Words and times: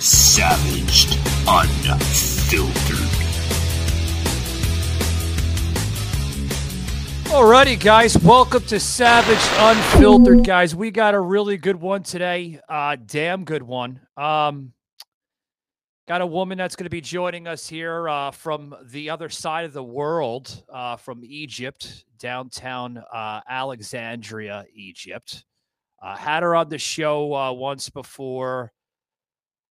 Savaged 0.00 1.18
Unfiltered. 1.48 2.68
Alrighty, 7.26 7.80
guys, 7.80 8.16
welcome 8.18 8.62
to 8.66 8.78
Savage 8.78 9.36
Unfiltered, 9.58 10.44
guys. 10.44 10.76
We 10.76 10.92
got 10.92 11.14
a 11.14 11.20
really 11.20 11.56
good 11.56 11.74
one 11.74 12.04
today. 12.04 12.60
Uh, 12.68 12.96
damn 13.04 13.42
good 13.42 13.64
one. 13.64 14.00
Um, 14.16 14.72
got 16.06 16.20
a 16.20 16.26
woman 16.26 16.58
that's 16.58 16.76
going 16.76 16.84
to 16.84 16.90
be 16.90 17.00
joining 17.00 17.48
us 17.48 17.68
here 17.68 18.08
uh, 18.08 18.30
from 18.30 18.76
the 18.92 19.10
other 19.10 19.28
side 19.28 19.64
of 19.64 19.72
the 19.72 19.82
world, 19.82 20.62
uh, 20.72 20.94
from 20.94 21.24
Egypt, 21.24 22.04
downtown 22.20 23.02
uh, 23.12 23.40
Alexandria, 23.48 24.64
Egypt. 24.72 25.44
Uh, 26.00 26.14
had 26.14 26.44
her 26.44 26.54
on 26.54 26.68
the 26.68 26.78
show 26.78 27.34
uh, 27.34 27.50
once 27.50 27.90
before 27.90 28.72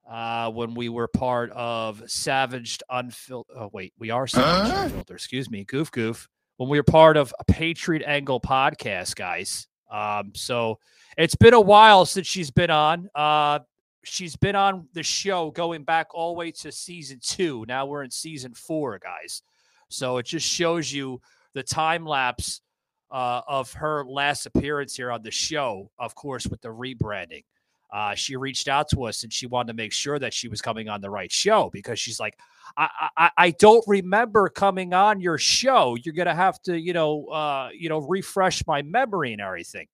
uh, 0.09 0.49
when 0.49 0.73
we 0.73 0.89
were 0.89 1.07
part 1.07 1.51
of 1.51 2.01
Savaged 2.07 2.83
Unfiltered. 2.89 3.55
Oh, 3.55 3.69
wait, 3.71 3.93
we 3.99 4.09
are 4.09 4.27
Savaged 4.27 4.73
Unfiltered. 4.73 5.15
Excuse 5.15 5.49
me, 5.49 5.63
Goof 5.63 5.91
Goof. 5.91 6.27
When 6.57 6.67
we 6.67 6.79
were 6.79 6.83
part 6.83 7.15
of 7.15 7.33
a 7.39 7.45
Patriot 7.45 8.03
Angle 8.05 8.41
podcast, 8.41 9.15
guys. 9.15 9.67
Um, 9.89 10.31
so 10.33 10.79
it's 11.17 11.35
been 11.35 11.53
a 11.53 11.61
while 11.61 12.05
since 12.05 12.27
she's 12.27 12.51
been 12.51 12.71
on. 12.71 13.09
Uh, 13.13 13.59
she's 14.03 14.35
been 14.35 14.55
on 14.55 14.87
the 14.93 15.03
show 15.03 15.51
going 15.51 15.83
back 15.83 16.07
all 16.13 16.33
the 16.33 16.39
way 16.39 16.51
to 16.51 16.71
season 16.71 17.19
two. 17.21 17.65
Now 17.67 17.85
we're 17.85 18.03
in 18.03 18.11
season 18.11 18.53
four, 18.53 18.99
guys. 18.99 19.41
So 19.89 20.17
it 20.17 20.25
just 20.25 20.47
shows 20.47 20.91
you 20.91 21.21
the 21.53 21.63
time 21.63 22.05
lapse 22.05 22.61
uh, 23.11 23.41
of 23.47 23.73
her 23.73 24.03
last 24.05 24.45
appearance 24.45 24.95
here 24.95 25.11
on 25.11 25.23
the 25.23 25.31
show, 25.31 25.91
of 25.97 26.15
course, 26.15 26.45
with 26.47 26.61
the 26.61 26.69
rebranding. 26.69 27.43
Uh, 27.91 28.13
she 28.15 28.35
reached 28.35 28.67
out 28.67 28.87
to 28.89 29.03
us 29.03 29.23
and 29.23 29.33
she 29.33 29.47
wanted 29.47 29.67
to 29.67 29.73
make 29.73 29.91
sure 29.91 30.19
that 30.19 30.33
she 30.33 30.47
was 30.47 30.61
coming 30.61 30.89
on 30.89 31.01
the 31.01 31.09
right 31.09 31.31
show 31.31 31.69
because 31.71 31.99
she's 31.99 32.19
like, 32.19 32.37
I, 32.77 33.09
I, 33.17 33.31
I 33.37 33.51
don't 33.51 33.83
remember 33.87 34.47
coming 34.49 34.93
on 34.93 35.21
your 35.21 35.37
show. 35.37 35.97
You're 36.03 36.13
gonna 36.13 36.35
have 36.35 36.61
to, 36.63 36.79
you 36.79 36.93
know, 36.93 37.25
uh, 37.25 37.69
you 37.73 37.89
know, 37.89 37.99
refresh 37.99 38.65
my 38.67 38.83
memory 38.83 39.33
and 39.33 39.41
everything. 39.41 39.87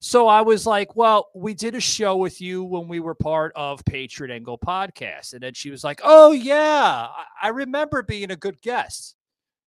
So 0.00 0.28
I 0.28 0.42
was 0.42 0.64
like, 0.64 0.94
well, 0.94 1.28
we 1.34 1.54
did 1.54 1.74
a 1.74 1.80
show 1.80 2.16
with 2.16 2.40
you 2.40 2.62
when 2.62 2.86
we 2.86 3.00
were 3.00 3.16
part 3.16 3.52
of 3.56 3.84
Patriot 3.84 4.32
Angle 4.32 4.58
podcast. 4.58 5.32
And 5.32 5.42
then 5.42 5.54
she 5.54 5.70
was 5.70 5.82
like, 5.82 6.00
oh, 6.04 6.30
yeah, 6.30 7.08
I, 7.42 7.48
remember 7.48 8.04
being 8.04 8.30
a 8.30 8.36
good 8.36 8.62
guest, 8.62 9.16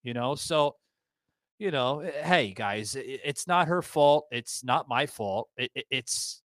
you 0.03 0.15
know? 0.15 0.35
So, 0.35 0.77
you 1.59 1.71
know, 1.71 2.01
eh, 2.01 2.23
hey, 2.23 2.53
guys, 2.53 2.97
it's 2.99 3.47
not 3.47 3.69
her 3.69 3.83
fault. 3.83 4.27
It's 4.31 4.65
not 4.65 4.89
my 4.89 5.05
fault. 5.05 5.51
It, 5.59 5.71
it, 5.75 5.85
it's, 5.91 6.41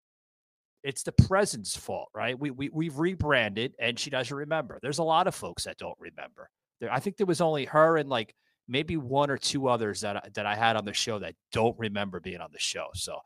it's 0.84 1.04
the 1.04 1.12
presence 1.12 1.76
fault, 1.76 2.10
right? 2.14 2.38
We, 2.40 2.52
we 2.52 2.70
we've 2.70 2.98
rebranded 2.98 3.76
and 3.80 4.00
she 4.00 4.10
doesn't 4.10 4.36
remember. 4.36 4.80
There's 4.82 5.00
a 5.00 5.04
lot 5.04 5.28
of 5.28 5.36
folks 5.36 5.66
that 5.66 5.78
don't 5.78 5.98
remember. 6.00 6.50
There, 6.80 6.92
I 6.92 7.00
think 7.00 7.18
there 7.18 7.26
was 7.28 7.42
only 7.42 7.66
her 7.66 7.98
and 7.98 8.10
like 8.10 8.34
maybe 8.68 8.96
one 8.98 9.30
or 9.30 9.38
two 9.38 9.68
others 9.68 10.02
that 10.02 10.16
I- 10.18 10.30
that 10.36 10.46
I 10.46 10.56
had 10.56 10.76
on 10.78 10.86
the 10.86 10.94
show 10.94 11.20
that 11.20 11.36
don't 11.52 11.78
remember 11.78 12.20
being 12.20 12.40
on 12.42 12.52
the 12.54 12.60
show. 12.60 12.88
So 12.94 13.20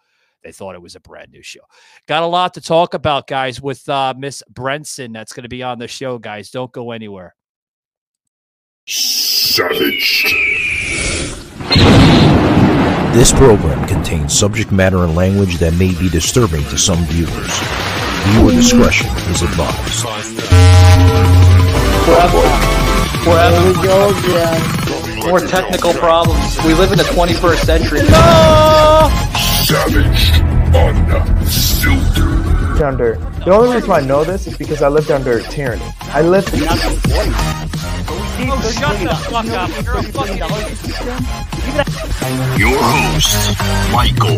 they 0.43 0.51
thought 0.51 0.75
it 0.75 0.81
was 0.81 0.95
a 0.95 0.99
brand 0.99 1.31
new 1.31 1.43
show. 1.43 1.61
Got 2.07 2.23
a 2.23 2.27
lot 2.27 2.53
to 2.55 2.61
talk 2.61 2.93
about, 2.95 3.27
guys, 3.27 3.61
with 3.61 3.87
uh, 3.87 4.13
Miss 4.17 4.41
Bressan 4.51 5.13
that's 5.13 5.31
going 5.33 5.43
to 5.43 5.49
be 5.49 5.63
on 5.63 5.79
the 5.79 5.87
show, 5.87 6.17
guys. 6.17 6.49
Don't 6.49 6.71
go 6.71 6.91
anywhere. 6.91 7.35
Savaged. 8.87 10.33
This 13.13 13.31
program 13.31 13.87
contains 13.87 14.33
subject 14.33 14.71
matter 14.71 15.03
and 15.03 15.15
language 15.15 15.57
that 15.59 15.73
may 15.75 15.93
be 15.93 16.09
disturbing 16.09 16.63
to 16.63 16.79
some 16.79 17.05
viewers. 17.05 17.53
Viewer 18.33 18.51
discretion 18.51 19.05
is 19.29 19.43
advised. 19.43 20.03
There 23.23 23.67
we 23.67 23.73
go 23.83 24.09
again. 24.17 25.29
More 25.29 25.39
technical 25.39 25.93
problems. 25.93 26.57
We 26.65 26.73
live 26.73 26.91
in 26.91 26.97
the 26.97 27.03
21st 27.03 27.65
century. 27.65 27.99
No! 28.01 29.09
Savaged 29.63 30.41
Unfiltered. 30.75 32.32
Under. 32.83 33.15
The 33.45 33.51
only 33.51 33.73
reason 33.75 33.91
I 33.91 34.01
know 34.01 34.23
this 34.23 34.45
is 34.47 34.57
because 34.57 34.81
I 34.81 34.87
lived 34.89 35.09
under 35.09 35.41
tyranny. 35.41 35.83
I 36.01 36.21
lived. 36.21 36.49
Oh, 36.53 36.57
shut 38.71 38.99
the 38.99 39.15
fuck 39.29 39.47
up. 39.47 39.69
You're 39.83 39.97
a 39.97 40.03
fucking 40.03 40.37
Your 42.59 42.77
host, 42.81 43.57
Michael 43.91 44.37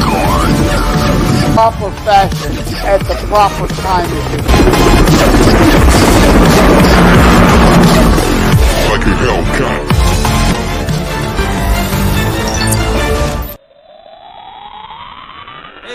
Gardner. 0.00 0.82
proper 1.54 1.90
fashion 2.04 2.52
at 2.86 3.00
the 3.00 3.14
proper 3.26 3.66
time. 3.74 4.10
Like 8.90 9.06
a 9.06 9.08
Hellcat. 9.20 9.95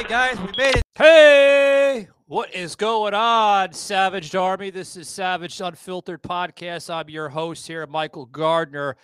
Hey 0.02 0.08
guys, 0.08 0.40
we 0.40 0.48
made 0.58 0.78
it. 0.78 0.84
Hey, 0.96 2.08
what 2.26 2.56
is 2.56 2.76
going 2.76 3.14
on, 3.14 3.72
Savage 3.72 4.34
Army? 4.34 4.72
This 4.72 4.98
is 4.98 5.08
Savage 5.08 5.62
Unfiltered 5.62 6.24
Podcast. 6.24 6.92
I'm 6.92 7.08
your 7.08 7.30
host 7.30 7.68
here, 7.68 7.86
Michael 7.86 8.26
Gardner. 8.26 8.98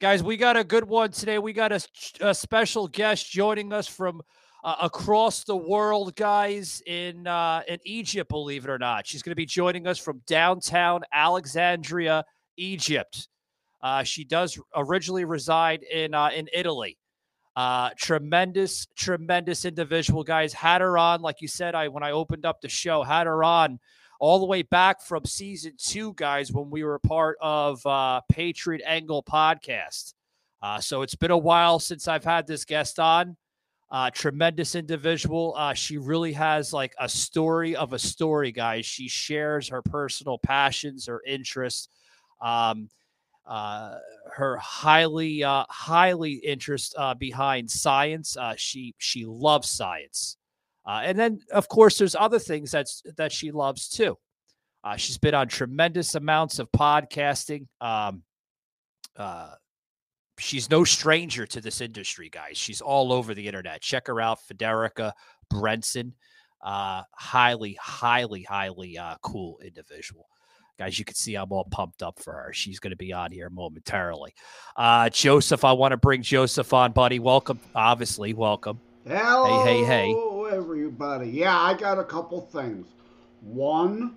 Guys, 0.00 0.24
we 0.24 0.36
got 0.36 0.56
a 0.56 0.64
good 0.64 0.82
one 0.82 1.12
today. 1.12 1.38
We 1.38 1.52
got 1.52 1.70
a, 1.70 1.80
a 2.20 2.34
special 2.34 2.88
guest 2.88 3.30
joining 3.30 3.72
us 3.72 3.86
from 3.86 4.22
uh, 4.64 4.74
across 4.82 5.44
the 5.44 5.54
world, 5.54 6.16
guys, 6.16 6.82
in 6.84 7.28
uh, 7.28 7.62
in 7.68 7.78
Egypt. 7.84 8.28
Believe 8.28 8.64
it 8.64 8.70
or 8.70 8.78
not, 8.78 9.06
she's 9.06 9.22
going 9.22 9.30
to 9.30 9.36
be 9.36 9.46
joining 9.46 9.86
us 9.86 9.98
from 9.98 10.20
downtown 10.26 11.02
Alexandria, 11.12 12.24
Egypt. 12.56 13.28
Uh, 13.80 14.02
she 14.02 14.24
does 14.24 14.58
originally 14.74 15.24
reside 15.24 15.84
in 15.84 16.12
uh, 16.12 16.30
in 16.34 16.48
Italy. 16.52 16.98
Uh, 17.56 17.90
tremendous, 17.96 18.86
tremendous 18.96 19.64
individual, 19.64 20.22
guys. 20.22 20.52
Had 20.52 20.80
her 20.80 20.96
on, 20.96 21.20
like 21.20 21.40
you 21.40 21.48
said, 21.48 21.74
I 21.74 21.88
when 21.88 22.02
I 22.02 22.12
opened 22.12 22.46
up 22.46 22.60
the 22.60 22.68
show, 22.68 23.02
had 23.02 23.26
her 23.26 23.42
on 23.42 23.80
all 24.20 24.38
the 24.38 24.46
way 24.46 24.62
back 24.62 25.00
from 25.00 25.24
season 25.24 25.72
two, 25.78 26.12
guys, 26.14 26.52
when 26.52 26.70
we 26.70 26.84
were 26.84 26.98
part 26.98 27.38
of 27.40 27.84
uh, 27.86 28.20
Patriot 28.30 28.82
Angle 28.86 29.22
podcast. 29.22 30.14
Uh, 30.62 30.78
so 30.78 31.02
it's 31.02 31.14
been 31.14 31.30
a 31.30 31.38
while 31.38 31.78
since 31.78 32.06
I've 32.06 32.24
had 32.24 32.46
this 32.46 32.64
guest 32.64 33.00
on. 33.00 33.36
Uh, 33.90 34.10
tremendous 34.10 34.76
individual. 34.76 35.54
Uh, 35.56 35.74
she 35.74 35.98
really 35.98 36.32
has 36.32 36.72
like 36.72 36.94
a 37.00 37.08
story 37.08 37.74
of 37.74 37.92
a 37.92 37.98
story, 37.98 38.52
guys. 38.52 38.86
She 38.86 39.08
shares 39.08 39.68
her 39.68 39.82
personal 39.82 40.38
passions, 40.38 41.06
her 41.06 41.20
interests. 41.26 41.88
Um, 42.40 42.88
uh, 43.50 43.98
her 44.32 44.56
highly 44.58 45.42
uh, 45.42 45.64
highly 45.68 46.34
interest 46.34 46.94
uh, 46.96 47.14
behind 47.14 47.68
science. 47.68 48.36
Uh, 48.36 48.54
she 48.56 48.94
she 48.98 49.26
loves 49.26 49.68
science, 49.68 50.36
uh, 50.86 51.02
and 51.04 51.18
then 51.18 51.40
of 51.52 51.68
course 51.68 51.98
there's 51.98 52.14
other 52.14 52.38
things 52.38 52.70
that's 52.70 53.02
that 53.16 53.32
she 53.32 53.50
loves 53.50 53.88
too. 53.88 54.16
Uh, 54.84 54.96
she's 54.96 55.18
been 55.18 55.34
on 55.34 55.48
tremendous 55.48 56.14
amounts 56.14 56.60
of 56.60 56.70
podcasting. 56.70 57.66
Um, 57.80 58.22
uh, 59.16 59.50
she's 60.38 60.70
no 60.70 60.84
stranger 60.84 61.44
to 61.44 61.60
this 61.60 61.80
industry, 61.80 62.30
guys. 62.30 62.56
She's 62.56 62.80
all 62.80 63.12
over 63.12 63.34
the 63.34 63.46
internet. 63.46 63.82
Check 63.82 64.06
her 64.06 64.20
out, 64.20 64.38
Federica 64.48 65.12
Bressan. 65.52 66.12
Uh, 66.62 67.02
highly, 67.12 67.76
highly, 67.80 68.44
highly 68.44 68.96
uh, 68.96 69.16
cool 69.22 69.58
individual 69.64 70.29
guys 70.80 70.98
you 70.98 71.04
can 71.04 71.14
see 71.14 71.34
i'm 71.34 71.52
all 71.52 71.64
pumped 71.64 72.02
up 72.02 72.18
for 72.18 72.32
her 72.32 72.52
she's 72.54 72.80
going 72.80 72.90
to 72.90 72.96
be 72.96 73.12
on 73.12 73.30
here 73.30 73.50
momentarily 73.50 74.32
uh 74.76 75.10
joseph 75.10 75.62
i 75.62 75.72
want 75.72 75.92
to 75.92 75.98
bring 75.98 76.22
joseph 76.22 76.72
on 76.72 76.90
buddy 76.90 77.18
welcome 77.18 77.60
obviously 77.74 78.32
welcome 78.32 78.80
Hello, 79.06 79.64
hey, 79.64 79.82
hey. 79.82 80.14
everybody. 80.52 81.30
Yeah, 81.30 81.58
I 81.58 81.72
got 81.74 81.98
a 81.98 82.04
couple 82.04 82.42
things. 82.42 82.86
One, 83.40 84.14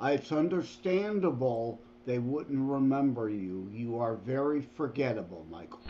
it's 0.00 0.30
understandable 0.30 1.80
they 2.06 2.20
wouldn't 2.20 2.70
remember 2.70 3.28
you. 3.28 3.68
You 3.72 3.98
are 3.98 4.14
very 4.14 4.62
forgettable, 4.76 5.44
Michael. 5.50 5.80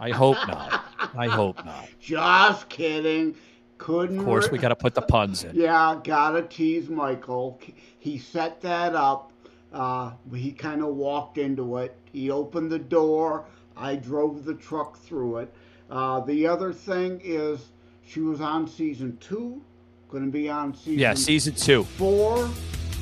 i 0.00 0.10
hope 0.10 0.36
not 0.46 0.84
i 1.16 1.26
hope 1.26 1.64
not 1.64 1.88
Just 2.00 2.68
kidding. 2.68 3.34
Couldn't. 3.78 4.18
of 4.18 4.24
course 4.24 4.50
we 4.50 4.58
got 4.58 4.68
to 4.68 4.76
put 4.76 4.94
the 4.94 5.02
puns 5.02 5.44
in 5.44 5.54
Yeah, 5.54 5.98
gotta 6.02 6.42
tease 6.42 6.88
Michael. 6.88 7.60
He 7.98 8.18
set 8.18 8.60
that 8.62 8.94
up. 8.94 9.32
Uh, 9.72 10.12
he 10.34 10.50
kind 10.52 10.82
of 10.82 10.88
walked 10.96 11.38
into 11.38 11.78
it. 11.78 11.96
He 12.12 12.30
opened 12.30 12.70
the 12.72 12.78
door. 12.78 13.44
I 13.76 13.96
drove 13.96 14.44
the 14.44 14.54
truck 14.54 14.98
through 14.98 15.38
it. 15.38 15.54
Uh, 15.90 16.20
the 16.20 16.46
other 16.46 16.72
thing 16.72 17.20
is, 17.22 17.68
she 18.04 18.20
was 18.20 18.40
on 18.40 18.66
season 18.66 19.16
two. 19.18 19.62
Going 20.08 20.24
to 20.24 20.30
be 20.30 20.48
on 20.48 20.74
season 20.74 20.98
yeah 20.98 21.14
season 21.14 21.54
two 21.54 21.84
four. 21.84 22.48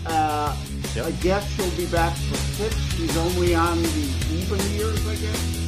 Uh, 0.04 0.56
Yep. 0.94 1.06
I 1.06 1.10
guess 1.22 1.50
she'll 1.52 1.70
be 1.76 1.86
back 1.86 2.16
for 2.16 2.36
six. 2.36 2.74
She's 2.94 3.16
only 3.18 3.54
on 3.54 3.82
the 3.82 4.14
even 4.30 4.58
years, 4.72 5.06
I 5.06 5.14
guess. 5.16 5.65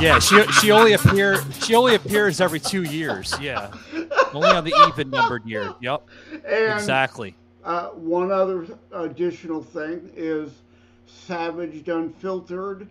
Yeah 0.00 0.18
she 0.18 0.42
she 0.52 0.70
only 0.70 0.92
appear 0.94 1.42
she 1.60 1.74
only 1.74 1.94
appears 1.94 2.40
every 2.40 2.60
two 2.60 2.82
years 2.82 3.34
yeah 3.40 3.70
Only 4.32 4.48
on 4.48 4.64
the 4.64 4.72
even 4.88 5.10
numbered 5.10 5.44
year. 5.44 5.74
Yep. 5.82 6.08
And 6.46 6.72
Exactly. 6.72 7.34
uh, 7.64 7.88
one 7.88 8.32
other 8.32 8.66
additional 8.90 9.62
thing 9.62 10.10
is 10.16 10.50
Savage 11.06 11.86
Unfiltered. 11.86 12.88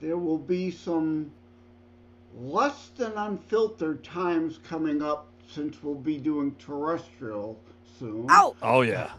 There 0.00 0.16
will 0.18 0.38
be 0.38 0.72
some 0.72 1.30
less 2.36 2.90
than 2.96 3.12
unfiltered 3.12 4.02
times 4.02 4.58
coming 4.68 5.00
up 5.00 5.28
since 5.48 5.80
we'll 5.80 5.94
be 5.94 6.18
doing 6.18 6.52
terrestrial 6.56 7.56
soon. 8.00 8.26
Oh 8.60 8.80
yeah. 8.80 9.12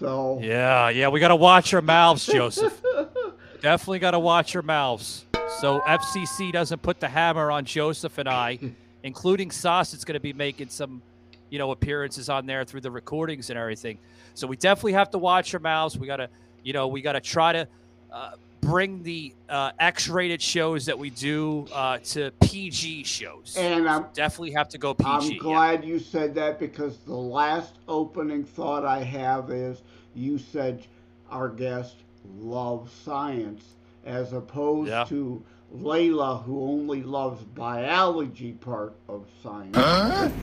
So 0.00 0.38
Yeah, 0.42 0.88
yeah. 0.88 1.08
We 1.08 1.20
got 1.20 1.28
to 1.28 1.36
watch 1.36 1.74
our 1.74 1.82
mouths, 1.82 2.24
Joseph. 2.24 2.80
Definitely 3.60 3.98
got 3.98 4.12
to 4.12 4.18
watch 4.18 4.56
our 4.56 4.62
mouths. 4.62 5.25
So 5.48 5.80
FCC 5.80 6.52
doesn't 6.52 6.82
put 6.82 7.00
the 7.00 7.08
hammer 7.08 7.50
on 7.50 7.64
Joseph 7.64 8.18
and 8.18 8.28
I, 8.28 8.58
including 9.02 9.50
Sauce. 9.50 9.94
It's 9.94 10.04
going 10.04 10.14
to 10.14 10.20
be 10.20 10.32
making 10.32 10.68
some, 10.68 11.00
you 11.50 11.58
know, 11.58 11.70
appearances 11.70 12.28
on 12.28 12.46
there 12.46 12.64
through 12.64 12.80
the 12.80 12.90
recordings 12.90 13.50
and 13.50 13.58
everything. 13.58 13.98
So 14.34 14.46
we 14.46 14.56
definitely 14.56 14.94
have 14.94 15.10
to 15.10 15.18
watch 15.18 15.54
our 15.54 15.60
mouths. 15.60 15.96
We 15.96 16.06
got 16.06 16.16
to, 16.16 16.28
you 16.62 16.72
know, 16.72 16.88
we 16.88 17.00
got 17.00 17.12
to 17.12 17.20
try 17.20 17.52
to 17.52 17.68
uh, 18.12 18.32
bring 18.60 19.02
the 19.02 19.32
uh, 19.48 19.70
X-rated 19.78 20.42
shows 20.42 20.84
that 20.86 20.98
we 20.98 21.10
do 21.10 21.66
uh, 21.72 21.98
to 21.98 22.32
PG 22.42 23.04
shows. 23.04 23.56
And 23.56 23.88
I'm 23.88 24.06
definitely 24.12 24.52
have 24.52 24.68
to 24.70 24.78
go 24.78 24.94
PG. 24.94 25.08
I'm 25.08 25.30
yeah. 25.30 25.38
glad 25.38 25.84
you 25.84 26.00
said 26.00 26.34
that 26.34 26.58
because 26.58 26.98
the 26.98 27.14
last 27.14 27.76
opening 27.86 28.44
thought 28.44 28.84
I 28.84 29.02
have 29.02 29.50
is 29.50 29.82
you 30.14 30.38
said 30.38 30.86
our 31.30 31.48
guest 31.48 31.96
loves 32.38 32.92
science 32.92 33.76
as 34.06 34.32
opposed 34.32 34.88
Yeah. 34.88 35.04
to 35.04 35.42
Layla 35.76 36.42
who 36.44 36.62
only 36.62 37.02
loves 37.02 37.42
biology 37.42 38.52
part 38.52 38.96
of 39.08 39.26
science. 39.42 40.32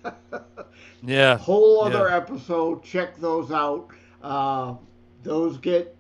Yeah. 1.06 1.38
Whole 1.38 1.84
other 1.84 2.08
Yeah. 2.10 2.18
episode, 2.18 2.84
check 2.84 3.18
those 3.20 3.52
out. 3.52 3.88
Uh, 4.22 4.76
those 5.24 5.58
get 5.58 5.96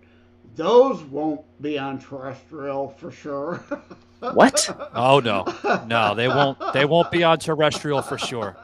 those 0.55 1.01
won't 1.03 1.41
be 1.61 1.77
on 1.79 1.99
terrestrial 1.99 2.89
for 2.89 3.11
sure. 3.11 3.63
What? 4.33 4.69
Oh 4.95 5.19
no, 5.19 5.43
no, 5.85 6.15
they 6.15 6.29
won't. 6.29 6.57
They 6.71 6.85
won't 6.85 7.11
be 7.11 7.25
on 7.25 7.39
terrestrial 7.39 8.01
for 8.01 8.17
sure. 8.17 8.55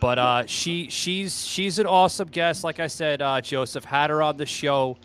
But 0.00 0.18
uh, 0.18 0.46
she 0.46 0.88
she's 0.88 1.44
she's 1.46 1.78
an 1.78 1.84
awesome 1.86 2.28
guest. 2.28 2.64
Like 2.64 2.80
I 2.80 2.86
said, 2.86 3.20
uh, 3.20 3.42
Joseph 3.42 3.84
had 3.84 4.08
her 4.08 4.22
on 4.22 4.38
the 4.38 4.46
show 4.46 4.96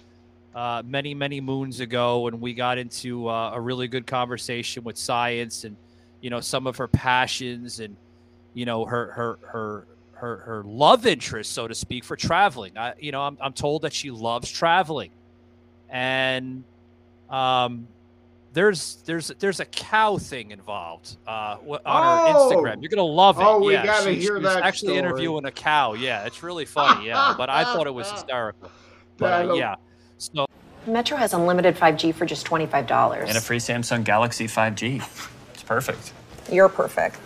uh, 0.56 0.82
many 0.86 1.14
many 1.14 1.40
moons 1.42 1.80
ago, 1.80 2.28
and 2.28 2.42
we 2.42 2.54
got 2.54 2.78
into 2.78 3.28
uh, 3.30 3.52
a 3.54 3.62
really 3.62 3.88
good 3.88 4.08
conversation 4.08 4.84
with 4.84 4.98
science 4.98 5.64
and 5.64 5.76
you 6.22 6.30
know 6.30 6.40
some 6.40 6.68
of 6.68 6.78
her 6.78 6.88
passions 6.88 7.80
and 7.80 7.96
you 8.54 8.66
know 8.66 8.84
her 8.86 9.12
her 9.12 9.40
her 9.48 9.88
her 10.14 10.38
her 10.38 10.64
love 10.66 11.06
interest, 11.06 11.52
so 11.54 11.68
to 11.68 11.74
speak, 11.76 12.04
for 12.04 12.16
traveling. 12.16 12.78
I 12.78 12.94
you 13.00 13.12
know 13.12 13.22
I'm 13.22 13.38
I'm 13.40 13.54
told 13.54 13.84
that 13.84 13.94
she 13.94 14.12
loves 14.12 14.50
traveling, 14.52 15.12
and 15.90 16.64
um 17.30 17.88
there's 18.54 18.96
there's 19.06 19.28
there's 19.40 19.60
a 19.60 19.66
cow 19.66 20.18
thing 20.18 20.50
involved 20.50 21.16
uh 21.28 21.58
on 21.62 21.78
her 21.78 21.80
Oh! 21.86 22.52
Instagram. 22.52 22.82
You're 22.82 22.90
gonna 22.90 23.04
love 23.04 23.40
it. 23.40 23.44
Oh, 23.46 23.60
we 23.64 23.74
yeah, 23.74 23.86
gotta 23.86 24.10
she- 24.16 24.20
hear 24.20 24.36
she's 24.38 24.44
that 24.44 24.64
actually 24.64 24.88
story. 24.96 24.98
interviewing 25.00 25.46
a 25.46 25.52
cow. 25.52 25.94
Yeah, 25.94 26.26
it's 26.26 26.42
really 26.42 26.66
funny. 26.66 27.08
Yeah, 27.08 27.36
but 27.38 27.50
I 27.52 27.64
thought 27.64 27.86
it 27.86 27.94
was 27.94 28.10
hysterical. 28.12 28.72
But 29.18 29.50
uh, 29.52 29.54
yeah, 29.54 29.76
so 30.20 30.46
Metro 30.86 31.18
has 31.18 31.34
unlimited 31.34 31.76
5G 31.76 32.14
for 32.14 32.26
just 32.26 32.46
$25. 32.46 33.28
And 33.28 33.38
a 33.38 33.42
free 33.42 33.58
Samsung 33.58 34.04
Galaxy 34.04 34.48
5G. 34.48 35.02
It's 35.54 35.64
perfect. 35.64 36.14
You're 36.52 36.70
perfect. 36.70 37.18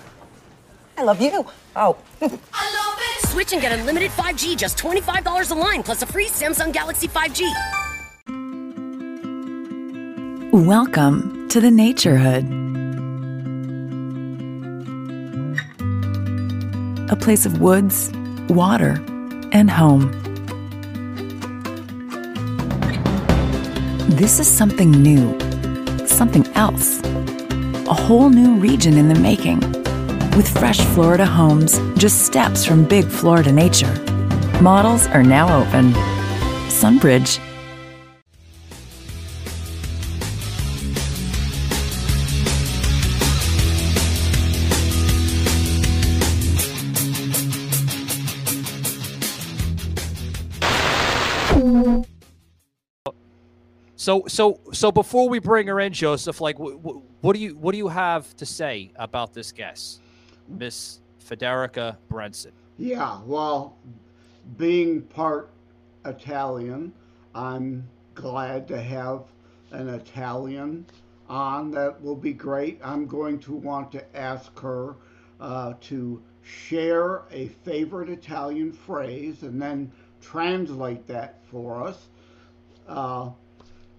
I 0.98 1.04
love 1.04 1.20
you. 1.22 1.46
Oh. 1.76 1.98
I 2.22 2.28
love 2.28 3.00
it. 3.00 3.28
Switch 3.30 3.52
and 3.54 3.62
get 3.62 3.72
unlimited 3.78 4.12
5G, 4.12 4.56
just 4.58 4.78
$25 4.78 5.52
a 5.52 5.54
line, 5.56 5.82
plus 5.82 6.02
a 6.04 6.06
free 6.06 6.28
Samsung 6.28 6.72
Galaxy 6.72 7.08
5G. 7.08 7.52
Welcome 10.52 11.50
to 11.50 11.60
the 11.60 11.70
Naturehood. 11.70 12.62
A 17.12 17.16
place 17.16 17.46
of 17.48 17.60
woods, 17.60 18.12
water, 18.50 19.04
and 19.52 19.70
home. 19.72 20.33
This 24.14 24.40
is 24.40 24.48
something 24.48 24.92
new, 24.92 25.40
something 26.06 26.46
else. 26.54 27.02
A 27.88 27.96
whole 27.96 28.30
new 28.30 28.54
region 28.54 28.96
in 29.00 29.10
the 29.10 29.20
making. 29.20 29.60
With 30.38 30.48
fresh 30.48 30.80
Florida 30.94 31.26
homes 31.26 31.80
just 31.98 32.22
steps 32.24 32.64
from 32.64 32.86
big 32.86 33.06
Florida 33.06 33.52
nature. 33.52 33.92
Models 34.62 35.08
are 35.08 35.24
now 35.24 35.48
open. 35.60 35.94
Sunbridge 36.70 37.40
so 54.04 54.26
so 54.28 54.60
so 54.74 54.92
before 54.92 55.30
we 55.30 55.40
bring 55.40 55.68
her 55.68 55.80
in, 55.80 55.94
Joseph, 55.94 56.42
like 56.42 56.58
wh- 56.58 56.76
wh- 56.84 57.24
what 57.24 57.34
do 57.34 57.40
you 57.40 57.56
what 57.56 57.72
do 57.72 57.78
you 57.78 57.88
have 57.88 58.36
to 58.36 58.46
say 58.46 58.92
about 58.98 59.34
this 59.34 59.54
guest, 59.54 60.02
Miss 60.50 61.00
Federica 61.26 61.96
Bressan? 62.12 62.52
Yeah, 62.78 63.22
well, 63.26 63.78
being 64.58 65.04
part 65.04 65.52
Italian, 66.04 66.92
I'm 67.34 67.88
glad 68.14 68.68
to 68.68 68.82
have 68.82 69.24
an 69.72 69.88
Italian 69.88 70.86
on. 71.30 71.72
That 71.72 72.02
will 72.02 72.18
be 72.18 72.34
great. 72.34 72.82
I'm 72.84 73.08
going 73.08 73.40
to 73.40 73.54
want 73.54 73.90
to 73.94 74.18
ask 74.18 74.60
her 74.60 74.98
uh, 75.40 75.76
to 75.80 76.22
share 76.42 77.22
a 77.32 77.48
favorite 77.64 78.10
Italian 78.10 78.74
phrase 78.74 79.44
and 79.44 79.62
then 79.62 79.90
translate 80.20 81.08
that 81.08 81.40
for 81.50 81.82
us. 81.82 82.10
Uh, 82.86 83.30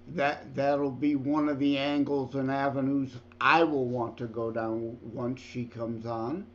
that 0.09 0.55
that'll 0.55 0.91
be 0.91 1.17
one 1.17 1.49
of 1.49 1.59
the 1.59 1.79
angles 1.79 2.35
and 2.35 2.51
avenues 2.51 3.13
I 3.41 3.65
will 3.65 3.87
want 3.87 4.17
to 4.19 4.27
go 4.27 4.51
down 4.51 4.97
once 5.03 5.41
she 5.41 5.65
comes 5.65 6.07
on. 6.07 6.47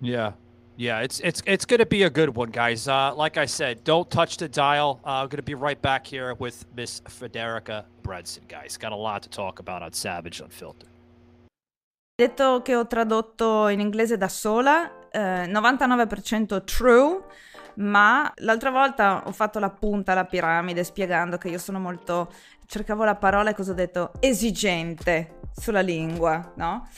Yeah. 0.00 0.32
Yeah, 0.76 1.00
it's 1.00 1.20
it's 1.20 1.42
it's 1.44 1.66
going 1.66 1.80
to 1.80 1.86
be 1.86 2.04
a 2.04 2.10
good 2.10 2.34
one, 2.34 2.50
guys. 2.50 2.88
Uh, 2.88 3.14
like 3.14 3.36
I 3.36 3.44
said, 3.44 3.84
don't 3.84 4.10
touch 4.10 4.38
the 4.38 4.48
dial. 4.48 4.98
Uh, 5.04 5.20
I'm 5.20 5.28
going 5.28 5.36
to 5.36 5.42
be 5.42 5.54
right 5.54 5.80
back 5.82 6.06
here 6.06 6.32
with 6.38 6.64
Miss 6.74 7.02
Federica 7.02 7.84
Bressan, 8.02 8.48
guys. 8.48 8.78
Got 8.78 8.92
a 8.92 8.96
lot 8.96 9.22
to 9.24 9.28
talk 9.28 9.58
about 9.58 9.82
on 9.82 9.92
Savage 9.92 10.40
Unfiltered. 10.40 10.88
Detto 12.16 12.62
che 12.62 12.74
ho 12.74 12.86
tradotto 12.86 13.68
in 13.68 13.80
inglese 13.80 14.16
da 14.16 14.28
sola, 14.28 15.08
eh, 15.10 15.46
99% 15.46 16.64
true, 16.64 17.24
ma 17.76 18.32
l'altra 18.36 18.70
volta 18.70 19.22
ho 19.26 19.32
fatto 19.32 19.58
la 19.58 19.70
punta 19.70 20.12
alla 20.12 20.24
piramide 20.24 20.84
spiegando 20.84 21.38
che 21.38 21.48
io 21.48 21.58
sono 21.58 21.78
molto, 21.78 22.32
cercavo 22.66 23.04
la 23.04 23.16
parola 23.16 23.50
e 23.50 23.54
cosa 23.54 23.72
ho 23.72 23.74
detto, 23.74 24.12
esigente 24.20 25.38
sulla 25.52 25.80
lingua, 25.80 26.52
no? 26.56 26.88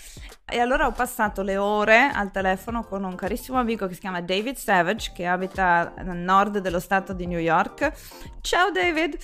E 0.44 0.60
allora 0.60 0.86
ho 0.86 0.92
passato 0.92 1.42
le 1.42 1.56
ore 1.56 2.10
al 2.12 2.30
telefono 2.30 2.84
con 2.84 3.04
un 3.04 3.14
carissimo 3.14 3.58
amico 3.58 3.86
che 3.86 3.94
si 3.94 4.00
chiama 4.00 4.20
David 4.20 4.56
Savage, 4.56 5.12
che 5.14 5.26
abita 5.26 5.94
nel 6.02 6.18
nord 6.18 6.58
dello 6.58 6.80
stato 6.80 7.14
di 7.14 7.26
New 7.26 7.38
York. 7.38 7.92
Ciao 8.42 8.70
David! 8.70 9.16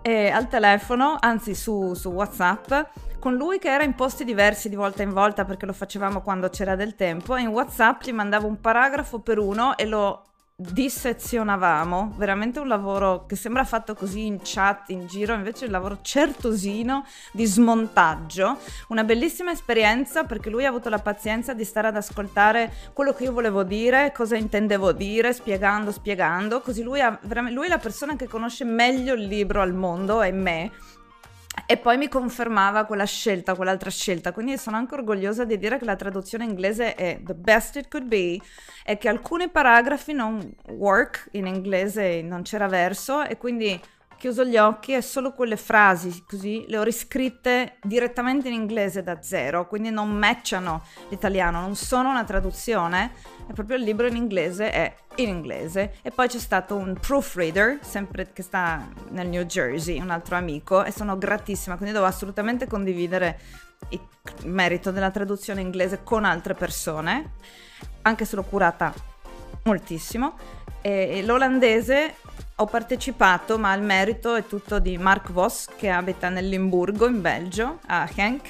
E 0.00 0.30
al 0.30 0.48
telefono, 0.48 1.18
anzi 1.20 1.54
su, 1.54 1.92
su 1.92 2.08
WhatsApp, 2.08 2.72
con 3.18 3.34
lui 3.34 3.58
che 3.58 3.68
era 3.68 3.84
in 3.84 3.94
posti 3.94 4.24
diversi 4.24 4.70
di 4.70 4.76
volta 4.76 5.02
in 5.02 5.12
volta 5.12 5.44
perché 5.44 5.66
lo 5.66 5.74
facevamo 5.74 6.22
quando 6.22 6.48
c'era 6.48 6.74
del 6.74 6.94
tempo 6.94 7.36
e 7.36 7.42
in 7.42 7.48
WhatsApp 7.48 8.02
gli 8.02 8.12
mandavo 8.12 8.46
un 8.46 8.58
paragrafo 8.60 9.20
per 9.20 9.38
uno 9.38 9.76
e 9.76 9.84
lo 9.84 10.29
dissezionavamo, 10.60 12.14
veramente 12.16 12.60
un 12.60 12.68
lavoro 12.68 13.24
che 13.24 13.34
sembra 13.34 13.64
fatto 13.64 13.94
così 13.94 14.26
in 14.26 14.40
chat, 14.42 14.90
in 14.90 15.06
giro, 15.06 15.32
invece 15.32 15.64
è 15.64 15.66
un 15.66 15.72
lavoro 15.72 15.98
certosino 16.02 17.04
di 17.32 17.46
smontaggio, 17.46 18.58
una 18.88 19.04
bellissima 19.04 19.52
esperienza 19.52 20.24
perché 20.24 20.50
lui 20.50 20.66
ha 20.66 20.68
avuto 20.68 20.90
la 20.90 20.98
pazienza 20.98 21.54
di 21.54 21.64
stare 21.64 21.88
ad 21.88 21.96
ascoltare 21.96 22.72
quello 22.92 23.14
che 23.14 23.24
io 23.24 23.32
volevo 23.32 23.62
dire, 23.62 24.12
cosa 24.14 24.36
intendevo 24.36 24.92
dire, 24.92 25.32
spiegando, 25.32 25.92
spiegando, 25.92 26.60
così 26.60 26.82
lui, 26.82 27.00
ha, 27.00 27.18
lui 27.50 27.66
è 27.66 27.68
la 27.68 27.78
persona 27.78 28.16
che 28.16 28.28
conosce 28.28 28.64
meglio 28.64 29.14
il 29.14 29.24
libro 29.24 29.62
al 29.62 29.72
mondo 29.72 30.20
e 30.22 30.30
me 30.30 30.70
e 31.66 31.76
poi 31.76 31.96
mi 31.96 32.08
confermava 32.08 32.84
quella 32.84 33.04
scelta, 33.04 33.54
quell'altra 33.54 33.90
scelta. 33.90 34.32
Quindi 34.32 34.56
sono 34.56 34.76
anche 34.76 34.94
orgogliosa 34.94 35.44
di 35.44 35.58
dire 35.58 35.78
che 35.78 35.84
la 35.84 35.96
traduzione 35.96 36.44
inglese 36.44 36.94
è 36.94 37.20
the 37.24 37.34
best 37.34 37.76
it 37.76 37.88
could 37.88 38.06
be 38.06 38.38
e 38.84 38.96
che 38.98 39.08
alcuni 39.08 39.48
paragrafi 39.48 40.12
non 40.12 40.54
work 40.68 41.28
in 41.32 41.46
inglese, 41.46 42.22
non 42.22 42.42
c'era 42.42 42.66
verso 42.66 43.22
e 43.24 43.36
quindi 43.36 43.80
chiuso 44.20 44.44
gli 44.44 44.58
occhi 44.58 44.92
e 44.92 45.00
solo 45.00 45.32
quelle 45.32 45.56
frasi 45.56 46.22
così 46.28 46.66
le 46.68 46.76
ho 46.76 46.82
riscritte 46.82 47.78
direttamente 47.82 48.48
in 48.48 48.54
inglese 48.54 49.02
da 49.02 49.22
zero, 49.22 49.66
quindi 49.66 49.88
non 49.88 50.10
matchano 50.10 50.84
l'italiano, 51.08 51.62
non 51.62 51.74
sono 51.74 52.10
una 52.10 52.22
traduzione, 52.24 53.12
è 53.48 53.54
proprio 53.54 53.78
il 53.78 53.82
libro 53.82 54.06
in 54.06 54.16
inglese, 54.16 54.70
è 54.70 54.94
in 55.16 55.28
inglese. 55.30 55.94
E 56.02 56.10
poi 56.10 56.28
c'è 56.28 56.38
stato 56.38 56.76
un 56.76 56.98
proofreader, 57.00 57.78
sempre 57.80 58.30
che 58.34 58.42
sta 58.42 58.86
nel 59.08 59.26
New 59.26 59.44
Jersey, 59.44 59.98
un 59.98 60.10
altro 60.10 60.36
amico, 60.36 60.84
e 60.84 60.92
sono 60.92 61.16
gratissima, 61.16 61.76
quindi 61.76 61.94
devo 61.94 62.04
assolutamente 62.04 62.66
condividere 62.66 63.38
il 63.88 64.00
merito 64.44 64.90
della 64.90 65.10
traduzione 65.10 65.62
inglese 65.62 66.02
con 66.04 66.26
altre 66.26 66.52
persone, 66.52 67.36
anche 68.02 68.26
se 68.26 68.36
l'ho 68.36 68.44
curata 68.44 68.92
moltissimo. 69.70 70.34
E 70.82 71.22
l'olandese 71.24 72.16
ho 72.56 72.66
partecipato, 72.66 73.58
ma 73.58 73.72
il 73.74 73.82
merito 73.82 74.34
è 74.34 74.46
tutto 74.46 74.78
di 74.78 74.98
Mark 74.98 75.30
Voss, 75.30 75.68
che 75.76 75.90
abita 75.90 76.28
nel 76.28 76.48
Limburgo, 76.48 77.06
in 77.06 77.20
Belgio, 77.20 77.78
a 77.86 78.08
Henk, 78.12 78.48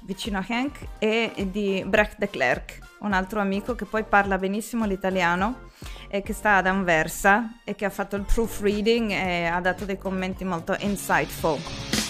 vicino 0.00 0.38
a 0.38 0.44
Henk, 0.46 0.78
e 0.98 1.48
di 1.50 1.82
Brecht 1.86 2.18
de 2.18 2.30
Klerk, 2.30 2.78
un 3.00 3.12
altro 3.12 3.40
amico 3.40 3.74
che 3.74 3.84
poi 3.86 4.04
parla 4.04 4.38
benissimo 4.38 4.84
l'italiano 4.84 5.68
e 6.08 6.22
che 6.22 6.32
sta 6.32 6.56
ad 6.56 6.66
Anversa 6.66 7.60
e 7.64 7.74
che 7.74 7.84
ha 7.86 7.90
fatto 7.90 8.16
il 8.16 8.22
proofreading 8.22 9.10
e 9.10 9.46
ha 9.46 9.60
dato 9.60 9.84
dei 9.84 9.98
commenti 9.98 10.44
molto 10.44 10.76
insightful. 10.80 11.58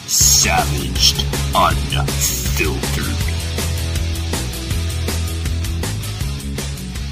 Savaged 0.06 1.24
Unfiltered. 1.54 3.29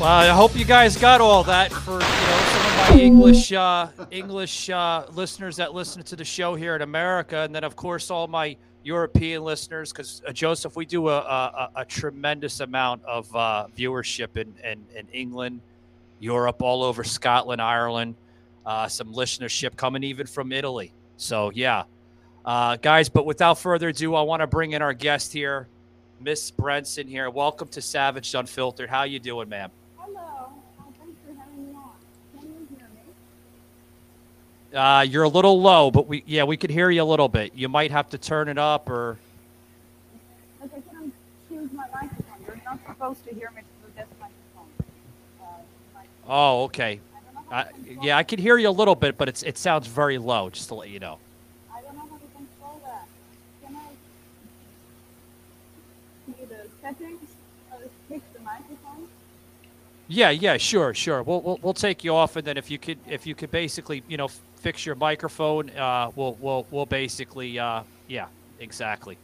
Well, 0.00 0.09
I 0.09 0.28
hope 0.28 0.57
you 0.57 0.64
guys 0.64 0.97
got 0.97 1.21
all 1.21 1.43
that 1.43 1.73
for 1.73 1.95
you 1.95 1.99
know 1.99 2.05
some 2.05 2.67
of 2.67 2.90
my 2.95 3.00
English 3.00 3.52
uh, 3.52 3.88
English 4.12 4.71
uh, 4.71 5.07
listeners 5.12 5.57
that 5.57 5.75
listen 5.75 6.05
to 6.05 6.14
the 6.14 6.25
show 6.25 6.55
here 6.55 6.76
in 6.76 6.83
America, 6.83 7.38
and 7.38 7.52
then 7.52 7.64
of 7.64 7.75
course 7.75 8.09
all 8.09 8.28
my 8.28 8.57
European 8.85 9.43
listeners. 9.43 9.90
Because 9.90 10.23
uh, 10.25 10.31
Joseph, 10.31 10.76
we 10.76 10.87
do 10.87 11.09
a, 11.09 11.17
a, 11.17 11.71
a 11.76 11.85
tremendous 11.85 12.61
amount 12.61 13.05
of 13.07 13.35
uh, 13.35 13.67
viewership 13.76 14.37
in, 14.37 14.55
in, 14.62 14.85
in 14.97 15.09
England, 15.09 15.62
Europe, 16.21 16.62
all 16.62 16.85
over 16.85 17.02
Scotland, 17.02 17.61
Ireland. 17.61 18.14
Uh, 18.64 18.87
some 18.87 19.12
listenership 19.12 19.75
coming 19.75 20.05
even 20.05 20.28
from 20.28 20.52
Italy. 20.52 20.93
So 21.17 21.50
yeah, 21.52 21.83
uh, 22.45 22.76
guys. 22.76 23.09
But 23.09 23.26
without 23.26 23.59
further 23.59 23.88
ado, 23.88 24.14
I 24.14 24.23
want 24.23 24.43
to 24.43 24.47
bring 24.47 24.75
in 24.75 24.81
our 24.81 24.93
guest 24.95 25.33
here, 25.33 25.67
Miss 26.21 26.52
Bressan 26.52 27.09
here. 27.09 27.28
Welcome 27.31 27.67
to 27.71 27.83
Savage 27.83 28.33
Unfiltered. 28.33 28.88
How 28.88 29.02
you 29.02 29.19
doing, 29.19 29.49
ma'am? 29.49 29.73
Uh, 34.75 35.07
you're 35.09 35.23
a 35.23 35.29
little 35.29 35.61
low, 35.61 35.91
but 35.91 36.07
we 36.07 36.23
yeah 36.27 36.45
we 36.45 36.57
could 36.57 36.71
hear 36.71 36.91
you 36.91 37.03
a 37.03 37.05
little 37.05 37.29
bit. 37.29 37.55
You 37.55 37.69
might 37.69 37.91
have 37.91 38.11
to 38.11 38.19
turn 38.19 38.49
it 38.49 38.59
up 38.59 38.91
or. 38.91 39.19
I 40.63 40.69
can 40.69 41.13
choose 41.49 41.73
my 41.73 41.87
microphone. 41.93 42.25
You're 42.47 42.61
not 42.65 42.79
supposed 42.87 43.25
to 43.27 43.35
hear 43.35 43.51
me 43.57 43.63
through 43.81 43.93
this 43.97 44.07
microphone. 44.21 44.69
Uh, 45.41 45.45
microphone. 45.95 46.27
Oh, 46.29 46.65
okay. 46.65 47.01
Uh, 47.51 47.65
yeah, 48.03 48.19
I 48.19 48.25
can 48.25 48.39
hear 48.39 48.59
you 48.59 48.69
a 48.69 48.71
little 48.71 48.95
bit, 48.95 49.17
but 49.17 49.29
it's 49.29 49.43
it 49.43 49.57
sounds 49.57 49.87
very 49.87 50.19
low. 50.19 50.51
Just 50.51 50.69
to 50.69 50.75
let 50.75 50.91
you 50.91 50.99
know. 50.99 51.19
I 51.75 51.81
don't 51.81 51.95
know 51.95 52.01
how 52.01 52.19
to 52.19 52.27
control 52.37 52.83
that. 52.85 53.09
Can 53.65 53.75
I 53.75 53.89
see 56.27 56.45
the 56.45 56.69
settings? 56.83 57.31
Uh, 57.73 57.77
fix 58.11 58.23
the 58.35 58.41
microphone? 58.41 59.09
Yeah, 60.09 60.29
yeah, 60.29 60.59
sure, 60.59 60.93
sure. 60.93 61.23
We'll, 61.23 61.41
we'll 61.41 61.59
we'll 61.63 61.75
take 61.75 62.05
you 62.05 62.15
off, 62.15 62.37
and 62.37 62.47
then 62.47 62.59
if 62.59 62.71
you 62.71 62.79
could 62.79 62.99
if 63.07 63.27
you 63.27 63.35
could 63.35 63.51
basically 63.51 64.03
you 64.09 64.19
know 64.19 64.29
fix 64.59 64.85
your 64.85 64.95
microphone, 64.95 65.71
uh, 65.71 66.11
we'll 66.17 66.37
we'll 66.41 66.67
we'll 66.71 66.87
basically 66.87 67.59
uh, 67.59 67.83
yeah, 68.07 68.27
exactly. 68.61 69.17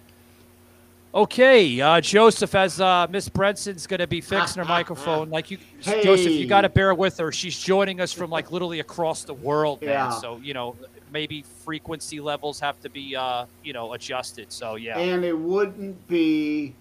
Okay, 1.15 1.81
uh, 1.81 2.01
Joseph, 2.01 2.57
as 2.57 2.81
uh, 2.81 3.07
Miss 3.09 3.29
Bressan's 3.29 3.87
going 3.87 4.01
to 4.01 4.07
be 4.09 4.21
fixing 4.21 4.61
her 4.61 4.69
microphone, 4.69 5.31
like 5.31 5.49
you, 5.49 5.59
Joseph, 5.81 6.33
you 6.33 6.49
got 6.49 6.63
to 6.63 6.69
bear 6.69 6.93
with 6.93 7.19
her. 7.19 7.31
She's 7.31 7.57
joining 7.57 8.01
us 8.01 8.13
from 8.13 8.31
like 8.31 8.51
literally 8.51 8.81
across 8.81 9.23
the 9.23 9.35
world, 9.35 9.81
man. 9.81 9.91
Yeah. 9.91 10.11
So 10.11 10.39
you 10.43 10.55
know, 10.55 10.75
maybe 11.13 11.43
frequency 11.65 12.21
levels 12.21 12.59
have 12.61 12.81
to 12.81 12.91
be, 12.91 13.15
uh, 13.15 13.47
you 13.63 13.73
know, 13.73 13.95
adjusted. 13.95 14.53
So 14.53 14.75
yeah. 14.75 14.99
And 14.99 15.25
it 15.25 15.39
wouldn't 15.39 16.07
be 16.09 16.75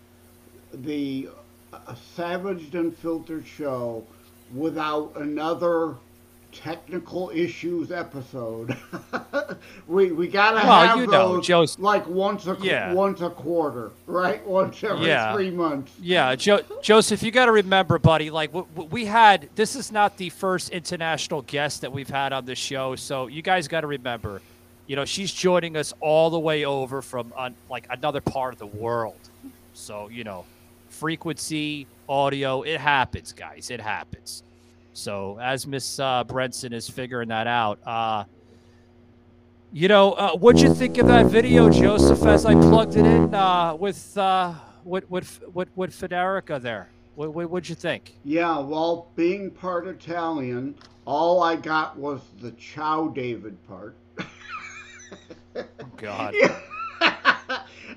the 0.74 1.30
uh, 1.72 1.94
Savaged 2.16 2.76
Filtered 2.98 3.46
show 3.46 4.04
without 4.54 5.14
another 5.16 5.96
technical 6.54 7.32
issues 7.34 7.92
episode. 7.92 8.78
we 9.88 10.12
we 10.12 10.28
gotta 10.28 10.56
Well, 10.68 10.88
have 10.88 10.98
you 10.98 11.08
know, 11.08 11.36
those 11.36 11.48
Joe's- 11.48 11.80
like 11.80 12.08
once 12.08 12.48
a 12.48 12.56
Yeah. 12.62 12.94
once 12.94 13.22
a 13.22 13.30
quarter, 13.30 13.92
right? 14.08 14.46
Once 14.54 14.84
every 14.84 15.08
Yeah. 15.08 15.34
three 15.34 15.52
months. 15.52 15.92
Yeah, 16.02 16.36
jo- 16.36 16.62
Joseph, 16.82 17.24
you 17.24 17.32
got 17.32 17.46
to 17.46 17.52
remember, 17.52 17.98
buddy. 18.00 18.30
Like 18.30 18.52
w- 18.52 18.68
w- 18.76 18.90
we 18.92 19.06
had, 19.06 19.50
this 19.56 19.76
is 19.76 19.92
not 19.92 20.18
the 20.18 20.30
first 20.30 20.70
international 20.70 21.42
guest 21.44 21.82
that 21.82 21.92
we've 21.92 22.10
had 22.10 22.34
on 22.34 22.46
the 22.46 22.56
show. 22.56 22.96
So 22.96 23.28
you 23.28 23.42
guys 23.42 23.68
got 23.68 23.82
to 23.82 23.88
remember, 23.88 24.42
you 24.88 24.96
know, 24.96 25.06
she's 25.06 25.32
joining 25.34 25.76
us 25.78 25.94
all 26.00 26.30
the 26.30 26.40
way 26.40 26.66
over 26.66 27.02
from 27.02 27.34
on, 27.36 27.56
like 27.70 27.88
another 27.90 28.22
part 28.22 28.54
of 28.54 28.60
the 28.60 28.68
world. 28.68 29.18
So 29.74 30.08
you 30.10 30.24
know, 30.24 30.46
frequency, 30.90 31.88
audio, 32.08 32.62
it 32.64 32.80
happens, 32.80 33.34
guys. 33.34 33.70
It 33.72 33.82
happens. 33.82 34.44
So 34.94 35.40
as 35.42 35.66
Miss 35.66 36.00
uh, 36.00 36.24
Bressan 36.24 36.72
is 36.72 36.90
figuring 36.90 37.30
that 37.30 37.48
out, 37.48 37.80
uh, 37.86 38.26
you 39.72 39.88
know, 39.88 40.14
uh, 40.14 40.34
what'd 40.34 40.62
you 40.62 40.74
think 40.74 41.00
of 41.00 41.08
that 41.08 41.26
video, 41.26 41.70
Joseph? 41.70 42.24
As 42.24 42.46
I 42.46 42.54
plugged 42.54 42.96
it 42.96 43.06
in 43.06 43.34
uh, 43.34 43.74
with 43.74 44.16
uh, 44.18 44.54
with 44.84 45.10
with 45.10 45.42
with 45.54 45.70
with 45.76 45.92
Federica 45.92 46.62
there, 46.62 46.90
what, 47.16 47.34
what 47.34 47.50
what'd 47.50 47.68
you 47.68 47.76
think? 47.76 48.16
Yeah, 48.24 48.60
well, 48.60 49.08
being 49.16 49.50
part 49.50 49.88
Italian, 49.88 50.76
all 51.06 51.42
I 51.42 51.56
got 51.56 51.98
was 51.98 52.22
the 52.40 52.52
Chow 52.52 53.08
David 53.08 53.58
part. 53.68 53.98
God. 55.98 56.36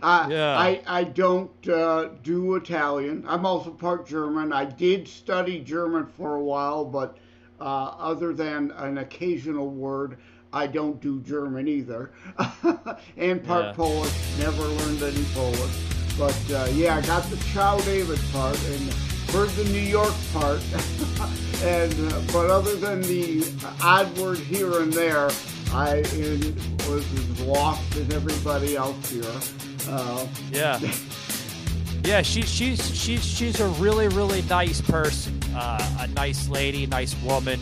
Uh, 0.03 0.27
Yeah. 0.31 0.59
I, 0.59 0.81
I 0.87 1.05
don't 1.05 1.69
uh, 1.69 2.09
do 2.23 2.55
Italian. 2.57 3.25
I'm 3.27 3.47
also 3.47 3.71
part 3.71 4.07
German. 4.07 4.53
I 4.53 4.65
did 4.65 5.09
study 5.09 5.61
German 5.61 6.07
for 6.07 6.37
a 6.37 6.43
while, 6.43 6.85
but 6.85 7.19
uh, 7.61 7.65
other 7.65 8.33
than 8.33 8.71
an 8.73 8.99
occasional 8.99 9.71
word, 9.71 10.19
I 10.53 10.67
don't 10.67 11.01
do 11.01 11.21
German 11.21 11.69
either. 11.69 12.13
and 13.17 13.45
part 13.45 13.67
Yeah. 13.67 13.73
Polish. 13.73 14.39
Never 14.39 14.63
learned 14.63 15.03
any 15.03 15.25
Polish. 15.35 15.83
But 16.19 16.39
uh, 16.51 16.69
yeah, 16.73 16.97
I 16.97 17.03
got 17.03 17.25
the 17.25 17.37
Chow 17.53 17.79
David 17.81 18.19
part 18.33 18.59
and 18.69 18.93
heard 19.31 19.51
the 19.51 19.65
New 19.65 19.81
York 19.81 20.15
part. 20.33 20.63
and 21.63 22.13
uh, 22.13 22.21
but 22.33 22.51
other 22.51 22.75
than 22.77 23.03
the 23.03 23.45
odd 23.83 24.17
word 24.19 24.39
here 24.39 24.81
and 24.81 24.93
there, 24.93 25.29
I 25.73 25.97
in, 26.15 26.55
was 26.89 27.05
as 27.13 27.41
lost 27.41 27.97
as 27.97 28.09
everybody 28.15 28.77
else 28.77 29.11
here. 29.11 29.25
Uh, 29.89 30.27
Yeah. 30.53 30.81
Yeah, 32.05 32.23
she's 32.23 32.49
she's 32.49 32.97
she's 32.97 33.25
she's 33.25 33.59
a 33.59 33.67
really 33.81 34.07
really 34.09 34.43
nice 34.43 34.81
person, 34.81 35.41
uh, 35.57 35.99
a 36.01 36.07
nice 36.09 36.49
lady, 36.49 36.87
nice 36.87 37.21
woman. 37.23 37.59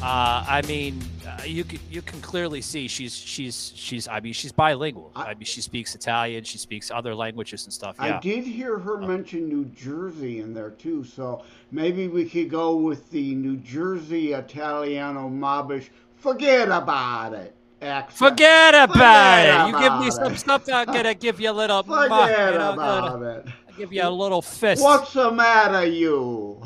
Uh, 0.00 0.44
I 0.48 0.62
mean, 0.68 1.02
uh, 1.26 1.42
you 1.44 1.64
can 1.64 1.80
you 1.90 2.00
can 2.00 2.20
clearly 2.20 2.60
see 2.60 2.86
she's 2.86 3.14
she's 3.16 3.72
she's. 3.74 4.06
I 4.06 4.20
mean, 4.20 4.32
she's 4.32 4.52
bilingual. 4.52 5.10
I, 5.16 5.34
mean, 5.34 5.44
she 5.44 5.60
speaks 5.60 5.94
Italian, 5.96 6.44
she 6.44 6.56
speaks 6.56 6.92
other 6.92 7.14
languages 7.16 7.64
and 7.64 7.72
stuff. 7.72 7.96
Yeah. 7.98 8.16
I 8.16 8.20
did 8.20 8.44
hear 8.44 8.78
her 8.78 8.96
mention 8.96 9.48
New 9.48 9.64
Jersey 9.66 10.40
in 10.40 10.54
there 10.54 10.70
too, 10.70 11.02
so 11.02 11.42
maybe 11.72 12.06
we 12.06 12.26
could 12.26 12.48
go 12.48 12.76
with 12.76 13.10
the 13.10 13.34
New 13.34 13.56
Jersey 13.56 14.34
Italiano 14.34 15.28
Mobbish. 15.28 15.88
Forget 16.16 16.68
about 16.68 17.34
it. 17.34 17.56
Accent. 17.82 18.18
Forget 18.18 18.74
about 18.74 18.92
Forget 18.92 19.60
it. 19.60 19.66
You 19.68 19.72
give 19.72 19.92
me 20.00 20.08
about 20.08 20.12
some 20.12 20.32
it. 20.34 20.38
stuff. 20.38 20.68
I'm 20.72 20.86
gonna 20.86 21.14
give 21.26 21.40
you 21.40 21.50
a 21.50 21.52
little. 21.52 21.82
Forget 21.82 22.08
muck, 22.10 22.30
you 22.30 22.36
know, 22.36 22.72
about 22.74 23.08
gonna- 23.12 23.26
it. 23.30 23.46
I'll 23.68 23.74
give 23.76 23.92
you 23.92 24.02
a 24.02 24.10
little 24.10 24.42
fist. 24.42 24.82
What's 24.82 25.12
the 25.14 25.30
matter, 25.32 25.86
you? 25.86 26.62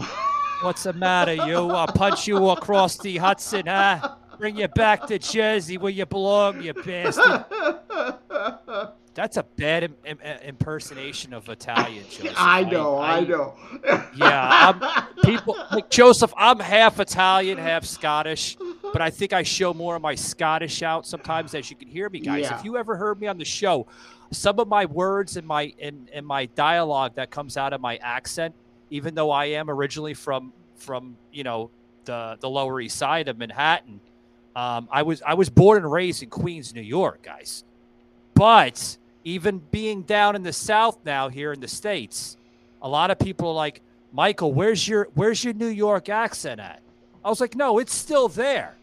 What's 0.63 0.83
the 0.85 0.93
matter, 0.93 1.35
you? 1.35 1.71
I'll 1.71 1.87
punch 1.87 2.27
you 2.27 2.49
across 2.51 2.97
the 2.99 3.17
Hudson, 3.19 3.67
huh? 3.67 4.17
Bring 4.39 4.57
you 4.57 4.67
back 4.67 5.07
to 5.07 5.19
Jersey 5.19 5.79
where 5.79 5.93
you 5.93 6.07
belong, 6.07 6.61
you 6.63 6.73
bastard. 6.75 7.45
That's 9.15 9.37
a 9.37 9.45
bad 9.45 9.85
Im- 9.85 9.97
Im- 10.05 10.19
uh, 10.25 10.39
impersonation 10.45 11.33
of 11.35 11.49
Italian, 11.49 12.05
Joseph. 12.11 12.35
I 12.37 12.65
know, 12.65 12.99
I, 12.99 13.21
know. 13.21 13.55
Yeah, 14.17 14.75
I'm, 14.83 15.15
people 15.23 15.57
like 15.71 15.89
Joseph. 15.89 16.35
I'm 16.37 16.59
half 16.59 16.99
Italian, 16.99 17.57
half 17.59 17.85
Scottish, 17.85 18.57
but 18.95 19.03
I 19.03 19.11
think 19.11 19.33
I 19.33 19.43
show 19.43 19.75
more 19.75 19.97
of 19.97 20.03
my 20.03 20.15
Scottish 20.15 20.85
out 20.85 21.05
sometimes, 21.05 21.53
as 21.53 21.69
you 21.69 21.75
can 21.75 21.89
hear 21.89 22.09
me, 22.09 22.21
guys. 22.21 22.43
Yeah. 22.43 22.57
If 22.57 22.65
you 22.65 22.77
ever 22.77 22.95
heard 22.95 23.21
me 23.21 23.27
on 23.27 23.39
the 23.39 23.45
show, 23.45 23.89
some 24.31 24.61
of 24.61 24.69
my 24.69 24.85
words 24.85 25.37
and 25.37 25.45
my 25.45 25.75
and, 25.83 26.09
and 26.15 26.25
my 26.25 26.47
dialogue 26.47 27.17
that 27.17 27.33
comes 27.33 27.57
out 27.57 27.73
of 27.73 27.81
my 27.81 27.97
accent, 27.97 28.55
even 28.91 29.17
though 29.17 29.33
I 29.33 29.47
am 29.47 29.69
originally 29.69 30.15
from 30.15 30.53
from 30.77 31.17
you 31.33 31.43
know 31.43 31.71
the 32.05 32.39
the 32.39 32.49
Lower 32.49 32.81
East 32.81 32.97
Side 32.97 33.27
of 33.27 33.37
Manhattan, 33.37 33.99
Um, 34.55 34.89
I 34.93 35.03
was 35.03 35.23
I 35.23 35.35
was 35.35 35.51
born 35.51 35.79
and 35.79 35.91
raised 35.91 36.23
in 36.23 36.31
Queens, 36.31 36.73
New 36.73 36.81
York, 36.81 37.23
guys. 37.23 37.65
But 38.35 38.97
even 39.25 39.59
being 39.73 40.03
down 40.03 40.37
in 40.37 40.45
the 40.45 40.53
South 40.53 40.99
now, 41.05 41.29
here 41.29 41.53
in 41.53 41.59
the 41.59 41.67
states, 41.67 42.37
a 42.81 42.89
lot 42.89 43.11
of 43.11 43.19
people 43.19 43.49
are 43.49 43.55
like, 43.55 43.81
"Michael, 44.13 44.53
where's 44.53 44.87
your 44.87 45.09
where's 45.15 45.43
your 45.43 45.55
New 45.55 45.67
York 45.67 46.09
accent 46.09 46.61
at?" 46.61 46.81
I 47.25 47.29
was 47.29 47.41
like, 47.41 47.57
"No, 47.57 47.79
it's 47.81 47.93
still 47.93 48.29
there. 48.29 48.77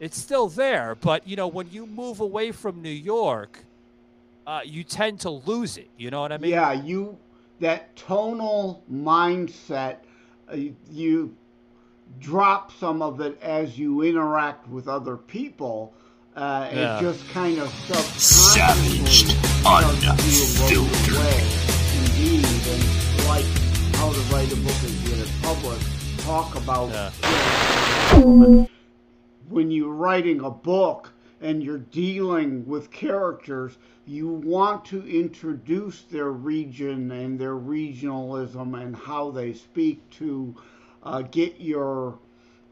It's 0.00 0.18
still 0.20 0.48
there. 0.48 0.94
But 0.94 1.26
you 1.26 1.36
know, 1.36 1.48
when 1.48 1.70
you 1.70 1.86
move 1.86 2.20
away 2.20 2.52
from 2.52 2.82
New 2.82 2.88
York, 2.88 3.64
uh, 4.46 4.60
you 4.64 4.84
tend 4.84 5.20
to 5.20 5.30
lose 5.30 5.76
it. 5.76 5.88
You 5.96 6.10
know 6.10 6.20
what 6.20 6.32
I 6.32 6.38
mean? 6.38 6.50
Yeah, 6.50 6.72
you 6.72 7.16
that 7.60 7.94
tonal 7.96 8.82
mindset, 8.92 9.98
uh, 10.52 10.56
you 10.90 11.34
drop 12.20 12.72
some 12.72 13.00
of 13.02 13.20
it 13.20 13.40
as 13.42 13.78
you 13.78 14.02
interact 14.02 14.68
with 14.68 14.88
other 14.88 15.16
people. 15.16 15.94
Uh, 16.36 16.68
Yeah. 16.72 16.98
It 16.98 17.00
just 17.00 17.28
kind 17.30 17.58
of 17.60 17.68
Savaged, 18.18 19.30
subconsciously 19.30 20.76
unfiltered. 20.76 21.44
Indeed, 21.96 22.44
and 22.44 23.28
like 23.28 23.44
how 23.94 24.12
to 24.12 24.20
write 24.34 24.52
a 24.52 24.56
book 24.56 24.74
and 24.82 25.04
get 25.06 25.18
it 25.20 25.30
published, 25.42 25.86
talk 26.20 26.56
about 26.56 26.88
you 28.18 28.24
know, 28.24 28.68
when 29.48 29.70
you're 29.70 29.92
writing 29.92 30.40
a 30.40 30.50
book 30.50 31.12
and 31.40 31.62
you're 31.62 31.78
dealing 31.78 32.66
with 32.66 32.90
characters, 32.90 33.76
you 34.06 34.28
want 34.28 34.84
to 34.86 35.06
introduce 35.06 36.02
their 36.02 36.30
region 36.30 37.10
and 37.10 37.38
their 37.38 37.56
regionalism 37.56 38.80
and 38.80 38.96
how 38.96 39.30
they 39.30 39.52
speak 39.52 40.08
to 40.10 40.54
uh, 41.02 41.22
get 41.22 41.60
your 41.60 42.18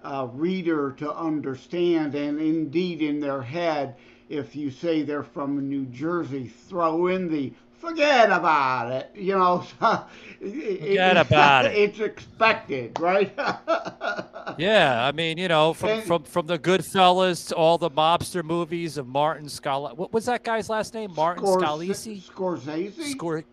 uh, 0.03 0.29
reader 0.33 0.93
to 0.93 1.15
understand. 1.15 2.15
And 2.15 2.41
indeed, 2.41 3.03
in 3.03 3.21
their 3.21 3.43
head, 3.43 3.97
if 4.29 4.57
you 4.57 4.71
say 4.71 5.03
they're 5.03 5.23
from 5.23 5.69
New 5.69 5.85
Jersey, 5.87 6.49
throw 6.49 7.09
in 7.09 7.31
the 7.31 7.53
forget 7.83 8.31
about 8.31 8.93
it. 8.93 9.11
You 9.15 9.37
know, 9.37 9.65
Forget 10.41 11.17
about 11.17 11.67
it. 11.67 11.75
It's 11.77 12.01
expected, 12.01 12.99
right? 13.01 13.33
Yeah, 14.59 15.07
I 15.07 15.13
mean, 15.13 15.39
you 15.39 15.47
know, 15.49 15.73
from 15.73 15.89
And- 15.91 16.03
from 16.03 16.25
from 16.25 16.47
the 16.47 16.59
Goodfellas 16.59 17.49
to 17.49 17.55
all 17.55 17.79
the 17.79 17.89
mobster 17.91 18.43
movies 18.45 18.99
of 18.99 19.07
Martin 19.07 19.49
Scala. 19.49 19.95
What 19.95 20.13
was 20.13 20.25
that 20.27 20.43
guy's 20.43 20.69
last 20.69 20.93
name? 20.95 21.13
Martin 21.15 21.45
Scalisi. 21.45 22.21
Scorsese. 22.21 23.15
Scor- 23.15 23.45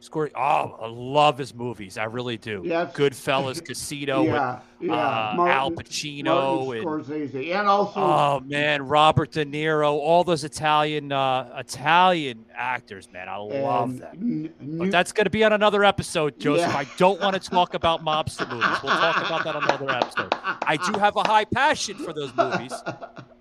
Scor- 0.00 0.30
Oh, 0.36 0.78
I 0.80 0.86
love 0.88 1.38
his 1.38 1.52
movies. 1.52 1.98
I 1.98 2.04
really 2.04 2.36
do. 2.36 2.62
Yes. 2.64 2.92
Goodfellas, 2.94 3.64
Casino, 3.66 4.22
Yeah, 4.22 4.60
with 4.78 4.90
yeah. 4.90 4.94
uh, 4.94 5.46
Al 5.48 5.72
Pacino, 5.72 6.66
Martin 6.66 6.76
and 6.76 6.86
Scorsese, 7.32 7.54
and 7.58 7.66
also 7.66 8.00
oh 8.00 8.40
man, 8.46 8.86
Robert 8.86 9.32
De 9.32 9.44
Niro. 9.44 9.92
All 9.94 10.22
those 10.22 10.44
Italian 10.44 11.10
uh, 11.10 11.52
Italian 11.58 12.44
actors, 12.54 13.08
man. 13.12 13.28
I 13.28 13.36
love 13.38 13.98
them. 13.98 14.50
n- 14.60 14.78
But 14.78 14.92
that's 14.92 15.10
going 15.10 15.24
to 15.24 15.30
be 15.30 15.42
on 15.42 15.52
another 15.52 15.82
episode, 15.84 16.38
Joseph. 16.38 16.70
Yeah. 16.70 16.78
I 16.78 16.86
don't 16.96 17.20
want 17.20 17.40
to 17.42 17.50
talk 17.50 17.74
about 17.74 18.04
mobster 18.04 18.48
movies. 18.48 18.68
We'll 18.84 18.92
talk 18.96 19.16
about 19.26 19.42
that 19.44 19.56
on 19.56 19.64
another 19.64 19.90
episode. 19.90 20.32
I 20.62 20.76
do 20.92 20.96
have 20.98 21.16
a 21.16 21.26
high 21.26 21.44
passion 21.44 21.96
for 21.96 22.12
those 22.12 22.32
movies 22.36 22.72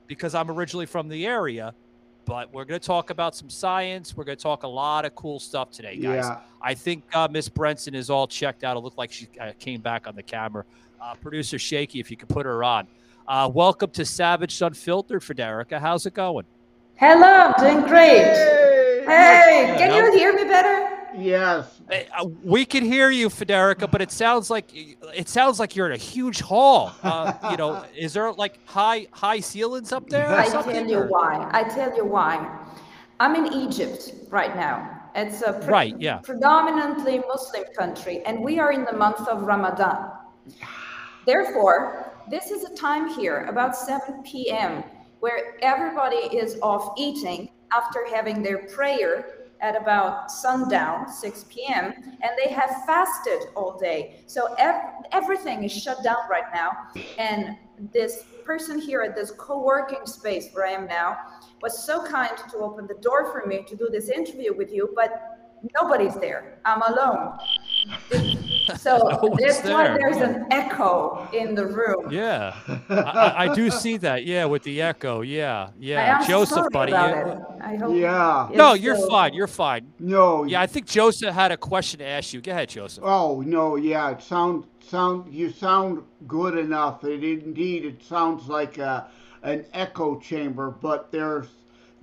because 0.07 0.33
I'm 0.33 0.49
originally 0.49 0.87
from 0.87 1.07
the 1.07 1.27
area. 1.27 1.75
But 2.27 2.53
we're 2.53 2.65
going 2.65 2.79
to 2.79 2.85
talk 2.85 3.09
about 3.09 3.37
some 3.37 3.49
science. 3.49 4.15
We're 4.15 4.25
going 4.25 4.37
to 4.37 4.43
talk 4.43 4.63
a 4.63 4.67
lot 4.67 5.05
of 5.05 5.15
cool 5.15 5.39
stuff 5.39 5.71
today, 5.71 5.95
guys. 5.95 6.25
Yeah. 6.25 6.39
I 6.61 6.73
think 6.73 7.03
uh, 7.15 7.29
Miss 7.31 7.47
Bressan 7.47 7.95
is 7.95 8.09
all 8.09 8.27
checked 8.27 8.65
out. 8.65 8.75
It 8.75 8.81
looked 8.81 8.97
like 8.97 9.13
she 9.13 9.29
uh, 9.39 9.53
came 9.57 9.79
back 9.79 10.07
on 10.07 10.15
the 10.15 10.23
camera. 10.23 10.65
Uh, 11.01 11.15
Producer 11.15 11.57
Shaky, 11.57 12.01
if 12.01 12.11
you 12.11 12.17
could 12.17 12.27
put 12.27 12.45
her 12.45 12.65
on. 12.65 12.85
Uh, 13.29 13.49
welcome 13.53 13.89
to 13.91 14.03
Savage 14.03 14.61
Unfiltered, 14.61 15.21
Federica. 15.21 15.79
How's 15.79 16.05
it 16.05 16.13
going? 16.13 16.45
Hello, 16.95 17.25
I'm 17.25 17.53
doing 17.59 17.87
great. 17.87 18.25
Hey, 19.05 19.73
can 19.77 19.93
you 19.93 20.17
hear 20.17 20.33
me 20.33 20.43
better? 20.43 20.86
Yes. 21.17 21.81
Uh, 21.91 22.25
we 22.43 22.65
can 22.65 22.83
hear 22.83 23.09
you, 23.09 23.29
Federica, 23.29 23.89
but 23.89 24.01
it 24.01 24.11
sounds 24.11 24.49
like 24.49 24.69
it 24.73 25.27
sounds 25.27 25.59
like 25.59 25.75
you're 25.75 25.87
in 25.87 25.93
a 25.93 25.97
huge 25.97 26.41
hall. 26.41 26.93
Uh, 27.01 27.33
you 27.51 27.57
know, 27.57 27.83
is 27.95 28.13
there 28.13 28.31
like 28.33 28.59
high 28.67 29.07
high 29.11 29.39
ceilings 29.39 29.91
up 29.91 30.07
there? 30.09 30.27
I 30.29 30.47
something, 30.47 30.73
tell 30.73 30.89
you 30.89 31.01
why. 31.01 31.49
I 31.51 31.63
tell 31.63 31.95
you 31.95 32.05
why. 32.05 32.59
I'm 33.19 33.35
in 33.35 33.51
Egypt 33.51 34.13
right 34.29 34.55
now. 34.55 34.93
It's 35.15 35.41
a 35.41 35.53
pre- 35.53 35.71
Right, 35.71 35.95
yeah. 35.99 36.19
predominantly 36.19 37.23
Muslim 37.27 37.63
country, 37.75 38.21
and 38.25 38.43
we 38.43 38.59
are 38.59 38.71
in 38.71 38.85
the 38.85 38.93
month 38.93 39.27
of 39.27 39.43
Ramadan. 39.43 40.11
Therefore, 41.25 42.13
this 42.29 42.51
is 42.51 42.63
a 42.65 42.75
time 42.75 43.09
here, 43.09 43.45
about 43.45 43.75
7 43.75 44.21
p.m., 44.23 44.83
where 45.19 45.55
everybody 45.63 46.17
is 46.37 46.59
off 46.61 46.93
eating 46.97 47.49
after 47.75 48.05
having 48.13 48.43
their 48.43 48.67
prayer 48.67 49.36
at 49.61 49.75
about 49.75 50.31
sundown, 50.31 51.11
6 51.11 51.45
p.m., 51.49 51.93
and 51.95 52.31
they 52.43 52.51
have 52.51 52.69
fasted 52.85 53.49
all 53.55 53.77
day. 53.77 54.21
So 54.27 54.53
ev- 54.55 54.81
everything 55.11 55.63
is 55.63 55.71
shut 55.71 56.03
down 56.03 56.17
right 56.29 56.51
now. 56.53 56.71
And 57.17 57.57
this 57.91 58.23
person 58.45 58.79
here 58.79 59.01
at 59.01 59.15
this 59.15 59.31
co 59.31 59.63
working 59.63 60.05
space 60.05 60.49
where 60.53 60.65
I 60.65 60.71
am 60.71 60.87
now 60.87 61.17
was 61.61 61.85
so 61.85 62.05
kind 62.05 62.31
to 62.51 62.57
open 62.57 62.87
the 62.87 62.95
door 62.95 63.31
for 63.31 63.47
me 63.47 63.63
to 63.67 63.75
do 63.75 63.89
this 63.91 64.09
interview 64.09 64.55
with 64.55 64.71
you, 64.71 64.93
but 64.95 65.37
nobody's 65.79 66.15
there. 66.15 66.59
I'm 66.65 66.81
alone. 66.81 67.37
So 68.77 68.99
oh, 69.03 69.09
No 69.09 69.29
one's 69.29 69.41
that's 69.41 69.63
why 69.69 69.87
there's 69.97 70.17
an 70.17 70.45
echo 70.51 71.27
in 71.33 71.55
the 71.55 71.65
room. 71.65 72.11
Yeah, 72.11 72.55
I, 72.89 72.93
I- 72.95 73.43
I 73.51 73.55
do 73.55 73.69
see 73.83 73.97
that. 73.97 74.25
Yeah, 74.25 74.45
with 74.45 74.63
the 74.63 74.81
echo. 74.81 75.21
Yeah, 75.21 75.69
yeah. 75.79 76.19
am 76.21 76.27
Joseph, 76.27 76.67
buddy. 76.71 76.91
about 76.91 77.27
you- 77.27 77.45
I 77.61 77.75
hope 77.75 77.95
Yeah. 77.95 78.49
No, 78.53 78.73
you're 78.73 78.95
still- 78.95 79.09
fine. 79.09 79.33
You're 79.33 79.47
fine. 79.47 79.91
No. 79.99 80.43
Yeah, 80.43 80.61
I 80.61 80.67
think 80.67 80.85
Joseph 80.85 81.33
had 81.33 81.51
a 81.51 81.57
question 81.57 81.99
to 81.99 82.05
ask 82.05 82.33
you. 82.33 82.41
Go 82.41 82.51
ahead, 82.51 82.69
Joseph. 82.69 83.03
Oh 83.05 83.41
no, 83.41 83.75
yeah, 83.75 84.11
it 84.11 84.21
sound 84.21 84.65
sound 84.79 85.33
you 85.33 85.51
sound 85.51 86.03
good 86.27 86.57
enough. 86.57 87.03
It 87.03 87.23
indeed 87.23 87.85
it 87.85 88.03
sounds 88.03 88.47
like 88.47 88.77
a, 88.77 89.07
an 89.43 89.65
echo 89.73 90.19
chamber, 90.19 90.71
but 90.81 91.11
there's 91.11 91.47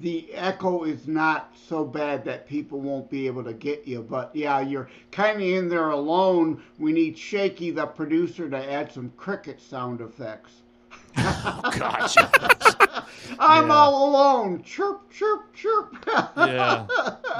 the 0.00 0.32
echo 0.34 0.84
is 0.84 1.06
not 1.06 1.54
so 1.68 1.84
bad 1.84 2.24
that 2.24 2.46
people 2.48 2.80
won't 2.80 3.08
be 3.10 3.26
able 3.26 3.44
to 3.44 3.52
get 3.52 3.86
you. 3.86 4.02
But 4.02 4.30
yeah, 4.34 4.60
you're 4.60 4.88
kind 5.12 5.36
of 5.36 5.42
in 5.46 5.68
there 5.68 5.90
alone. 5.90 6.62
We 6.78 6.92
need 6.92 7.16
Shaky, 7.16 7.70
the 7.70 7.86
producer, 7.86 8.48
to 8.50 8.72
add 8.72 8.92
some 8.92 9.12
cricket 9.16 9.60
sound 9.60 10.00
effects. 10.00 10.62
Gotcha. 11.14 12.30
I'm 13.38 13.68
Yeah. 13.68 13.74
all 13.74 14.10
alone. 14.10 14.62
Chirp, 14.62 15.10
chirp, 15.10 15.52
chirp. 15.54 15.94
yeah, 16.36 16.86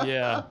yeah, 0.04 0.42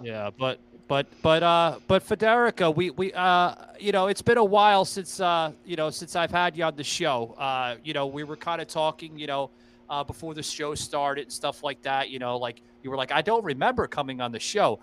yeah. 0.00 0.30
But 0.38 0.60
but 0.88 1.06
but 1.22 1.42
uh 1.42 1.78
but 1.88 2.06
Federica, 2.06 2.74
we 2.74 2.90
we 2.90 3.12
uh 3.12 3.54
you 3.78 3.92
know 3.92 4.06
it's 4.06 4.22
been 4.22 4.38
a 4.38 4.44
while 4.44 4.84
since 4.84 5.20
uh 5.20 5.52
you 5.64 5.76
know 5.76 5.90
since 5.90 6.14
I've 6.16 6.30
had 6.30 6.56
you 6.56 6.64
on 6.64 6.76
the 6.76 6.84
show. 6.84 7.34
Uh 7.38 7.76
you 7.84 7.92
know 7.94 8.06
we 8.06 8.24
were 8.24 8.36
kind 8.36 8.60
of 8.60 8.68
talking 8.68 9.18
you 9.18 9.26
know 9.26 9.50
uh 9.92 10.02
before 10.02 10.32
the 10.34 10.42
show 10.42 10.74
started 10.74 11.22
and 11.24 11.32
stuff 11.32 11.62
like 11.62 11.82
that. 11.82 12.08
You 12.10 12.18
know 12.18 12.36
like 12.38 12.62
you 12.82 12.90
were 12.90 12.96
like 12.96 13.12
I 13.12 13.22
don't 13.22 13.44
remember 13.44 13.86
coming 13.86 14.20
on 14.20 14.32
the 14.32 14.40
show. 14.40 14.80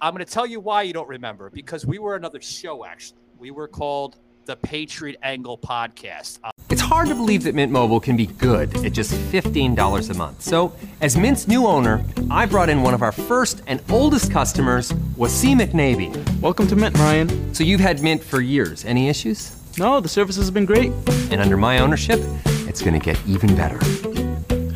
I'm 0.00 0.14
going 0.14 0.24
to 0.24 0.32
tell 0.32 0.46
you 0.46 0.60
why 0.60 0.82
you 0.82 0.92
don't 0.92 1.08
remember 1.08 1.50
because 1.50 1.84
we 1.84 1.98
were 1.98 2.14
another 2.16 2.40
show 2.40 2.84
actually. 2.84 3.18
We 3.36 3.50
were 3.50 3.66
called 3.68 4.16
the 4.46 4.54
Patriot 4.56 5.18
Angle 5.24 5.58
Podcast. 5.58 6.38
Uh, 6.44 6.50
It's 6.70 6.80
hard 6.80 7.08
to 7.08 7.16
believe 7.16 7.42
that 7.42 7.54
Mint 7.56 7.72
Mobile 7.72 7.98
can 8.00 8.16
be 8.16 8.26
good 8.26 8.68
at 8.84 8.92
just 8.92 9.10
$15 9.32 10.10
a 10.10 10.14
month. 10.14 10.40
So, 10.42 10.72
as 11.00 11.16
Mint's 11.16 11.46
new 11.48 11.66
owner, 11.66 12.02
I 12.30 12.46
brought 12.46 12.68
in 12.70 12.80
one 12.80 12.94
of 12.94 13.02
our 13.02 13.12
first 13.12 13.60
and 13.66 13.80
oldest 13.90 14.30
customers, 14.30 14.92
Wasim 15.18 15.60
McNaby. 15.60 16.10
Welcome 16.40 16.66
to 16.68 16.76
Mint, 16.76 16.96
Ryan. 16.96 17.28
So, 17.54 17.62
you've 17.64 17.80
had 17.80 18.00
Mint 18.02 18.22
for 18.22 18.40
years. 18.40 18.84
Any 18.84 19.08
issues? 19.08 19.52
No, 19.78 20.00
the 20.00 20.08
service 20.08 20.36
has 20.36 20.50
been 20.50 20.64
great. 20.64 20.92
And 21.30 21.40
under 21.40 21.56
my 21.56 21.80
ownership, 21.80 22.20
it's 22.68 22.80
going 22.80 22.98
to 22.98 23.04
get 23.04 23.18
even 23.26 23.54
better. 23.56 23.78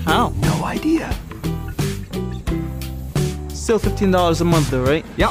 How? 0.04 0.30
No 0.40 0.64
idea. 0.64 1.12
Still 3.50 3.78
$15 3.78 4.40
a 4.40 4.44
month, 4.44 4.70
though, 4.70 4.82
right? 4.82 5.04
Yep. 5.16 5.30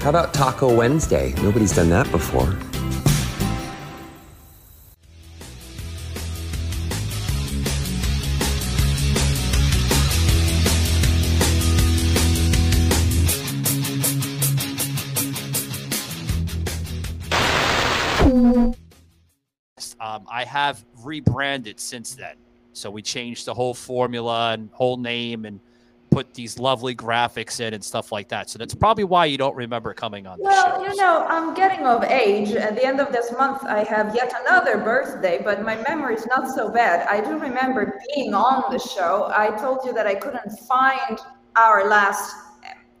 How 0.00 0.08
about 0.08 0.34
Taco 0.34 0.74
Wednesday? 0.74 1.34
Nobody's 1.42 1.74
done 1.76 1.90
that 1.90 2.10
before. 2.10 2.56
Um, 20.00 20.26
I 20.28 20.44
have 20.44 20.84
rebranded 21.04 21.78
since 21.78 22.14
then. 22.14 22.36
So 22.72 22.90
we 22.90 23.02
changed 23.02 23.46
the 23.46 23.54
whole 23.54 23.74
formula 23.74 24.52
and 24.52 24.70
whole 24.72 24.96
name 24.96 25.44
and 25.44 25.60
put 26.10 26.34
these 26.34 26.58
lovely 26.58 26.94
graphics 26.94 27.58
in 27.60 27.72
and 27.72 27.82
stuff 27.82 28.12
like 28.12 28.28
that. 28.28 28.50
So 28.50 28.58
that's 28.58 28.74
probably 28.74 29.04
why 29.04 29.24
you 29.26 29.38
don't 29.38 29.56
remember 29.56 29.94
coming 29.94 30.26
on 30.26 30.38
the 30.38 30.44
Well, 30.44 30.82
show. 30.84 30.90
you 30.90 30.96
know, 30.96 31.24
I'm 31.26 31.54
getting 31.54 31.86
of 31.86 32.04
age. 32.04 32.52
At 32.52 32.74
the 32.76 32.84
end 32.84 33.00
of 33.00 33.12
this 33.12 33.32
month, 33.32 33.64
I 33.64 33.82
have 33.84 34.14
yet 34.14 34.34
another 34.44 34.76
birthday, 34.78 35.40
but 35.42 35.62
my 35.62 35.76
memory 35.88 36.14
is 36.16 36.26
not 36.26 36.50
so 36.50 36.68
bad. 36.70 37.06
I 37.08 37.22
do 37.22 37.38
remember 37.38 37.98
being 38.14 38.34
on 38.34 38.70
the 38.70 38.78
show. 38.78 39.30
I 39.34 39.50
told 39.58 39.80
you 39.86 39.94
that 39.94 40.06
I 40.06 40.14
couldn't 40.14 40.50
find 40.68 41.18
our 41.56 41.88
last 41.88 42.34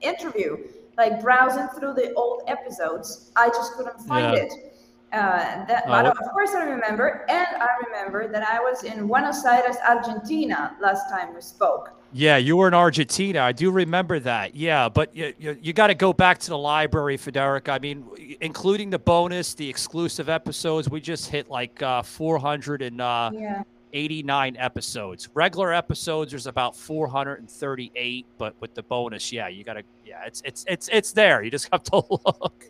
interview, 0.00 0.56
like 0.96 1.20
browsing 1.20 1.68
through 1.78 1.94
the 1.94 2.12
old 2.14 2.42
episodes. 2.48 3.30
I 3.36 3.48
just 3.48 3.74
couldn't 3.74 3.98
find 4.00 4.34
Yeah. 4.36 4.42
it. 4.44 4.71
Uh, 5.12 5.64
that, 5.66 5.84
but 5.86 6.04
what- 6.04 6.16
of 6.22 6.30
course, 6.32 6.54
I 6.54 6.64
remember, 6.64 7.26
and 7.28 7.46
I 7.62 7.68
remember 7.86 8.28
that 8.28 8.42
I 8.48 8.58
was 8.60 8.82
in 8.84 9.06
Buenos 9.06 9.44
Aires, 9.44 9.76
Argentina, 9.86 10.74
last 10.80 11.10
time 11.10 11.34
we 11.34 11.40
spoke. 11.42 11.92
Yeah, 12.14 12.36
you 12.36 12.58
were 12.58 12.68
in 12.68 12.74
Argentina. 12.74 13.40
I 13.40 13.52
do 13.52 13.70
remember 13.70 14.18
that. 14.20 14.54
Yeah, 14.54 14.88
but 14.90 15.16
you, 15.16 15.32
you, 15.38 15.56
you 15.62 15.72
got 15.72 15.86
to 15.86 15.94
go 15.94 16.12
back 16.12 16.38
to 16.40 16.50
the 16.50 16.58
library, 16.58 17.16
Federica. 17.16 17.70
I 17.70 17.78
mean, 17.78 18.04
including 18.42 18.90
the 18.90 18.98
bonus, 18.98 19.54
the 19.54 19.66
exclusive 19.68 20.28
episodes, 20.28 20.90
we 20.90 21.00
just 21.00 21.30
hit 21.30 21.48
like 21.48 21.82
uh, 21.82 22.02
489 22.02 24.56
episodes. 24.58 25.28
Regular 25.34 25.72
episodes, 25.72 26.32
there's 26.32 26.46
about 26.46 26.76
438, 26.76 28.26
but 28.38 28.54
with 28.60 28.74
the 28.74 28.82
bonus, 28.82 29.32
yeah, 29.32 29.48
you 29.48 29.64
got 29.64 29.74
to, 29.74 29.82
yeah, 30.04 30.24
it's 30.26 30.42
it's 30.44 30.64
it's 30.68 30.88
it's 30.92 31.12
there. 31.12 31.42
You 31.42 31.50
just 31.50 31.68
have 31.72 31.82
to 31.84 31.96
look. 32.10 32.64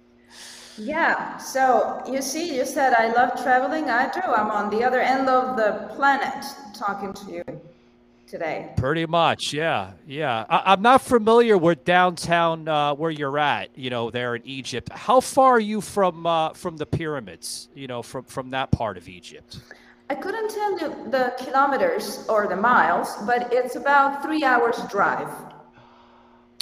Yeah, 0.79 1.37
so 1.37 2.03
you 2.11 2.23
see, 2.23 2.57
you 2.57 2.65
said 2.65 2.95
I 2.95 3.13
love 3.13 3.43
traveling. 3.43 3.91
I 3.91 4.11
do. 4.11 4.21
I'm 4.21 4.51
on 4.51 4.71
the 4.71 4.85
other 4.85 5.01
end 5.01 5.29
of 5.29 5.57
the 5.57 5.93
planet 5.95 6.45
talking 6.75 7.13
to 7.13 7.31
you 7.31 7.45
today. 8.27 8.73
Pretty 8.79 9.05
much, 9.05 9.53
yeah, 9.53 9.93
yeah. 10.07 10.47
I, 10.49 10.73
I'm 10.73 10.81
not 10.81 11.03
familiar 11.03 11.59
with 11.59 11.85
downtown 11.85 12.67
uh, 12.69 12.95
where 12.95 13.11
you're 13.11 13.39
at. 13.39 13.69
You 13.77 13.91
know, 13.91 14.11
there 14.11 14.35
in 14.35 14.43
Egypt. 14.47 14.89
How 14.93 15.21
far 15.21 15.53
are 15.53 15.61
you 15.61 15.83
from 15.83 16.27
uh, 16.27 16.55
from 16.55 16.79
the 16.79 16.87
pyramids? 16.87 17.69
You 17.75 17.87
know, 17.87 18.03
from 18.03 18.25
from 18.25 18.51
that 18.51 18.71
part 18.71 18.97
of 18.97 19.09
Egypt. 19.09 19.59
I 20.09 20.15
couldn't 20.15 20.51
tell 20.51 20.79
you 20.79 21.11
the 21.11 21.35
kilometers 21.39 22.27
or 22.29 22.47
the 22.47 22.57
miles, 22.57 23.15
but 23.27 23.53
it's 23.53 23.77
about 23.77 24.23
three 24.23 24.43
hours 24.43 24.79
drive. 24.91 25.29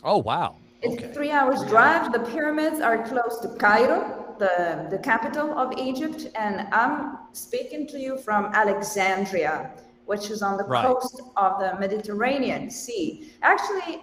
Oh 0.03 0.19
wow. 0.19 0.57
It's 0.83 1.15
three 1.15 1.31
hours 1.31 1.63
drive. 1.65 2.13
The 2.13 2.21
pyramids 2.21 2.81
are 2.81 3.07
close 3.07 3.39
to 3.41 3.49
Cairo, 3.59 4.35
the, 4.39 4.87
the 4.91 4.99
capital 4.99 5.53
of 5.59 5.73
Egypt, 5.79 6.27
and 6.39 6.67
I'm 6.73 7.19
speaking 7.33 7.87
to 7.89 7.99
you 7.99 8.17
from 8.19 8.47
Alexandria, 8.55 9.73
which 10.07 10.31
is 10.31 10.43
on 10.43 10.57
the 10.57 10.65
Right. 10.65 10.87
coast 10.87 11.21
of 11.37 11.59
the 11.61 11.79
Mediterranean 11.79 12.71
Sea. 12.71 13.31
Actually, 13.43 14.01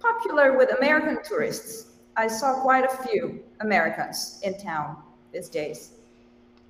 popular 0.00 0.56
with 0.56 0.70
American 0.78 1.18
tourists. 1.24 1.86
I 2.16 2.26
saw 2.26 2.60
quite 2.60 2.84
a 2.84 2.94
few 3.08 3.42
Americans 3.60 4.40
in 4.42 4.58
town 4.58 4.96
these 5.32 5.48
days. 5.48 5.92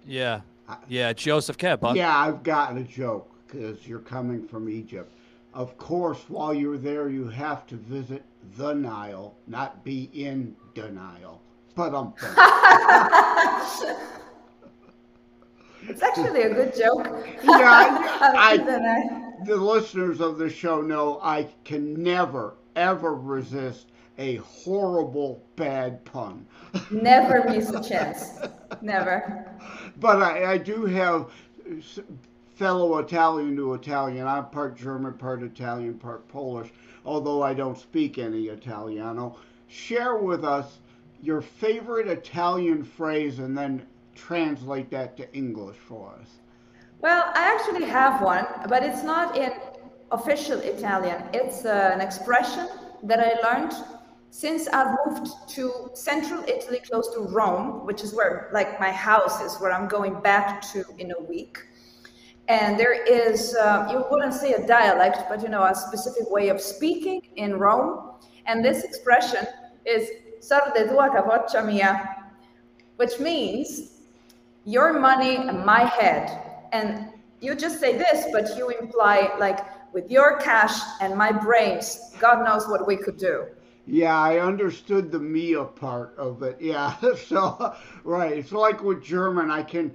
Yeah, 0.06 0.40
yeah. 0.88 1.12
Joseph 1.12 1.58
Keb. 1.58 1.80
huh? 1.82 1.94
Yeah, 1.96 2.16
I've 2.16 2.42
gotten 2.42 2.78
a 2.78 2.84
joke 2.84 3.28
because 3.46 3.86
you're 3.88 3.98
coming 3.98 4.46
from 4.46 4.68
Egypt. 4.68 5.10
Of 5.54 5.76
course, 5.78 6.24
while 6.28 6.52
you're 6.54 6.76
there, 6.78 7.08
you 7.08 7.26
have 7.28 7.66
to 7.68 7.76
visit 7.76 8.22
the 8.56 8.72
Nile, 8.74 9.36
not 9.46 9.84
be 9.84 10.10
in 10.12 10.56
denial. 10.74 11.42
But 11.74 11.94
um, 11.94 12.14
It's 15.88 16.02
actually 16.02 16.42
a 16.42 16.52
good 16.54 16.74
joke. 16.76 17.06
yeah, 17.44 17.98
I, 18.20 18.58
I- 18.62 19.44
the 19.44 19.56
listeners 19.56 20.20
of 20.20 20.36
the 20.38 20.50
show 20.50 20.82
know 20.82 21.20
I 21.22 21.48
can 21.64 22.02
never 22.02 22.54
ever 22.74 23.14
resist 23.14 23.86
a 24.18 24.36
horrible 24.36 25.44
bad 25.54 26.04
pun. 26.04 26.44
never 26.90 27.44
miss 27.48 27.70
a 27.70 27.80
chance. 27.82 28.40
Never. 28.82 29.46
But 30.00 30.20
I, 30.22 30.52
I 30.52 30.58
do 30.58 30.84
have 30.86 31.30
fellow 32.56 32.98
Italian 32.98 33.54
to 33.56 33.74
Italian. 33.74 34.26
I'm 34.26 34.46
part 34.50 34.76
German, 34.76 35.14
part 35.14 35.42
Italian, 35.44 35.94
part 35.94 36.26
Polish, 36.28 36.70
although 37.08 37.42
I 37.42 37.54
don't 37.54 37.78
speak 37.78 38.18
any 38.18 38.48
Italiano. 38.48 39.36
Share 39.66 40.16
with 40.16 40.44
us 40.44 40.78
your 41.22 41.40
favorite 41.40 42.06
Italian 42.06 42.84
phrase 42.84 43.38
and 43.38 43.56
then 43.56 43.86
translate 44.14 44.90
that 44.90 45.16
to 45.16 45.24
English 45.34 45.76
for 45.76 46.14
us. 46.20 46.30
Well, 47.00 47.24
I 47.34 47.44
actually 47.54 47.86
have 47.86 48.20
one, 48.20 48.46
but 48.68 48.82
it's 48.82 49.02
not 49.02 49.36
in 49.36 49.52
official 50.10 50.58
Italian. 50.60 51.22
It's 51.32 51.64
uh, 51.64 51.92
an 51.94 52.00
expression 52.00 52.68
that 53.04 53.20
I 53.20 53.30
learned 53.46 53.74
since 54.30 54.68
I've 54.68 54.94
moved 55.06 55.28
to 55.56 55.90
central 55.94 56.42
Italy, 56.46 56.80
close 56.90 57.08
to 57.14 57.20
Rome, 57.20 57.86
which 57.86 58.02
is 58.02 58.12
where, 58.14 58.50
like, 58.52 58.78
my 58.78 58.92
house 58.92 59.40
is, 59.40 59.56
where 59.60 59.72
I'm 59.72 59.88
going 59.88 60.20
back 60.20 60.60
to 60.72 60.84
in 60.98 61.12
a 61.12 61.22
week. 61.22 61.54
And 62.48 62.80
there 62.80 62.94
is, 63.04 63.54
uh, 63.54 63.88
you 63.90 64.04
wouldn't 64.10 64.32
say 64.32 64.54
a 64.54 64.66
dialect, 64.66 65.24
but 65.28 65.42
you 65.42 65.48
know, 65.48 65.64
a 65.64 65.74
specific 65.74 66.30
way 66.30 66.48
of 66.48 66.60
speaking 66.60 67.20
in 67.36 67.58
Rome. 67.58 68.12
And 68.46 68.64
this 68.64 68.84
expression 68.84 69.46
is 69.84 70.08
"Sarde 70.40 70.88
tua 70.88 71.10
capoccia 71.10 71.64
mia," 71.64 71.92
which 72.96 73.20
means 73.20 73.98
your 74.64 74.98
money 74.98 75.36
and 75.36 75.64
my 75.64 75.84
head. 75.84 76.24
And 76.72 77.12
you 77.40 77.54
just 77.54 77.80
say 77.80 77.96
this, 77.96 78.26
but 78.32 78.56
you 78.56 78.70
imply, 78.70 79.30
like, 79.38 79.60
with 79.92 80.10
your 80.10 80.38
cash 80.38 80.76
and 81.00 81.16
my 81.16 81.32
brains, 81.32 82.14
God 82.18 82.44
knows 82.44 82.66
what 82.66 82.86
we 82.86 82.96
could 82.96 83.16
do. 83.16 83.46
Yeah, 83.86 84.18
I 84.18 84.40
understood 84.40 85.10
the 85.10 85.18
Mia 85.18 85.64
part 85.64 86.14
of 86.18 86.42
it. 86.42 86.58
Yeah, 86.60 86.94
so 87.26 87.74
right, 88.04 88.32
it's 88.32 88.52
like 88.52 88.82
with 88.82 89.02
German, 89.02 89.50
I 89.50 89.62
can 89.62 89.94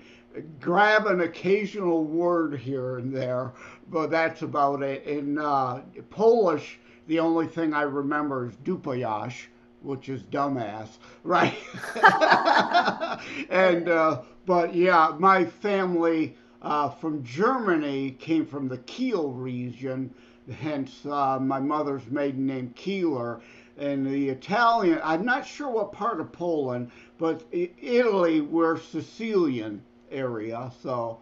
grab 0.59 1.05
an 1.05 1.21
occasional 1.21 2.03
word 2.03 2.59
here 2.59 2.97
and 2.97 3.15
there, 3.15 3.53
but 3.89 4.09
that's 4.09 4.41
about 4.41 4.81
it. 4.81 5.03
In 5.05 5.37
uh, 5.37 5.81
Polish, 6.09 6.79
the 7.07 7.19
only 7.19 7.47
thing 7.47 7.73
I 7.73 7.83
remember 7.83 8.47
is 8.47 8.55
dupayash, 8.57 9.45
which 9.81 10.09
is 10.09 10.23
dumbass, 10.23 10.97
right? 11.23 11.57
and 13.49 13.89
uh, 13.89 14.21
but 14.45 14.73
yeah, 14.73 15.13
my 15.19 15.45
family 15.45 16.35
uh, 16.61 16.89
from 16.89 17.23
Germany 17.23 18.11
came 18.11 18.45
from 18.45 18.67
the 18.67 18.77
Kiel 18.79 19.31
region, 19.31 20.13
hence 20.59 21.05
uh, 21.05 21.37
my 21.39 21.59
mother's 21.59 22.09
maiden 22.09 22.45
name 22.45 22.73
Keeler. 22.75 23.41
And 23.75 24.05
the 24.05 24.29
Italian, 24.29 24.99
I'm 25.03 25.25
not 25.25 25.47
sure 25.47 25.69
what 25.69 25.91
part 25.91 26.19
of 26.19 26.31
Poland, 26.31 26.91
but 27.17 27.43
Italy, 27.51 28.41
we're 28.41 28.77
Sicilian 28.77 29.81
area. 30.13 30.71
So 30.81 31.19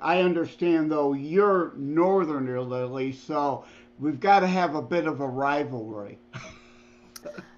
I 0.00 0.20
understand 0.20 0.90
though 0.90 1.12
you're 1.12 1.72
northern 1.76 2.48
Italy, 2.48 3.12
so 3.12 3.64
we've 3.98 4.20
got 4.20 4.40
to 4.40 4.46
have 4.46 4.74
a 4.74 4.82
bit 4.82 5.06
of 5.06 5.20
a 5.20 5.26
rivalry. 5.26 6.18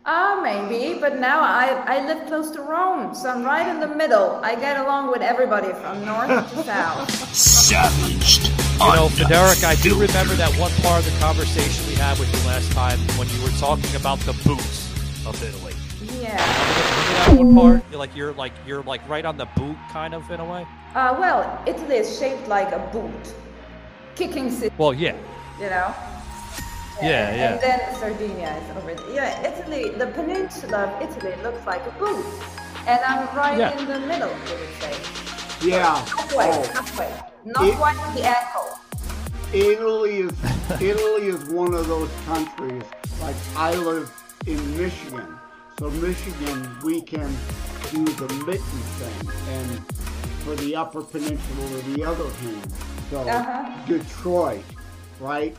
Ah, 0.06 0.38
maybe, 0.42 1.00
but 1.00 1.18
now 1.18 1.40
I, 1.40 1.82
I 1.86 2.06
live 2.06 2.26
close 2.26 2.50
to 2.50 2.60
Rome, 2.60 3.14
so 3.14 3.30
I'm 3.30 3.42
right 3.42 3.66
in 3.66 3.80
the 3.80 3.88
middle. 3.88 4.38
I 4.42 4.54
get 4.54 4.78
along 4.78 5.10
with 5.10 5.22
everybody 5.22 5.72
from 5.72 6.04
north 6.04 6.28
to 6.28 6.62
south. 6.62 7.10
Savaged. 7.34 8.44
You 8.74 8.94
know, 8.94 9.08
Federic, 9.08 9.64
I 9.64 9.76
do 9.76 9.94
remember 9.98 10.34
that 10.34 10.52
one 10.58 10.70
part 10.82 11.06
of 11.06 11.10
the 11.10 11.18
conversation 11.20 11.86
we 11.88 11.94
had 11.94 12.18
with 12.18 12.28
you 12.30 12.46
last 12.46 12.70
time 12.72 12.98
when 13.16 13.30
you 13.30 13.42
were 13.42 13.56
talking 13.58 13.96
about 13.96 14.18
the 14.20 14.34
boots 14.44 14.92
of 15.24 15.42
Italy. 15.42 15.72
Yeah. 16.20 16.93
Remember 17.14 17.30
that 17.30 17.36
one 17.36 17.54
part? 17.54 17.84
You're 17.90 17.98
like 17.98 18.16
you're 18.16 18.32
like 18.32 18.52
you're 18.66 18.82
like 18.82 19.08
right 19.08 19.24
on 19.24 19.36
the 19.36 19.46
boot, 19.56 19.76
kind 19.90 20.14
of 20.14 20.28
in 20.30 20.40
a 20.40 20.44
way. 20.44 20.66
Uh, 20.94 21.16
well, 21.18 21.62
Italy 21.66 21.96
is 21.96 22.18
shaped 22.18 22.46
like 22.48 22.72
a 22.72 22.78
boot, 22.92 23.34
kicking 24.14 24.50
city, 24.50 24.74
Well, 24.78 24.94
yeah, 24.94 25.16
you 25.58 25.66
know? 25.68 25.92
yeah, 27.02 27.28
And 27.30 27.36
yeah. 27.36 27.56
then 27.56 27.94
Sardinia 27.96 28.56
is 28.62 28.76
over 28.76 28.94
there. 28.94 29.10
Yeah, 29.14 29.42
Italy, 29.52 29.90
the 29.90 30.06
peninsula 30.08 30.84
of 30.84 31.02
Italy 31.02 31.34
looks 31.42 31.66
like 31.66 31.84
a 31.86 31.90
boot. 31.98 32.24
And 32.86 33.00
I'm 33.04 33.26
right 33.36 33.58
Yeah. 33.58 33.76
in 33.78 33.86
the 33.88 33.98
middle, 34.06 34.28
you 34.28 34.54
would 34.60 34.74
say. 34.80 34.94
Yeah. 35.68 35.96
Halfway, 35.96 36.50
Oh. 36.50 36.62
halfway. 36.74 37.12
Not 37.44 37.64
It- 37.64 37.74
quite 37.76 37.96
at 37.98 38.14
the 38.14 38.22
ankle. 38.22 38.78
Italy 39.52 40.18
is 40.20 40.32
Italy 40.80 41.28
is 41.28 41.44
one 41.50 41.74
of 41.74 41.86
those 41.88 42.10
countries. 42.26 42.82
Like 43.20 43.36
I 43.56 43.74
live 43.74 44.10
in 44.46 44.58
Michigan, 44.78 45.26
so 45.78 45.90
Michigan 45.90 46.68
we 46.82 47.00
can 47.00 47.28
do 47.90 48.04
the 48.04 48.32
mitten 48.46 48.60
thing, 48.98 49.28
and 49.54 49.86
for 50.44 50.54
the 50.56 50.74
Upper 50.76 51.02
Peninsula 51.02 51.78
or 51.78 51.82
the 51.94 52.04
other 52.04 52.28
hand. 52.30 52.72
So 53.10 53.20
Uh-huh. 53.20 53.86
Detroit, 53.86 54.62
right? 55.20 55.56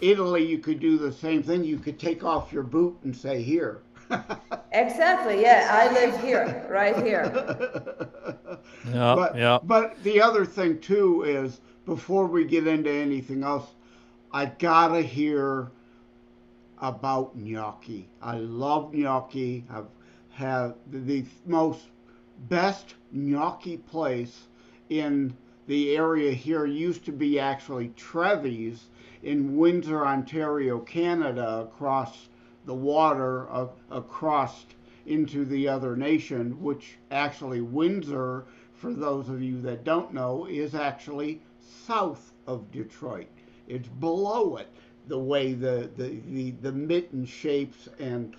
Italy, 0.00 0.44
you 0.44 0.58
could 0.58 0.80
do 0.80 0.98
the 0.98 1.12
same 1.12 1.42
thing. 1.42 1.64
You 1.64 1.78
could 1.78 1.98
take 1.98 2.22
off 2.24 2.52
your 2.52 2.62
boot 2.62 2.96
and 3.04 3.14
say 3.16 3.42
here. 3.42 3.80
Exactly, 4.72 5.40
yeah, 5.40 5.68
I 5.72 5.90
live 5.92 6.20
here, 6.20 6.66
right 6.68 6.96
here. 7.02 7.24
Yeah, 8.92 9.14
but, 9.14 9.36
yeah. 9.36 9.58
but 9.62 10.02
the 10.04 10.20
other 10.20 10.44
thing 10.44 10.80
too 10.80 11.22
is 11.22 11.60
before 11.86 12.26
we 12.26 12.44
get 12.44 12.66
into 12.66 12.90
anything 12.90 13.42
else, 13.42 13.66
I 14.32 14.46
gotta 14.46 15.00
hear 15.02 15.70
about 16.80 17.36
gnocchi. 17.36 18.08
I 18.20 18.38
love 18.38 18.92
gnocchi. 18.92 19.64
I've 19.70 19.88
had 20.30 20.74
the 20.90 21.24
most 21.46 21.86
best 22.48 22.94
gnocchi 23.12 23.78
place 23.78 24.48
in 24.90 25.36
the 25.66 25.96
area 25.96 26.32
here 26.32 26.66
used 26.66 27.04
to 27.06 27.12
be 27.12 27.40
actually 27.40 27.88
Trevi's 27.96 28.86
in 29.22 29.56
Windsor, 29.56 30.06
Ontario, 30.06 30.78
Canada, 30.80 31.68
across 31.68 32.28
the 32.66 32.74
water, 32.74 33.50
uh, 33.50 33.68
across 33.90 34.66
into 35.06 35.44
the 35.44 35.68
other 35.68 35.96
nation, 35.96 36.60
which 36.62 36.98
actually 37.10 37.60
Windsor, 37.60 38.44
for 38.74 38.92
those 38.92 39.28
of 39.28 39.42
you 39.42 39.60
that 39.62 39.84
don't 39.84 40.12
know, 40.12 40.46
is 40.46 40.74
actually 40.74 41.40
south 41.60 42.32
of 42.46 42.70
Detroit. 42.70 43.28
It's 43.68 43.88
below 43.88 44.56
it, 44.56 44.68
the 45.06 45.18
way 45.18 45.52
the, 45.52 45.90
the, 45.96 46.20
the, 46.28 46.50
the 46.62 46.72
mitten 46.72 47.24
shapes 47.24 47.88
and 47.98 48.34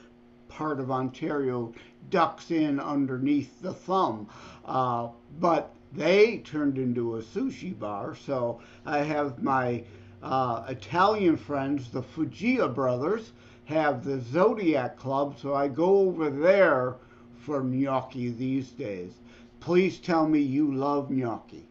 part 0.50 0.80
of 0.80 0.92
Ontario 0.92 1.74
ducks 2.10 2.52
in 2.52 2.80
underneath 2.80 3.62
the 3.62 3.74
thumb. 3.74 4.30
Uh, 4.66 5.10
but 5.40 5.74
they 5.94 6.38
turned 6.40 6.78
into 6.78 7.16
a 7.16 7.22
sushi 7.22 7.78
bar, 7.78 8.16
so 8.16 8.60
I 8.86 9.00
have 9.00 9.42
my 9.42 9.84
uh, 10.22 10.66
Italian 10.68 11.38
friends, 11.38 11.90
the 11.90 12.02
Fugia 12.02 12.74
brothers, 12.74 13.32
have 13.66 14.04
the 14.04 14.20
Zodiac 14.20 14.98
Club, 14.98 15.38
so 15.40 15.54
I 15.54 15.68
go 15.68 16.00
over 16.00 16.30
there 16.30 16.96
for 17.40 17.62
gnocchi 17.64 18.30
these 18.30 18.70
days. 18.72 19.12
Please 19.60 20.00
tell 20.00 20.28
me 20.28 20.40
you 20.40 20.74
love 20.74 21.10
gnocchi. 21.10 21.68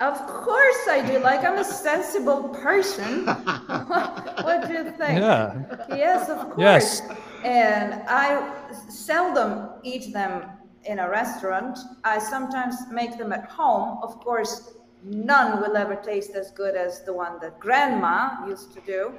Of 0.00 0.26
course 0.26 0.88
I 0.88 1.04
do. 1.04 1.18
Like 1.18 1.44
I'm 1.44 1.58
a 1.58 1.64
sensible 1.64 2.48
person. 2.50 3.26
what 4.46 4.66
do 4.68 4.72
you 4.74 4.84
think? 4.92 5.18
Yeah. 5.20 5.54
Yes, 5.88 6.28
of 6.28 6.38
course. 6.50 6.58
Yes. 6.58 7.02
And 7.44 8.02
I 8.08 8.52
seldom 8.88 9.70
eat 9.82 10.12
them 10.12 10.44
in 10.84 11.00
a 11.00 11.08
restaurant. 11.08 11.78
I 12.04 12.18
sometimes 12.18 12.76
make 12.90 13.18
them 13.18 13.32
at 13.32 13.46
home. 13.50 13.98
Of 14.02 14.20
course, 14.20 14.74
none 15.02 15.60
will 15.60 15.76
ever 15.76 15.96
taste 15.96 16.34
as 16.36 16.50
good 16.52 16.76
as 16.76 17.02
the 17.04 17.12
one 17.12 17.38
that 17.40 17.58
grandma 17.58 18.46
used 18.46 18.72
to 18.74 18.80
do. 18.82 19.14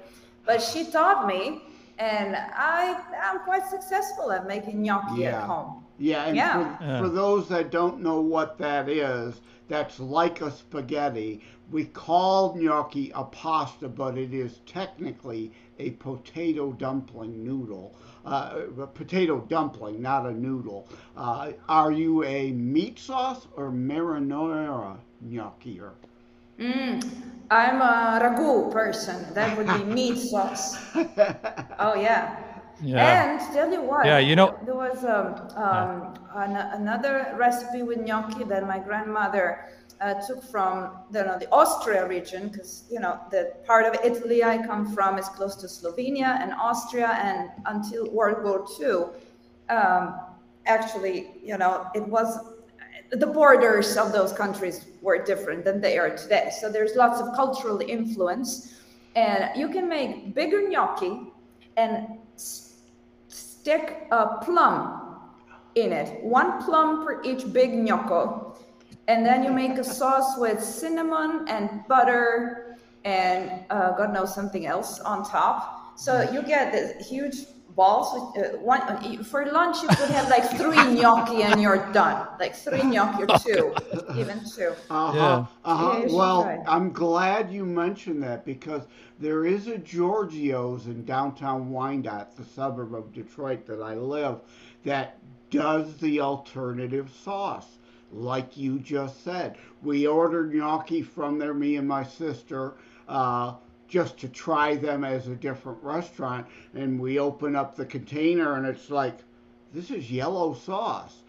But 0.46 0.62
she 0.62 0.86
taught 0.86 1.28
me, 1.28 1.62
and 1.98 2.36
I 2.36 3.02
am 3.22 3.40
quite 3.40 3.66
successful 3.68 4.32
at 4.32 4.48
making 4.48 4.82
gnocchi 4.82 5.22
Yeah. 5.24 5.42
at 5.42 5.44
home. 5.44 5.84
Yeah, 6.00 6.26
and 6.26 6.36
Yeah. 6.38 6.78
For, 6.80 6.84
Yeah. 6.84 7.00
for 7.00 7.10
those 7.10 7.48
that 7.50 7.72
don't 7.72 8.02
know 8.02 8.22
what 8.22 8.58
that 8.60 8.90
is, 8.90 9.42
that's 9.68 10.00
like 10.00 10.42
a 10.42 10.52
spaghetti. 10.52 11.42
We 11.72 11.86
call 11.86 12.56
gnocchi 12.56 13.12
a 13.14 13.24
pasta, 13.26 13.88
but 13.90 14.18
it 14.18 14.34
is 14.34 14.60
technically 14.66 15.52
a 15.80 15.92
potato 15.92 16.72
dumpling 16.74 17.44
noodle. 17.44 17.96
Uh, 18.26 18.62
a 18.82 18.88
potato 18.88 19.42
dumpling, 19.48 20.02
not 20.02 20.26
a 20.26 20.32
noodle. 20.34 20.88
Uh, 21.16 21.52
are 21.68 21.92
you 21.92 22.24
a 22.24 22.52
meat 22.54 23.00
sauce 23.00 23.48
or 23.56 23.72
marinara 23.72 24.98
gnocchi? 25.22 25.82
Mm, 26.60 27.04
I'm 27.50 27.82
a 27.82 28.20
ragu 28.22 28.72
person. 28.72 29.34
That 29.34 29.58
would 29.58 29.68
be 29.68 29.84
meat 29.86 30.18
sauce. 30.18 30.78
Oh 31.80 31.96
yeah. 31.96 32.36
Yeah. 32.82 33.40
And 33.40 33.54
tell 33.54 33.72
you 33.72 33.82
what. 33.82 34.06
Yeah, 34.06 34.20
you 34.20 34.36
know- 34.36 34.58
there 34.66 34.76
was 34.76 35.04
um, 35.04 35.36
um, 35.56 36.14
an, 36.36 36.56
another 36.56 37.36
recipe 37.38 37.84
with 37.84 38.00
gnocchi 38.00 38.44
that 38.46 38.66
my 38.68 38.80
grandmother 38.80 39.66
uh, 40.02 40.14
took 40.26 40.42
from 40.44 40.92
the, 41.12 41.24
no, 41.24 41.38
the 41.38 41.50
Austria 41.52 42.08
region 42.08 42.48
because 42.48 42.86
you 42.90 43.00
know 43.00 43.20
the 43.32 43.54
part 43.66 43.86
of 43.86 43.94
Italy 44.04 44.44
I 44.44 44.58
come 44.66 44.94
from 44.94 45.18
is 45.18 45.28
close 45.28 45.56
to 45.58 45.68
Slovenia 45.68 46.40
and 46.42 46.54
Austria, 46.54 47.10
and 47.22 47.50
until 47.66 48.10
World 48.10 48.44
War 48.44 48.66
II, 48.80 49.76
um, 49.76 50.20
actually, 50.66 51.32
you 51.44 51.58
know, 51.58 51.88
it 51.94 52.08
was 52.08 52.40
the 53.12 53.28
borders 53.28 53.98
of 53.98 54.12
those 54.12 54.32
countries 54.32 54.86
were 55.02 55.18
different 55.18 55.66
than 55.66 55.82
they 55.82 55.98
are 55.98 56.16
today. 56.16 56.52
So 56.60 56.72
there's 56.72 56.96
lots 56.96 57.20
of 57.20 57.36
cultural 57.36 57.82
influence, 57.82 58.76
and 59.16 59.50
you 59.60 59.68
can 59.68 59.90
make 59.90 60.34
bigger 60.34 60.70
gnocchi 60.70 61.34
and 61.76 62.08
stick 63.60 64.08
a 64.12 64.38
plum 64.44 65.20
in 65.76 65.92
it, 65.92 66.24
one 66.24 66.64
plum 66.64 67.06
per 67.06 67.22
each 67.24 67.52
big 67.52 67.74
gnocco, 67.74 68.58
and 69.08 69.26
then 69.26 69.44
you 69.44 69.52
make 69.52 69.78
a 69.78 69.84
sauce 70.00 70.38
with 70.38 70.64
cinnamon 70.64 71.46
and 71.48 71.82
butter 71.88 72.78
and 73.06 73.64
uh, 73.70 73.92
God 73.94 74.14
knows 74.14 74.34
something 74.34 74.66
else 74.66 75.00
on 75.00 75.24
top. 75.24 75.98
So 75.98 76.30
you 76.32 76.42
get 76.42 76.72
this 76.72 77.08
huge 77.08 77.46
balls. 77.80 78.08
With, 78.14 78.26
uh, 78.46 78.58
one 78.58 78.82
uh, 78.82 79.24
for 79.24 79.46
lunch, 79.46 79.78
you 79.82 79.88
could 79.88 80.12
have 80.18 80.28
like 80.30 80.46
three 80.62 80.84
gnocchi 81.00 81.44
and 81.44 81.62
you're 81.62 81.84
done. 81.94 82.28
Like 82.40 82.54
three 82.56 82.84
gnocchi 82.94 83.24
or 83.24 83.32
two, 83.48 83.66
even 84.22 84.42
two. 84.56 84.74
Uh 84.90 85.12
huh. 85.12 85.16
Yeah. 85.16 85.46
Uh 85.72 85.78
huh. 85.84 86.00
Yeah, 86.02 86.16
well, 86.18 86.44
try. 86.44 86.64
I'm 86.76 86.92
glad 86.92 87.52
you 87.52 87.66
mentioned 87.66 88.22
that 88.24 88.46
because 88.46 88.84
there 89.20 89.46
is 89.46 89.68
a 89.68 89.78
Giorgio's 89.78 90.88
in 90.88 91.06
downtown 91.06 91.70
Wyandotte, 91.72 92.36
the 92.36 92.46
suburb 92.46 92.94
of 92.94 93.14
Detroit 93.14 93.66
that 93.68 93.82
I 93.82 93.96
live, 93.96 94.40
that 94.84 95.18
does 95.50 95.98
the 95.98 96.20
alternative 96.22 97.10
sauce, 97.24 97.78
like 98.12 98.58
you 98.58 98.80
just 98.80 99.24
said. 99.24 99.58
We 99.82 100.06
ordered 100.06 100.54
gnocchi 100.54 101.02
from 101.02 101.40
there, 101.40 101.54
me 101.54 101.78
and 101.78 101.88
my 101.88 102.04
sister. 102.04 102.76
Uh, 103.08 103.56
just 103.90 104.18
to 104.20 104.30
try 104.30 104.76
them 104.76 105.04
as 105.04 105.28
a 105.28 105.36
different 105.36 105.82
restaurant, 105.84 106.46
and 106.76 107.00
we 107.00 107.20
open 107.20 107.56
up 107.56 107.76
the 107.76 107.86
container, 107.86 108.56
and 108.56 108.66
it's 108.66 108.90
like, 108.90 109.18
this 109.74 109.92
is 109.92 110.12
yellow 110.12 110.54
sauce. 110.54 111.24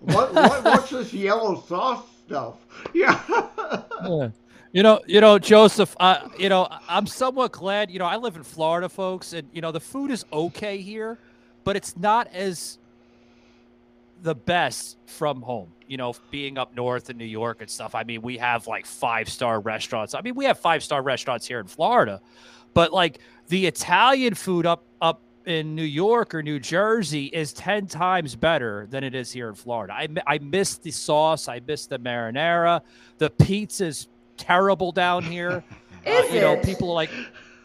What, 0.00 0.34
what 0.34 0.62
what's 0.64 0.90
this 0.90 1.12
yellow 1.12 1.60
sauce 1.60 2.04
stuff? 2.26 2.56
Yeah. 2.94 3.20
Yeah. 4.04 4.28
You 4.72 4.82
know, 4.82 5.00
you 5.06 5.20
know, 5.20 5.38
Joseph. 5.38 5.94
Uh, 6.00 6.28
you 6.38 6.48
know, 6.48 6.66
I'm 6.88 7.06
somewhat 7.06 7.52
glad. 7.52 7.90
You 7.90 7.98
know, 7.98 8.06
I 8.06 8.16
live 8.16 8.36
in 8.36 8.42
Florida, 8.42 8.88
folks, 8.88 9.34
and 9.34 9.48
you 9.52 9.60
know 9.60 9.70
the 9.70 9.80
food 9.80 10.10
is 10.10 10.24
okay 10.32 10.78
here, 10.78 11.18
but 11.62 11.76
it's 11.76 11.96
not 11.96 12.26
as 12.32 12.78
the 14.22 14.34
best 14.34 14.98
from 15.06 15.42
home. 15.42 15.72
You 15.86 15.96
know, 15.98 16.14
being 16.30 16.56
up 16.56 16.74
north 16.74 17.10
in 17.10 17.18
New 17.18 17.24
York 17.24 17.60
and 17.60 17.68
stuff. 17.68 17.94
I 17.94 18.04
mean, 18.04 18.22
we 18.22 18.38
have 18.38 18.66
like 18.66 18.86
five 18.86 19.28
star 19.28 19.60
restaurants. 19.60 20.14
I 20.14 20.22
mean, 20.22 20.34
we 20.34 20.46
have 20.46 20.58
five 20.58 20.82
star 20.82 21.02
restaurants 21.02 21.46
here 21.46 21.60
in 21.60 21.66
Florida, 21.66 22.20
but 22.72 22.92
like 22.92 23.18
the 23.48 23.66
Italian 23.66 24.34
food 24.34 24.64
up 24.64 24.84
up 25.00 25.20
in 25.44 25.74
New 25.74 25.82
York 25.82 26.34
or 26.34 26.42
New 26.42 26.60
Jersey 26.60 27.26
is 27.26 27.52
10 27.52 27.88
times 27.88 28.36
better 28.36 28.86
than 28.90 29.04
it 29.04 29.14
is 29.14 29.32
here 29.32 29.48
in 29.48 29.54
Florida. 29.54 29.92
I, 29.92 30.08
I 30.26 30.38
miss 30.38 30.76
the 30.76 30.90
sauce. 30.90 31.48
I 31.48 31.60
miss 31.66 31.86
the 31.86 31.98
marinara. 31.98 32.80
The 33.18 33.30
pizza's 33.30 34.08
terrible 34.36 34.92
down 34.92 35.24
here. 35.24 35.64
Uh, 36.04 36.10
Is 36.10 36.34
you 36.34 36.40
know, 36.40 36.56
people 36.56 36.90
are 36.90 36.94
like, 36.94 37.10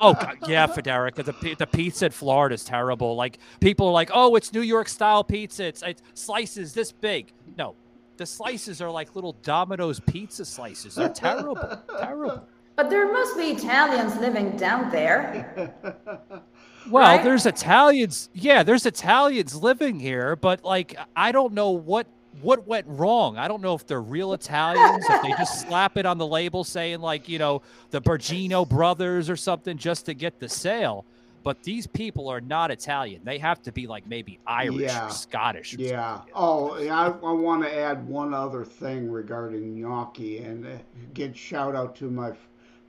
oh, 0.02 0.14
God, 0.14 0.38
yeah, 0.48 0.68
Federica, 0.68 1.24
the, 1.24 1.56
the 1.56 1.68
pizza 1.68 2.06
in 2.08 2.12
Florida 2.12 2.56
is 2.56 2.64
terrible. 2.64 3.16
Like, 3.16 3.40
people 3.60 3.88
are 3.88 3.92
like, 3.94 4.10
oh, 4.14 4.36
it's 4.36 4.54
New 4.54 4.62
York 4.62 4.88
style 4.90 5.24
pizza. 5.24 5.66
It's, 5.66 5.82
it's 5.84 6.02
slices 6.14 6.74
this 6.74 6.92
big. 6.92 7.34
No, 7.58 7.76
the 8.18 8.26
slices 8.26 8.82
are 8.82 8.90
like 8.90 9.16
little 9.16 9.34
Domino's 9.44 10.00
pizza 10.00 10.46
slices. 10.46 10.96
They're 10.96 11.10
terrible. 11.10 11.82
terrible. 12.00 12.48
But 12.76 12.90
there 12.90 13.12
must 13.12 13.36
be 13.38 13.52
Italians 13.52 14.16
living 14.18 14.56
down 14.58 14.92
there. 14.92 15.74
Well, 16.90 17.04
Right? 17.18 17.22
there's 17.22 17.46
Italians. 17.46 18.30
Yeah, 18.34 18.64
there's 18.64 18.86
Italians 18.86 19.54
living 19.54 20.00
here, 20.00 20.38
but 20.38 20.64
like 20.64 20.96
I 21.18 21.34
don't 21.34 21.52
know 21.54 21.72
what 21.72 22.08
what 22.42 22.68
went 22.68 22.86
wrong. 22.88 23.38
I 23.38 23.48
don't 23.48 23.62
know 23.62 23.74
if 23.74 23.86
they're 23.88 24.02
real 24.02 24.34
Italians, 24.34 25.06
if 25.10 25.22
they 25.22 25.30
just 25.32 25.62
slap 25.68 25.98
it 25.98 26.06
on 26.06 26.18
the 26.18 26.28
label 26.28 26.64
saying 26.64 27.00
like, 27.02 27.28
you 27.30 27.40
know, 27.40 27.62
the 27.92 28.02
Bergino 28.02 28.68
brothers 28.68 29.30
or 29.30 29.36
something 29.36 29.78
just 29.78 30.06
to 30.08 30.14
get 30.14 30.40
the 30.40 30.50
sale. 30.50 31.06
But 31.44 31.64
these 31.64 31.88
people 31.88 32.28
are 32.28 32.42
not 32.42 32.72
Italian. 32.72 33.22
They 33.24 33.38
have 33.38 33.62
to 33.64 33.72
be 33.72 33.88
like 33.88 34.06
maybe 34.06 34.38
Irish 34.46 34.82
Yeah. 34.82 35.08
or 35.08 35.12
Scottish. 35.12 35.74
Or 35.76 35.82
Yeah. 35.82 36.22
Oh, 36.36 36.78
yeah, 36.78 36.94
I, 37.00 37.06
I 37.08 37.32
want 37.32 37.64
to 37.64 37.74
add 37.74 38.06
one 38.06 38.34
other 38.34 38.66
thing 38.66 39.10
regarding 39.10 39.80
gnocchi 39.80 40.40
and 40.40 40.66
uh, 40.66 40.72
get 41.14 41.38
shout 41.38 41.74
out 41.76 41.96
to 41.98 42.10
my 42.10 42.34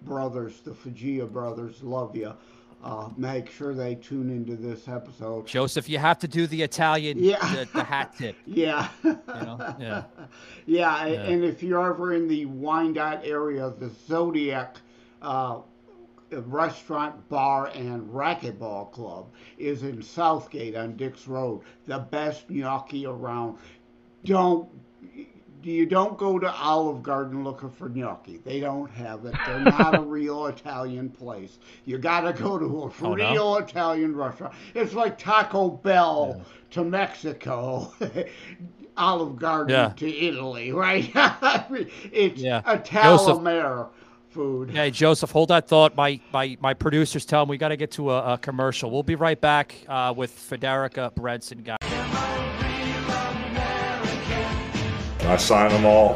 brothers, 0.02 0.60
the 0.60 0.72
Fujia 0.72 1.30
brothers. 1.30 1.82
Love 1.82 2.16
you. 2.16 2.32
Uh, 2.82 3.08
make 3.16 3.50
sure 3.50 3.74
they 3.74 3.96
tune 3.96 4.30
into 4.30 4.54
this 4.54 4.86
episode. 4.86 5.46
Joseph, 5.46 5.88
you 5.88 5.98
have 5.98 6.18
to 6.20 6.28
do 6.28 6.46
the 6.46 6.62
Italian 6.62 7.18
Yeah. 7.18 7.38
the, 7.54 7.68
the 7.74 7.82
hat 7.82 8.14
tip. 8.16 8.36
Yeah. 8.46 8.88
know? 9.02 9.74
Yeah. 9.80 10.04
yeah. 10.66 11.06
Yeah. 11.06 11.22
And 11.22 11.44
if 11.44 11.62
you're 11.62 11.90
ever 11.92 12.14
in 12.14 12.28
the 12.28 12.46
Wyandotte 12.46 13.22
area, 13.24 13.72
the 13.76 13.90
Zodiac 14.06 14.76
uh, 15.22 15.58
restaurant, 16.30 17.28
bar, 17.28 17.66
and 17.74 18.08
racquetball 18.10 18.92
club 18.92 19.26
is 19.58 19.82
in 19.82 20.00
Southgate 20.00 20.76
on 20.76 20.96
Dix 20.96 21.26
Road. 21.26 21.62
The 21.86 21.98
best 21.98 22.48
gnocchi 22.48 23.06
around. 23.06 23.58
Don't 24.24 24.68
you 25.62 25.86
don't 25.86 26.16
go 26.18 26.38
to 26.38 26.50
Olive 26.52 27.02
Garden 27.02 27.44
looking 27.44 27.70
for 27.70 27.88
gnocchi. 27.88 28.38
They 28.44 28.60
don't 28.60 28.90
have 28.90 29.24
it. 29.26 29.34
They're 29.46 29.60
not 29.60 29.96
a 29.96 30.00
real 30.02 30.46
Italian 30.46 31.08
place. 31.10 31.58
You 31.84 31.98
got 31.98 32.20
to 32.22 32.32
go 32.32 32.58
to 32.58 32.64
a 32.64 32.92
Oh, 33.06 33.14
no? 33.14 33.30
real 33.32 33.56
Italian 33.56 34.14
restaurant. 34.16 34.54
It's 34.74 34.94
like 34.94 35.18
Taco 35.18 35.68
Bell 35.70 36.42
to 36.70 36.84
Mexico, 36.84 37.92
Olive 38.96 39.36
Garden 39.38 39.70
Yeah. 39.74 39.92
to 39.96 40.08
Italy, 40.26 40.72
right? 40.72 41.10
I 41.14 41.64
mean, 41.70 41.88
it's 42.12 42.40
Yeah. 42.40 42.62
Italomere 42.62 43.88
food. 44.30 44.70
Hey, 44.70 44.90
Joseph, 44.90 45.30
hold 45.30 45.48
that 45.48 45.68
thought. 45.68 45.96
My 45.96 46.20
my 46.32 46.56
my 46.60 46.74
producers 46.74 47.24
tell 47.24 47.46
me 47.46 47.50
we 47.50 47.58
got 47.58 47.68
to 47.68 47.76
get 47.76 47.90
to 47.92 48.10
a, 48.10 48.34
a 48.34 48.38
commercial. 48.38 48.90
We'll 48.90 49.02
be 49.02 49.14
right 49.14 49.40
back 49.40 49.74
uh, 49.88 50.12
with 50.16 50.30
Federica 50.32 51.12
Bressan, 51.14 51.64
guys. 51.64 51.87
I 55.28 55.36
sign 55.36 55.70
them 55.70 55.84
all. 55.84 56.14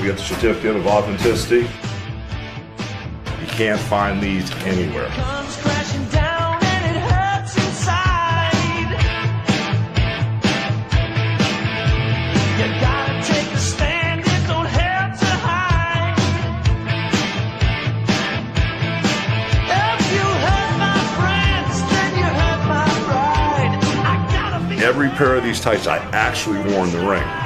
We 0.00 0.06
get 0.06 0.16
the 0.16 0.22
certificate 0.22 0.76
of 0.76 0.86
authenticity. 0.86 1.68
You 3.40 3.46
can't 3.48 3.80
find 3.80 4.22
these 4.22 4.48
anywhere. 4.62 5.10
Every 24.80 25.08
pair 25.08 25.34
of 25.34 25.42
these 25.42 25.60
tights 25.60 25.88
I 25.88 25.96
actually 26.12 26.58
wore 26.58 26.84
in 26.84 26.92
the 26.92 27.04
ring. 27.08 27.43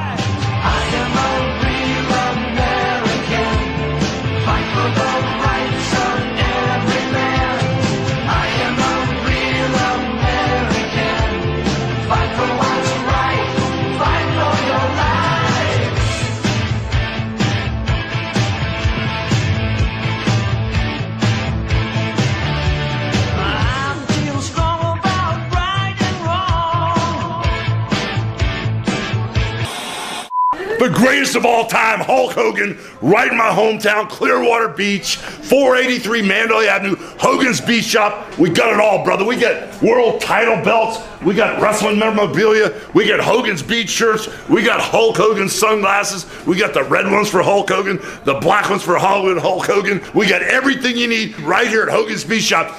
The 30.78 30.88
greatest 30.90 31.34
of 31.34 31.44
all 31.44 31.66
time, 31.66 31.98
Hulk 31.98 32.34
Hogan, 32.34 32.78
right 33.02 33.32
in 33.32 33.36
my 33.36 33.50
hometown, 33.50 34.08
Clearwater 34.08 34.68
Beach, 34.68 35.16
483 35.16 36.22
Mandalay 36.22 36.68
Avenue, 36.68 36.94
Hogan's 37.18 37.60
Beach 37.60 37.84
Shop. 37.84 38.38
We 38.38 38.50
got 38.50 38.72
it 38.72 38.78
all, 38.78 39.04
brother. 39.04 39.24
We 39.24 39.34
got 39.36 39.82
world 39.82 40.20
title 40.20 40.62
belts. 40.62 41.00
We 41.20 41.34
got 41.34 41.60
wrestling 41.60 41.98
memorabilia. 41.98 42.80
We 42.94 43.08
got 43.08 43.18
Hogan's 43.18 43.60
Beach 43.60 43.90
shirts. 43.90 44.28
We 44.48 44.62
got 44.62 44.80
Hulk 44.80 45.16
Hogan 45.16 45.48
sunglasses. 45.48 46.26
We 46.46 46.56
got 46.56 46.74
the 46.74 46.84
red 46.84 47.10
ones 47.10 47.28
for 47.28 47.42
Hulk 47.42 47.68
Hogan, 47.68 47.98
the 48.22 48.34
black 48.34 48.70
ones 48.70 48.84
for 48.84 48.96
Hollywood 48.98 49.42
Hulk 49.42 49.66
Hogan. 49.66 50.00
We 50.14 50.28
got 50.28 50.42
everything 50.42 50.96
you 50.96 51.08
need 51.08 51.36
right 51.40 51.66
here 51.66 51.82
at 51.82 51.88
Hogan's 51.88 52.22
Beach 52.22 52.44
Shop. 52.44 52.70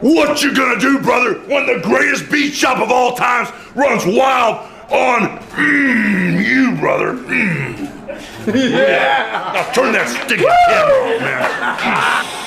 What 0.00 0.42
you 0.42 0.54
gonna 0.54 0.78
do, 0.78 0.98
brother, 0.98 1.34
when 1.48 1.66
the 1.66 1.80
greatest 1.82 2.30
beach 2.30 2.54
shop 2.54 2.80
of 2.80 2.90
all 2.90 3.16
times 3.16 3.48
runs 3.74 4.04
wild 4.04 4.68
on 4.90 5.38
mm, 5.38 6.44
you, 6.44 6.76
brother? 6.78 7.14
Mm. 7.14 7.92
Yeah. 8.54 9.50
Now 9.54 9.72
turn 9.72 9.92
that 9.92 10.08
stinking 10.08 10.46
camera 10.46 10.94
off, 11.02 11.20
man. 11.20 12.42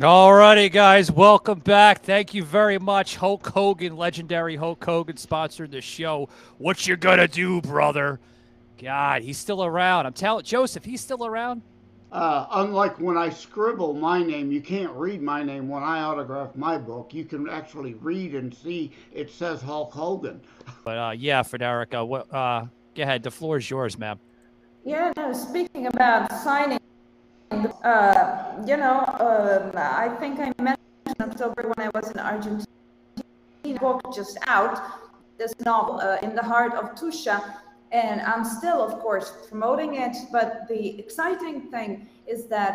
Alrighty, 0.00 0.72
guys, 0.72 1.12
welcome 1.12 1.58
back. 1.58 2.00
Thank 2.00 2.32
you 2.32 2.42
very 2.42 2.78
much, 2.78 3.16
Hulk 3.16 3.46
Hogan, 3.46 3.98
legendary 3.98 4.56
Hulk 4.56 4.82
Hogan, 4.82 5.18
sponsored 5.18 5.72
the 5.72 5.82
show. 5.82 6.30
What 6.56 6.86
you 6.86 6.96
gonna 6.96 7.28
do, 7.28 7.60
brother? 7.60 8.18
God, 8.82 9.20
he's 9.20 9.36
still 9.36 9.62
around. 9.62 10.06
I'm 10.06 10.14
telling 10.14 10.42
Joseph, 10.42 10.86
he's 10.86 11.02
still 11.02 11.26
around. 11.26 11.60
Uh, 12.10 12.46
unlike 12.52 12.98
when 12.98 13.18
I 13.18 13.28
scribble 13.28 13.92
my 13.92 14.22
name, 14.22 14.50
you 14.50 14.62
can't 14.62 14.90
read 14.92 15.20
my 15.20 15.42
name 15.42 15.68
when 15.68 15.82
I 15.82 16.00
autograph 16.00 16.56
my 16.56 16.78
book. 16.78 17.12
You 17.12 17.26
can 17.26 17.46
actually 17.50 17.92
read 17.92 18.34
and 18.34 18.54
see 18.54 18.92
it 19.12 19.30
says 19.30 19.60
Hulk 19.60 19.92
Hogan. 19.92 20.40
But 20.82 20.96
uh, 20.96 21.10
yeah, 21.10 21.42
Federica, 21.42 22.06
what? 22.08 22.32
Uh, 22.32 22.64
go 22.94 23.02
ahead. 23.02 23.22
The 23.22 23.30
floor 23.30 23.58
is 23.58 23.68
yours, 23.68 23.98
ma'am. 23.98 24.18
Yeah, 24.82 25.12
no, 25.14 25.34
speaking 25.34 25.88
about 25.88 26.32
signing, 26.40 26.80
uh, 27.84 28.39
you 28.66 28.76
know, 28.76 28.98
um, 29.20 29.72
I 29.74 30.08
think 30.20 30.38
I 30.40 30.52
mentioned 30.60 31.20
October 31.20 31.72
when 31.72 31.86
I 31.86 31.90
was 31.94 32.10
in 32.10 32.18
Argentina, 32.18 32.66
book 33.80 34.00
just 34.14 34.38
out, 34.46 34.80
this 35.38 35.54
novel, 35.60 36.00
uh, 36.00 36.18
In 36.22 36.34
the 36.34 36.42
Heart 36.42 36.74
of 36.74 36.94
Tuscia, 36.94 37.38
and 37.92 38.20
I'm 38.20 38.44
still, 38.44 38.82
of 38.82 39.00
course, 39.00 39.32
promoting 39.48 39.94
it, 39.94 40.16
but 40.30 40.68
the 40.68 40.98
exciting 40.98 41.70
thing 41.70 42.08
is 42.26 42.46
that 42.46 42.74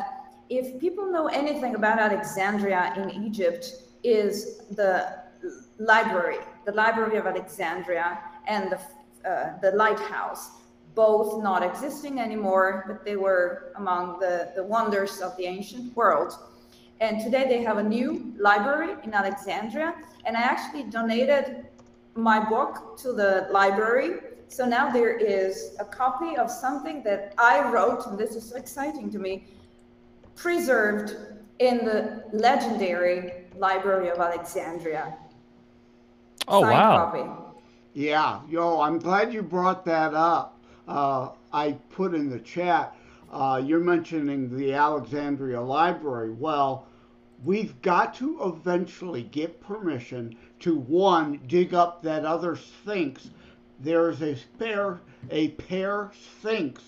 if 0.49 0.79
people 0.79 1.11
know 1.11 1.27
anything 1.27 1.75
about 1.75 1.99
Alexandria 1.99 2.93
in 2.97 3.23
Egypt, 3.23 3.71
is 4.05 4.61
the 4.71 5.23
library, 5.79 6.37
the 6.65 6.71
Library 6.71 7.17
of 7.17 7.25
Alexandria 7.25 8.19
and 8.47 8.71
the, 8.71 8.79
uh, 9.29 9.59
the 9.59 9.71
lighthouse 9.71 10.51
both 10.95 11.43
not 11.43 11.61
existing 11.61 12.19
anymore, 12.19 12.85
but 12.87 13.05
they 13.05 13.17
were 13.17 13.73
among 13.75 14.19
the, 14.19 14.51
the 14.55 14.63
wonders 14.63 15.21
of 15.21 15.35
the 15.37 15.45
ancient 15.45 15.95
world. 15.95 16.33
And 17.01 17.21
today 17.21 17.45
they 17.47 17.61
have 17.63 17.77
a 17.77 17.83
new 17.83 18.33
library 18.39 18.95
in 19.03 19.13
Alexandria, 19.13 19.93
and 20.25 20.37
I 20.37 20.41
actually 20.41 20.83
donated 20.83 21.67
my 22.15 22.39
book 22.49 22.97
to 22.99 23.11
the 23.11 23.47
library. 23.51 24.21
So 24.47 24.65
now 24.65 24.89
there 24.89 25.17
is 25.17 25.75
a 25.79 25.85
copy 25.85 26.37
of 26.37 26.49
something 26.49 27.03
that 27.03 27.33
I 27.37 27.69
wrote, 27.69 28.07
and 28.07 28.17
this 28.17 28.35
is 28.35 28.49
so 28.49 28.55
exciting 28.55 29.11
to 29.11 29.19
me, 29.19 29.45
preserved 30.35 31.15
in 31.59 31.85
the 31.85 32.23
legendary 32.31 33.45
Library 33.57 34.09
of 34.09 34.19
Alexandria. 34.19 35.17
Oh, 36.47 36.61
Signed 36.61 36.73
wow. 36.73 37.11
Copy. 37.11 37.53
Yeah, 37.93 38.41
yo, 38.49 38.81
I'm 38.81 38.99
glad 38.99 39.33
you 39.33 39.41
brought 39.41 39.85
that 39.85 40.13
up. 40.13 40.54
Uh, 40.87 41.29
I 41.51 41.73
put 41.89 42.13
in 42.13 42.29
the 42.29 42.39
chat, 42.39 42.95
uh, 43.31 43.61
you're 43.63 43.79
mentioning 43.79 44.55
the 44.55 44.73
Alexandria 44.73 45.61
Library. 45.61 46.31
Well, 46.31 46.87
we've 47.43 47.81
got 47.81 48.13
to 48.15 48.39
eventually 48.43 49.23
get 49.23 49.61
permission 49.61 50.35
to 50.59 50.75
one, 50.75 51.39
dig 51.47 51.73
up 51.73 52.01
that 52.03 52.25
other 52.25 52.55
Sphinx. 52.55 53.29
There's 53.79 54.21
a 54.21 54.35
spare, 54.35 55.01
a 55.31 55.49
pair 55.49 56.11
Sphinx 56.13 56.81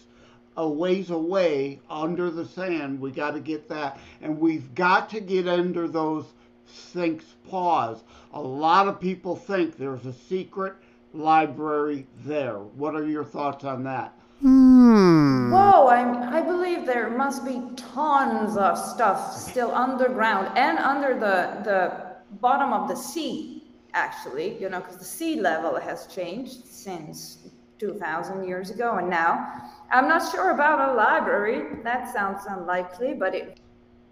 a 0.58 0.68
ways 0.68 1.12
away 1.12 1.80
under 1.90 2.32
the 2.32 2.46
sand. 2.46 3.00
We 3.00 3.12
got 3.12 3.32
to 3.32 3.40
get 3.40 3.70
that. 3.70 4.00
And 4.22 4.40
we've 4.40 4.74
got 4.74 5.10
to 5.12 5.20
get 5.20 5.48
under 5.48 5.88
those 5.88 6.26
Sphinx 6.66 7.24
paws. 7.48 8.04
A 8.34 8.42
lot 8.42 8.88
of 8.88 9.00
people 9.00 9.36
think 9.36 9.78
there's 9.78 10.06
a 10.06 10.14
secret 10.14 10.76
library 11.18 12.08
there. 12.26 12.58
What 12.58 12.96
are 12.96 13.06
your 13.06 13.26
thoughts 13.26 13.64
on 13.66 13.84
that? 13.84 14.14
Hmm. 14.42 15.52
Whoa, 15.52 15.88
I, 15.88 16.38
I 16.38 16.42
believe 16.42 16.86
there 16.86 17.10
must 17.10 17.44
be 17.44 17.62
tons 17.76 18.56
of 18.56 18.78
stuff 18.78 19.36
still 19.36 19.74
underground 19.74 20.56
and 20.56 20.78
under 20.78 21.14
the, 21.14 21.64
the 21.64 22.36
bottom 22.40 22.72
of 22.72 22.88
the 22.88 22.96
sea, 22.96 23.64
actually, 23.94 24.60
you 24.62 24.70
know, 24.70 24.80
because 24.80 24.98
the 24.98 25.06
sea 25.06 25.40
level 25.42 25.80
has 25.80 26.06
changed 26.08 26.66
since 26.66 27.50
2,000 27.80 28.48
years 28.48 28.70
ago 28.70 28.98
and 28.98 29.10
now. 29.10 29.72
I'm 29.92 30.08
not 30.08 30.32
sure 30.32 30.52
about 30.52 30.90
a 30.90 30.94
library. 30.94 31.82
That 31.84 32.12
sounds 32.14 32.44
unlikely, 32.48 33.16
but 33.16 33.34
it 33.34 33.60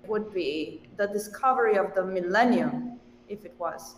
would 0.07 0.33
be 0.33 0.83
the 0.97 1.07
discovery 1.07 1.77
of 1.77 1.93
the 1.93 2.03
millennium 2.03 2.99
if 3.27 3.45
it 3.45 3.55
was. 3.59 3.95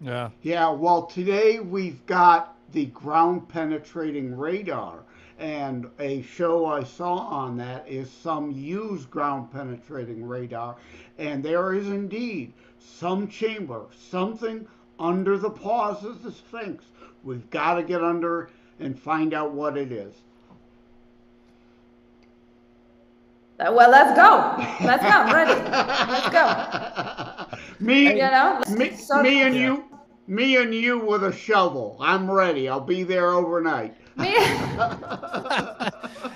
Yeah. 0.00 0.30
Yeah, 0.42 0.70
well, 0.70 1.06
today 1.06 1.58
we've 1.60 2.04
got 2.06 2.56
the 2.72 2.86
ground 2.86 3.48
penetrating 3.48 4.36
radar. 4.36 5.00
And 5.38 5.88
a 6.00 6.22
show 6.22 6.66
I 6.66 6.82
saw 6.82 7.14
on 7.14 7.56
that 7.58 7.86
is 7.88 8.10
some 8.10 8.50
used 8.50 9.08
ground 9.10 9.52
penetrating 9.52 10.26
radar. 10.26 10.76
And 11.16 11.44
there 11.44 11.74
is 11.74 11.88
indeed 11.88 12.52
some 12.78 13.28
chamber, 13.28 13.86
something 14.10 14.66
Under 15.00 15.38
the 15.38 15.50
paws 15.50 16.04
of 16.04 16.24
the 16.24 16.32
Sphinx. 16.32 16.84
We've 17.22 17.48
got 17.50 17.74
to 17.74 17.84
get 17.84 18.02
under 18.02 18.50
and 18.80 18.98
find 18.98 19.32
out 19.32 19.52
what 19.52 19.76
it 19.76 19.92
is. 19.92 20.12
Well, 23.58 23.90
let's 23.90 24.16
go. 24.16 24.54
Let's 24.84 25.02
go. 25.02 25.08
I'm 25.08 25.34
ready. 25.34 25.60
Let's 26.10 26.28
go. 26.30 27.24
Me, 27.80 28.08
You 28.08 28.16
know, 28.16 28.60
me, 28.70 28.90
so- 28.96 29.22
me 29.22 29.42
and 29.42 29.54
you, 29.54 29.84
me 30.26 30.56
and 30.56 30.74
you 30.74 30.98
with 30.98 31.24
a 31.24 31.32
shovel. 31.32 31.96
I'm 32.00 32.30
ready. 32.30 32.68
I'll 32.68 32.80
be 32.80 33.02
there 33.04 33.30
overnight. 33.30 33.94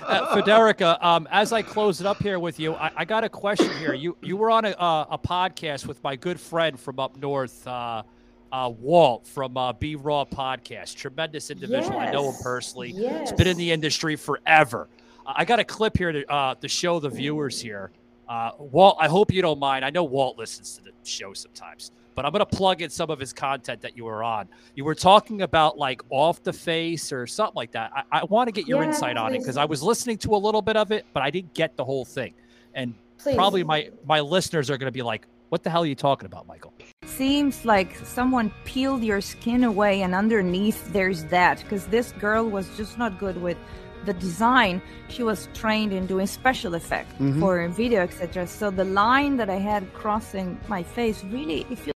Uh, 0.03 0.35
Federica, 0.35 1.01
um, 1.03 1.27
as 1.31 1.53
I 1.53 1.61
close 1.61 2.01
it 2.01 2.05
up 2.07 2.21
here 2.21 2.37
with 2.37 2.59
you, 2.59 2.73
I, 2.75 2.91
I 2.97 3.05
got 3.05 3.23
a 3.23 3.29
question 3.29 3.69
here. 3.77 3.93
You 3.93 4.17
you 4.21 4.35
were 4.35 4.51
on 4.51 4.65
a, 4.65 4.71
uh, 4.71 5.05
a 5.11 5.17
podcast 5.17 5.85
with 5.85 6.03
my 6.03 6.15
good 6.17 6.39
friend 6.39 6.77
from 6.79 6.99
up 6.99 7.15
north, 7.17 7.65
uh, 7.65 8.03
uh, 8.51 8.69
Walt 8.77 9.25
from 9.25 9.55
uh, 9.57 9.71
B 9.73 9.95
Raw 9.95 10.25
Podcast. 10.25 10.95
Tremendous 10.97 11.49
individual. 11.49 11.97
I 11.99 12.11
know 12.11 12.25
him 12.25 12.33
Yes. 12.33 12.43
personally. 12.43 12.91
He's 12.91 13.31
been 13.31 13.47
in 13.47 13.57
the 13.57 13.71
industry 13.71 14.15
forever. 14.17 14.89
I 15.25 15.33
I 15.37 15.45
got 15.45 15.59
a 15.59 15.63
clip 15.63 15.97
here 15.97 16.11
to 16.11 16.25
uh, 16.31 16.55
to 16.55 16.67
show 16.67 16.99
the 16.99 17.09
viewers 17.09 17.61
here. 17.61 17.91
Uh, 18.33 18.49
Walt, 18.57 18.97
I 18.99 19.07
hope 19.07 19.31
you 19.31 19.43
don't 19.43 19.59
mind. 19.59 19.85
I 19.85 19.91
know 19.91 20.03
Walt 20.03 20.39
listens 20.39 20.75
to 20.77 20.83
the 20.83 20.91
show 21.03 21.33
sometimes, 21.33 21.91
but 22.15 22.25
I'm 22.25 22.31
going 22.31 22.39
to 22.39 22.47
plug 22.47 22.81
in 22.81 22.89
some 22.89 23.11
of 23.11 23.19
his 23.19 23.31
content 23.31 23.79
that 23.81 23.95
you 23.95 24.05
were 24.05 24.23
on. 24.23 24.47
You 24.73 24.85
were 24.85 24.95
talking 24.95 25.43
about 25.43 25.77
like 25.77 26.01
off 26.09 26.41
the 26.41 26.51
face 26.51 27.11
or 27.11 27.27
something 27.27 27.55
like 27.55 27.73
that. 27.73 27.91
I, 27.95 28.21
I 28.21 28.23
want 28.23 28.47
to 28.47 28.51
get 28.51 28.67
your 28.67 28.81
Yeah, 28.81 28.89
insight 28.89 29.17
on 29.17 29.35
it 29.35 29.39
because 29.39 29.55
I 29.55 29.65
was 29.65 29.83
listening 29.83 30.17
to 30.19 30.31
a 30.33 30.41
little 30.47 30.63
bit 30.63 30.75
of 30.75 30.91
it, 30.91 31.05
but 31.13 31.21
I 31.21 31.29
didn't 31.29 31.53
get 31.53 31.77
the 31.77 31.85
whole 31.85 32.05
thing. 32.05 32.33
And 32.73 32.95
Please. 33.19 33.35
probably 33.35 33.63
my 33.63 33.91
my 34.03 34.19
listeners 34.19 34.71
are 34.71 34.79
going 34.79 34.87
to 34.87 34.91
be 34.91 35.03
like, 35.03 35.27
"What 35.49 35.61
the 35.61 35.69
hell 35.69 35.83
are 35.83 35.85
you 35.85 35.93
talking 35.93 36.25
about, 36.25 36.47
Michael?" 36.47 36.73
Seems 37.05 37.65
like 37.65 37.95
someone 37.97 38.51
peeled 38.65 39.03
your 39.03 39.21
skin 39.21 39.63
away, 39.63 40.01
and 40.01 40.15
underneath 40.15 40.91
there's 40.91 41.23
that. 41.25 41.59
Because 41.59 41.85
this 41.85 42.13
girl 42.13 42.49
was 42.49 42.75
just 42.75 42.97
not 42.97 43.19
good 43.19 43.39
with 43.39 43.57
the 44.05 44.13
design. 44.13 44.81
She 45.09 45.23
was 45.23 45.47
trained 45.53 45.91
in 45.93 46.05
doing 46.07 46.27
special 46.27 46.75
effect 46.75 47.09
Mhm. 47.19 47.39
for 47.39 47.67
video, 47.69 48.01
etc. 48.01 48.47
So 48.47 48.69
the 48.71 48.83
line 48.85 49.37
that 49.37 49.49
I 49.49 49.59
had 49.71 49.93
crossing 49.93 50.57
my 50.67 50.83
face 50.83 51.23
really, 51.23 51.65
if 51.69 51.87
you 51.87 51.93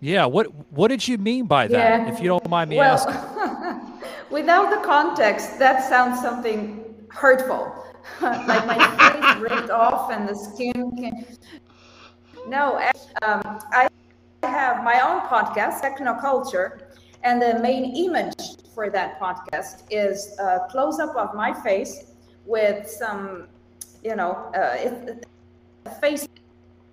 Yeah. 0.00 0.26
What 0.26 0.46
what 0.78 0.88
did 0.88 1.06
you 1.06 1.16
mean 1.18 1.46
by 1.46 1.66
that? 1.68 2.00
Yeah. 2.00 2.12
If 2.12 2.20
you 2.20 2.28
don't 2.28 2.48
mind 2.48 2.70
me 2.70 2.76
well, 2.76 2.94
asking. 2.94 3.20
without 4.30 4.70
the 4.70 4.80
context, 4.94 5.58
that 5.58 5.76
sounds 5.88 6.20
something 6.20 6.60
hurtful. 7.08 7.62
like 8.20 8.66
my 8.66 8.78
face 8.98 9.30
ripped 9.46 9.70
off 9.70 10.10
and 10.10 10.28
the 10.28 10.34
skin 10.34 10.90
can. 10.98 11.14
No, 12.48 12.78
ac- 12.80 13.14
um, 13.22 13.42
I 13.70 13.86
have 14.42 14.82
my 14.82 14.98
own 15.06 15.20
podcast, 15.30 15.74
Technoculture, 15.84 16.68
and 17.22 17.40
the 17.40 17.60
main 17.60 17.84
image 17.94 18.42
for 18.74 18.90
that 18.90 19.20
podcast 19.20 19.82
is 19.90 20.36
a 20.38 20.66
close 20.70 20.98
up 20.98 21.14
of 21.16 21.34
my 21.34 21.52
face 21.52 22.04
with 22.46 22.88
some, 22.88 23.48
you 24.02 24.16
know, 24.16 24.32
uh, 24.54 25.90
face 26.00 26.28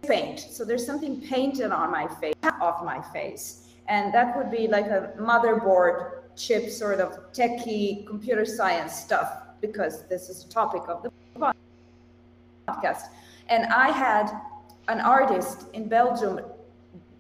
paint. 0.04 0.40
So 0.40 0.66
there's 0.66 0.86
something 0.86 1.22
painted 1.22 1.72
on 1.72 1.92
my 1.92 2.08
face, 2.08 2.36
off 2.62 2.84
my 2.84 3.02
face. 3.14 3.68
And 3.88 4.14
that 4.14 4.38
would 4.38 4.52
be 4.52 4.68
like 4.68 4.86
a 4.86 5.14
motherboard 5.20 6.22
chip, 6.36 6.70
sort 6.70 7.00
of 7.00 7.34
techie 7.34 8.06
computer 8.06 8.46
science 8.46 8.94
stuff, 8.94 9.30
because 9.62 10.08
this 10.08 10.30
is 10.30 10.44
the 10.44 10.52
topic 10.52 10.84
of 10.88 11.04
the 11.04 11.12
podcast. 12.68 13.04
And 13.48 13.66
I 13.66 13.90
had 13.90 14.32
an 14.88 15.00
artist 15.00 15.66
in 15.74 15.88
Belgium 15.88 16.40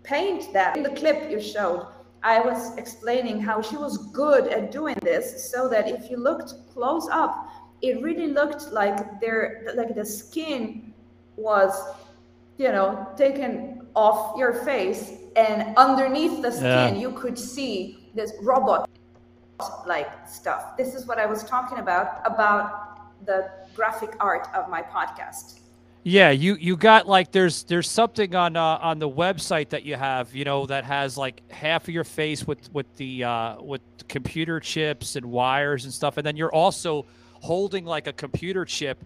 paint 0.04 0.54
that. 0.54 0.78
In 0.78 0.84
the 0.84 0.92
clip 0.92 1.30
you 1.30 1.42
showed, 1.42 1.88
I 2.24 2.40
was 2.42 2.76
explaining 2.78 3.40
how 3.40 3.62
she 3.62 3.78
was 3.78 3.98
good 4.12 4.48
at 4.48 4.72
doing 4.72 4.96
this 5.02 5.50
so 5.52 5.70
that 5.70 5.88
if 5.88 6.10
you 6.10 6.18
looked 6.18 6.54
close 6.74 7.08
up, 7.12 7.50
it 7.82 8.02
really 8.02 8.28
looked 8.28 8.72
like 8.72 9.22
there 9.22 9.72
like 9.76 9.96
the 9.96 10.06
skin 10.06 10.94
was 11.38 11.74
you 12.58 12.70
know 12.70 13.08
taken 13.16 13.88
off 13.96 14.38
your 14.38 14.54
face 14.66 15.14
and 15.36 15.76
underneath 15.78 16.42
the 16.42 16.52
skin 16.52 16.96
Yeah. 16.96 17.02
you 17.04 17.12
could 17.14 17.40
see 17.40 18.12
this 18.14 18.34
robot 18.42 18.90
like 19.86 20.10
stuff 20.28 20.76
this 20.78 20.94
is 20.94 21.06
what 21.08 21.18
i 21.20 21.26
was 21.26 21.44
talking 21.44 21.80
about 21.80 22.20
about 22.26 23.26
the 23.26 23.50
graphic 23.76 24.12
art 24.20 24.48
of 24.54 24.70
my 24.70 24.82
podcast 24.82 25.60
Yeah, 26.04 26.30
you 26.32 26.56
you 26.56 26.78
got 26.78 27.08
like 27.08 27.32
there's 27.32 27.64
there's 27.64 27.90
something 27.90 28.34
on 28.34 28.56
uh, 28.56 28.80
on 28.82 29.00
the 29.00 29.10
website 29.10 29.70
that 29.70 29.84
you 29.84 29.96
have, 29.96 30.34
you 30.34 30.46
know, 30.46 30.66
that 30.66 30.86
has 30.86 31.18
like 31.18 31.42
half 31.52 31.84
of 31.88 31.94
your 31.94 32.06
face 32.06 32.48
with 32.48 32.72
with 32.74 32.94
the 32.96 33.26
uh, 33.26 33.62
with 33.62 33.82
computer 34.08 34.60
chips 34.60 35.16
and 35.18 35.26
wires 35.26 35.84
and 35.84 35.94
stuff, 35.94 36.18
and 36.18 36.26
then 36.26 36.38
you're 36.38 36.54
also 36.54 37.06
holding 37.42 37.86
like 37.86 38.08
a 38.08 38.14
computer 38.14 38.64
chip 38.66 39.04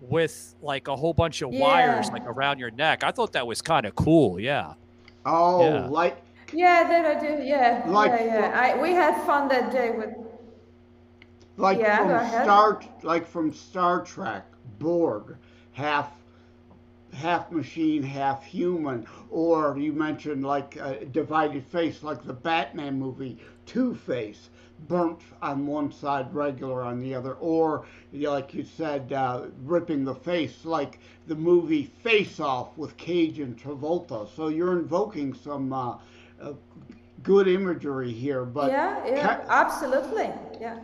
with 0.00 0.54
like 0.62 0.86
a 0.86 0.94
whole 0.96 1.12
bunch 1.12 1.42
of 1.42 1.50
wires 1.50 2.12
like 2.12 2.22
around 2.26 2.58
your 2.60 2.70
neck. 2.70 3.02
I 3.02 3.10
thought 3.10 3.32
that 3.32 3.46
was 3.46 3.60
kind 3.60 3.84
of 3.84 3.96
cool. 3.96 4.38
Yeah. 4.38 4.74
Oh, 5.26 5.60
Yeah. 5.64 5.86
like 5.88 6.22
yeah 6.50 6.82
that 6.84 7.04
i 7.04 7.20
do 7.20 7.42
yeah 7.44 7.82
Like 7.86 8.10
yeah 8.12 8.24
yeah 8.24 8.60
I, 8.78 8.80
we 8.80 8.92
had 8.92 9.22
fun 9.26 9.48
that 9.48 9.70
day 9.70 9.90
with 9.90 10.14
like 11.58 11.78
Yeah, 11.78 11.98
from 11.98 12.08
go. 12.30 12.42
Star 12.44 12.80
like 13.02 13.26
from 13.26 13.52
Star 13.52 14.02
Trek, 14.02 14.46
Borg, 14.78 15.36
half 15.72 16.12
half 17.12 17.50
machine, 17.50 18.02
half 18.02 18.44
human, 18.44 19.06
or 19.30 19.76
you 19.78 19.92
mentioned 19.92 20.44
like 20.44 20.76
a 20.76 21.04
divided 21.04 21.64
face, 21.64 22.02
like 22.02 22.22
the 22.24 22.32
Batman 22.34 22.98
movie, 22.98 23.38
Two 23.66 23.94
Face, 23.94 24.50
burnt 24.88 25.20
on 25.42 25.66
one 25.66 25.90
side, 25.92 26.32
regular 26.34 26.82
on 26.82 27.00
the 27.00 27.14
other, 27.14 27.34
or 27.34 27.86
like 28.12 28.54
you 28.54 28.62
said, 28.64 29.12
uh, 29.12 29.46
ripping 29.64 30.04
the 30.04 30.14
face, 30.14 30.64
like 30.64 30.98
the 31.26 31.34
movie 31.34 31.84
Face 31.84 32.40
Off 32.40 32.76
with 32.76 32.96
Cage 32.96 33.38
and 33.38 33.56
Travolta. 33.56 34.28
So 34.28 34.48
you're 34.48 34.78
invoking 34.78 35.34
some 35.34 35.72
uh, 35.72 35.96
uh, 36.40 36.52
good 37.22 37.48
imagery 37.48 38.12
here, 38.12 38.44
but 38.44 38.70
yeah 38.70 39.06
yeah 39.06 39.36
ca- 39.36 39.44
absolutely 39.48 40.30
yeah 40.60 40.78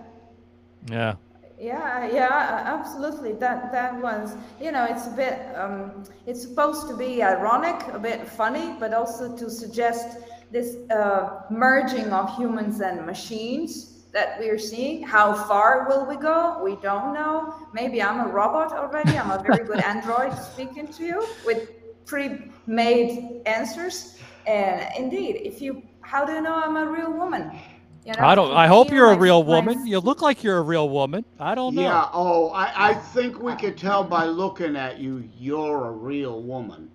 Yeah. 0.91 1.16
Yeah, 1.64 2.06
yeah, 2.12 2.62
absolutely. 2.66 3.32
That 3.32 3.72
that 3.72 3.98
was, 4.02 4.36
you 4.60 4.70
know, 4.70 4.84
it's 4.84 5.06
a 5.06 5.16
bit. 5.22 5.38
Um, 5.56 6.04
it's 6.26 6.42
supposed 6.42 6.88
to 6.88 6.94
be 6.94 7.22
ironic, 7.22 7.80
a 7.94 7.98
bit 7.98 8.28
funny, 8.28 8.76
but 8.78 8.92
also 8.92 9.34
to 9.34 9.48
suggest 9.48 10.18
this 10.50 10.76
uh, 10.90 11.40
merging 11.48 12.12
of 12.12 12.36
humans 12.36 12.82
and 12.82 13.06
machines 13.06 14.04
that 14.12 14.38
we're 14.38 14.58
seeing. 14.58 15.04
How 15.04 15.32
far 15.32 15.88
will 15.88 16.04
we 16.04 16.16
go? 16.16 16.62
We 16.62 16.76
don't 16.82 17.14
know. 17.14 17.54
Maybe 17.72 18.02
I'm 18.02 18.20
a 18.20 18.30
robot 18.30 18.72
already. 18.72 19.16
I'm 19.16 19.30
a 19.30 19.42
very 19.42 19.64
good 19.64 19.80
android 19.80 20.36
speaking 20.52 20.88
to 20.88 21.02
you 21.02 21.26
with 21.46 21.70
pre-made 22.04 23.40
answers. 23.46 24.18
And 24.46 24.86
indeed, 24.98 25.40
if 25.42 25.62
you, 25.62 25.82
how 26.02 26.26
do 26.26 26.32
you 26.32 26.42
know 26.42 26.56
I'm 26.56 26.76
a 26.76 26.84
real 26.84 27.10
woman? 27.10 27.58
You 28.05 28.12
know, 28.12 28.22
I 28.26 28.34
don't. 28.34 28.50
I 28.52 28.66
hope 28.66 28.90
you're 28.90 29.11
a 29.12 29.16
real 29.18 29.38
like 29.38 29.46
woman. 29.66 29.86
You 29.86 29.98
look 29.98 30.20
like 30.20 30.44
you're 30.44 30.59
a 30.59 30.62
real 30.62 30.90
woman. 30.90 31.24
I 31.40 31.55
don't 31.55 31.74
know. 31.74 31.82
Yeah, 31.82 32.09
oh, 32.12 32.50
I, 32.50 32.90
I 32.90 32.94
think 32.94 33.40
we 33.40 33.55
could 33.57 33.78
tell 33.78 34.05
by 34.05 34.26
looking 34.26 34.76
at 34.76 34.98
you, 34.98 35.26
you're 35.38 35.86
a 35.86 35.90
real 35.90 36.42
woman. 36.42 36.90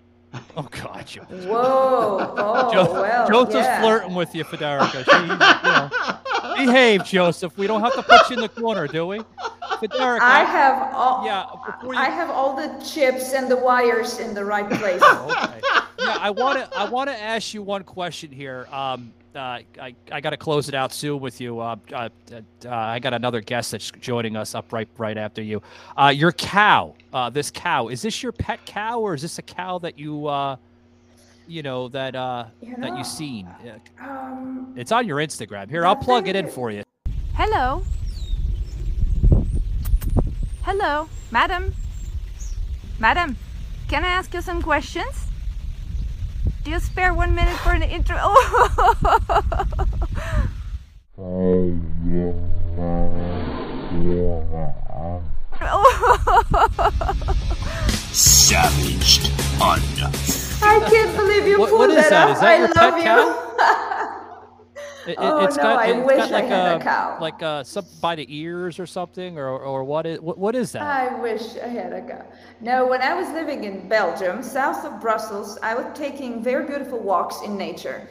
Oh 0.55 0.67
God, 0.69 1.07
Joseph. 1.07 1.45
Whoa! 1.45 2.33
Oh, 2.37 2.71
Jo- 2.71 2.91
well, 2.91 3.27
Joseph's 3.27 3.55
yeah. 3.65 3.81
flirting 3.81 4.13
with 4.13 4.35
you, 4.35 4.43
Federica. 4.43 5.03
She, 5.03 5.21
you 5.21 6.65
know, 6.65 6.65
behave, 6.71 7.03
Joseph. 7.03 7.57
We 7.57 7.65
don't 7.65 7.81
have 7.81 7.95
to 7.95 8.03
put 8.03 8.29
you 8.29 8.35
in 8.35 8.41
the 8.41 8.49
corner, 8.49 8.85
do 8.87 9.07
we? 9.07 9.21
Federica. 9.81 10.19
I 10.21 10.43
have 10.43 10.93
all. 10.93 11.25
Yeah, 11.25 11.45
before 11.65 11.95
you- 11.95 11.99
I 11.99 12.05
have 12.05 12.29
all 12.29 12.55
the 12.55 12.67
chips 12.85 13.33
and 13.33 13.49
the 13.49 13.57
wires 13.57 14.19
in 14.19 14.35
the 14.35 14.45
right 14.45 14.69
place. 14.69 15.01
okay. 15.03 15.61
Yeah, 15.99 16.17
I 16.21 16.29
want 16.29 16.59
to. 16.59 16.77
I 16.77 16.87
want 16.87 17.09
to 17.09 17.19
ask 17.19 17.55
you 17.55 17.63
one 17.63 17.83
question 17.83 18.31
here. 18.31 18.67
Um, 18.71 19.11
uh, 19.35 19.59
I 19.79 19.95
I 20.11 20.21
got 20.21 20.31
to 20.31 20.37
close 20.37 20.69
it 20.69 20.75
out 20.75 20.91
soon 20.93 21.19
with 21.19 21.39
you. 21.39 21.59
Uh, 21.59 21.75
uh, 21.93 22.09
uh, 22.31 22.69
I 22.69 22.99
got 22.99 23.13
another 23.13 23.41
guest 23.41 23.71
that's 23.71 23.91
joining 23.91 24.35
us 24.35 24.55
up 24.55 24.73
right 24.73 24.87
right 24.97 25.17
after 25.17 25.41
you. 25.41 25.61
Uh, 25.97 26.07
your 26.15 26.31
cow. 26.31 26.95
Uh, 27.13 27.29
this 27.29 27.51
cow. 27.51 27.87
Is 27.89 28.01
this 28.01 28.21
your 28.23 28.31
pet 28.31 28.65
cow, 28.65 28.99
or 28.99 29.13
is 29.13 29.21
this 29.21 29.37
a 29.37 29.41
cow 29.43 29.77
that 29.79 29.97
you 29.99 30.27
uh, 30.27 30.55
you 31.47 31.61
know 31.63 31.87
that 31.89 32.15
uh 32.15 32.45
You 32.61 32.75
that 32.77 32.91
know, 32.91 32.97
you 32.97 33.03
seen? 33.03 33.47
Um, 34.01 34.73
It's 34.75 34.91
on 34.91 35.07
your 35.07 35.17
Instagram. 35.17 35.69
Here, 35.69 35.85
I'll 35.85 35.95
plug 35.95 36.27
it 36.27 36.35
in 36.35 36.47
for 36.49 36.71
you. 36.71 36.83
Hello. 37.33 37.83
Hello, 40.63 41.09
madam. 41.31 41.73
Madam, 42.99 43.37
can 43.87 44.03
I 44.03 44.09
ask 44.09 44.33
you 44.33 44.41
some 44.41 44.61
questions? 44.61 45.28
Do 46.63 46.71
you 46.71 46.79
spare 46.79 47.13
one 47.13 47.33
minute 47.35 47.57
for 47.59 47.71
an 47.71 47.83
intro? 47.83 48.17
Oh. 48.19 49.65
Savaged. 58.11 59.27
Unfiltered. 59.61 60.63
I 60.63 60.79
can't 60.89 61.15
believe 61.15 61.47
you 61.47 61.59
What- 61.59 61.69
pulled 61.69 61.79
what 61.79 61.89
is 61.91 61.95
that 61.95 62.09
that? 62.09 62.29
off. 62.29 62.35
Is 62.35 62.41
that 62.41 62.49
I 62.49 62.57
your 62.57 62.67
love 62.69 62.93
pet 62.95 63.03
you. 63.05 63.95
It, 65.07 65.15
Oh, 65.17 65.39
has 65.45 65.55
no, 65.57 65.63
got, 65.63 65.79
I 65.79 65.87
it's 65.93 66.05
wish 66.07 66.17
got 66.17 66.27
I 66.29 66.31
like 66.33 66.45
had 66.47 66.71
a 66.73 66.75
a, 66.75 66.79
cow. 66.81 67.17
like 67.21 67.41
uh 67.41 67.63
some 67.63 67.85
by 68.01 68.15
the 68.15 68.25
ears 68.29 68.79
or 68.79 68.85
something, 68.85 69.37
or 69.37 69.57
or 69.59 69.83
what 69.83 70.05
is 70.05 70.19
what, 70.19 70.37
what 70.37 70.55
is 70.55 70.71
that? 70.73 70.81
I 70.81 71.19
wish 71.19 71.55
I 71.57 71.67
had 71.67 71.93
a 71.93 72.01
cow. 72.01 72.25
No, 72.61 72.85
when 72.87 73.01
I 73.01 73.13
was 73.13 73.29
living 73.29 73.63
in 73.63 73.87
Belgium, 73.87 74.43
south 74.43 74.85
of 74.85 74.99
Brussels, 74.99 75.57
I 75.63 75.73
was 75.75 75.85
taking 75.97 76.43
very 76.43 76.65
beautiful 76.65 76.99
walks 76.99 77.41
in 77.45 77.57
nature, 77.57 78.07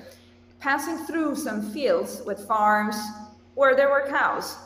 passing 0.60 0.98
through 1.06 1.36
some 1.36 1.70
fields 1.72 2.22
with 2.24 2.46
farms 2.46 2.96
where 3.54 3.74
there 3.76 3.90
were 3.90 4.06
cows. 4.08 4.56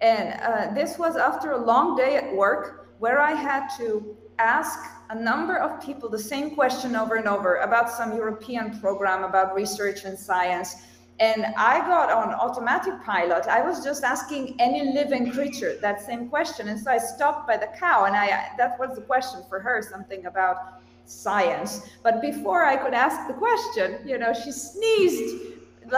And 0.00 0.40
uh, 0.40 0.74
this 0.74 0.98
was 0.98 1.16
after 1.16 1.52
a 1.52 1.58
long 1.58 1.96
day 1.96 2.16
at 2.16 2.34
work 2.34 2.88
where 2.98 3.20
I 3.20 3.32
had 3.32 3.68
to 3.78 4.16
ask 4.38 4.78
a 5.10 5.14
number 5.14 5.58
of 5.58 5.80
people 5.84 6.08
the 6.08 6.18
same 6.18 6.54
question 6.56 6.96
over 6.96 7.16
and 7.16 7.28
over 7.28 7.56
about 7.56 7.88
some 7.90 8.16
European 8.16 8.80
program 8.80 9.22
about 9.22 9.54
research 9.54 10.04
and 10.04 10.18
science. 10.18 10.74
And 11.22 11.46
I 11.56 11.78
got 11.94 12.10
on 12.10 12.34
automatic 12.34 12.94
pilot. 13.04 13.46
I 13.46 13.60
was 13.68 13.84
just 13.84 14.02
asking 14.02 14.56
any 14.58 14.92
living 14.92 15.30
creature 15.30 15.72
that 15.80 16.02
same 16.02 16.28
question. 16.28 16.66
And 16.66 16.78
so 16.80 16.90
I 16.90 16.98
stopped 16.98 17.46
by 17.46 17.56
the 17.56 17.68
cow 17.78 18.06
and 18.08 18.16
I 18.16 18.26
that 18.58 18.72
was 18.80 18.90
the 18.96 19.02
question 19.12 19.40
for 19.48 19.60
her, 19.60 19.76
something 19.94 20.26
about 20.26 20.56
science. 21.04 21.72
But 22.02 22.20
before 22.20 22.64
I 22.64 22.76
could 22.76 22.94
ask 23.06 23.18
the 23.28 23.34
question, 23.34 23.86
you 24.04 24.18
know, 24.18 24.32
she 24.32 24.50
sneezed 24.50 25.30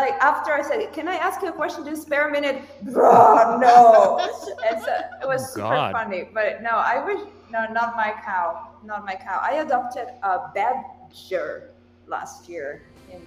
like 0.00 0.14
after 0.30 0.50
I 0.52 0.62
said, 0.68 0.92
"Can 0.92 1.06
I 1.08 1.16
ask 1.26 1.40
you 1.42 1.48
a 1.48 1.56
question? 1.62 1.86
Just 1.86 2.02
spare 2.02 2.28
a 2.28 2.32
minute." 2.38 2.56
Bro, 2.92 3.58
no. 3.68 4.18
and 4.68 4.76
so 4.86 4.92
it 5.22 5.28
was 5.34 5.42
Oh, 5.42 5.54
super 5.54 5.76
God. 5.80 5.92
funny. 5.92 6.22
But 6.38 6.62
no, 6.68 6.74
I 6.92 6.96
wish 7.08 7.20
no, 7.54 7.60
not 7.80 7.96
my 7.96 8.10
cow, 8.30 8.46
not 8.90 9.00
my 9.10 9.14
cow. 9.26 9.38
I 9.50 9.52
adopted 9.64 10.08
a 10.22 10.32
badger 10.56 11.70
last 12.14 12.46
year 12.52 12.68
in 13.12 13.20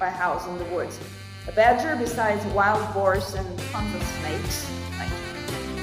my 0.00 0.10
house 0.10 0.42
in 0.48 0.58
the 0.58 0.68
woods. 0.76 0.98
A 1.48 1.52
badger, 1.52 1.94
besides 1.96 2.44
wild 2.54 2.92
boars 2.94 3.34
and 3.34 3.46
tons 3.70 3.94
of 3.94 4.02
snakes, 4.18 4.66
like 4.98 5.10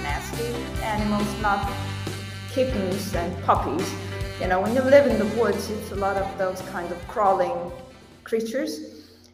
nasty 0.01 0.47
animals, 0.81 1.27
not 1.41 1.69
kittens 2.51 3.13
and 3.13 3.43
puppies. 3.43 3.93
You 4.39 4.47
know, 4.47 4.59
when 4.59 4.73
you 4.73 4.81
live 4.81 5.05
in 5.05 5.19
the 5.19 5.39
woods, 5.39 5.69
it's 5.69 5.91
a 5.91 5.95
lot 5.95 6.17
of 6.17 6.37
those 6.37 6.61
kind 6.69 6.91
of 6.91 6.97
crawling 7.07 7.71
creatures. 8.23 8.79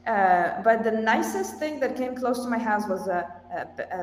Uh, 0.05 0.61
but 0.63 0.84
the 0.84 0.91
nicest 0.91 1.59
thing 1.59 1.80
that 1.80 1.95
came 1.95 2.13
close 2.15 2.43
to 2.43 2.49
my 2.49 2.57
house 2.57 2.88
was 2.88 3.07
a 3.07 3.25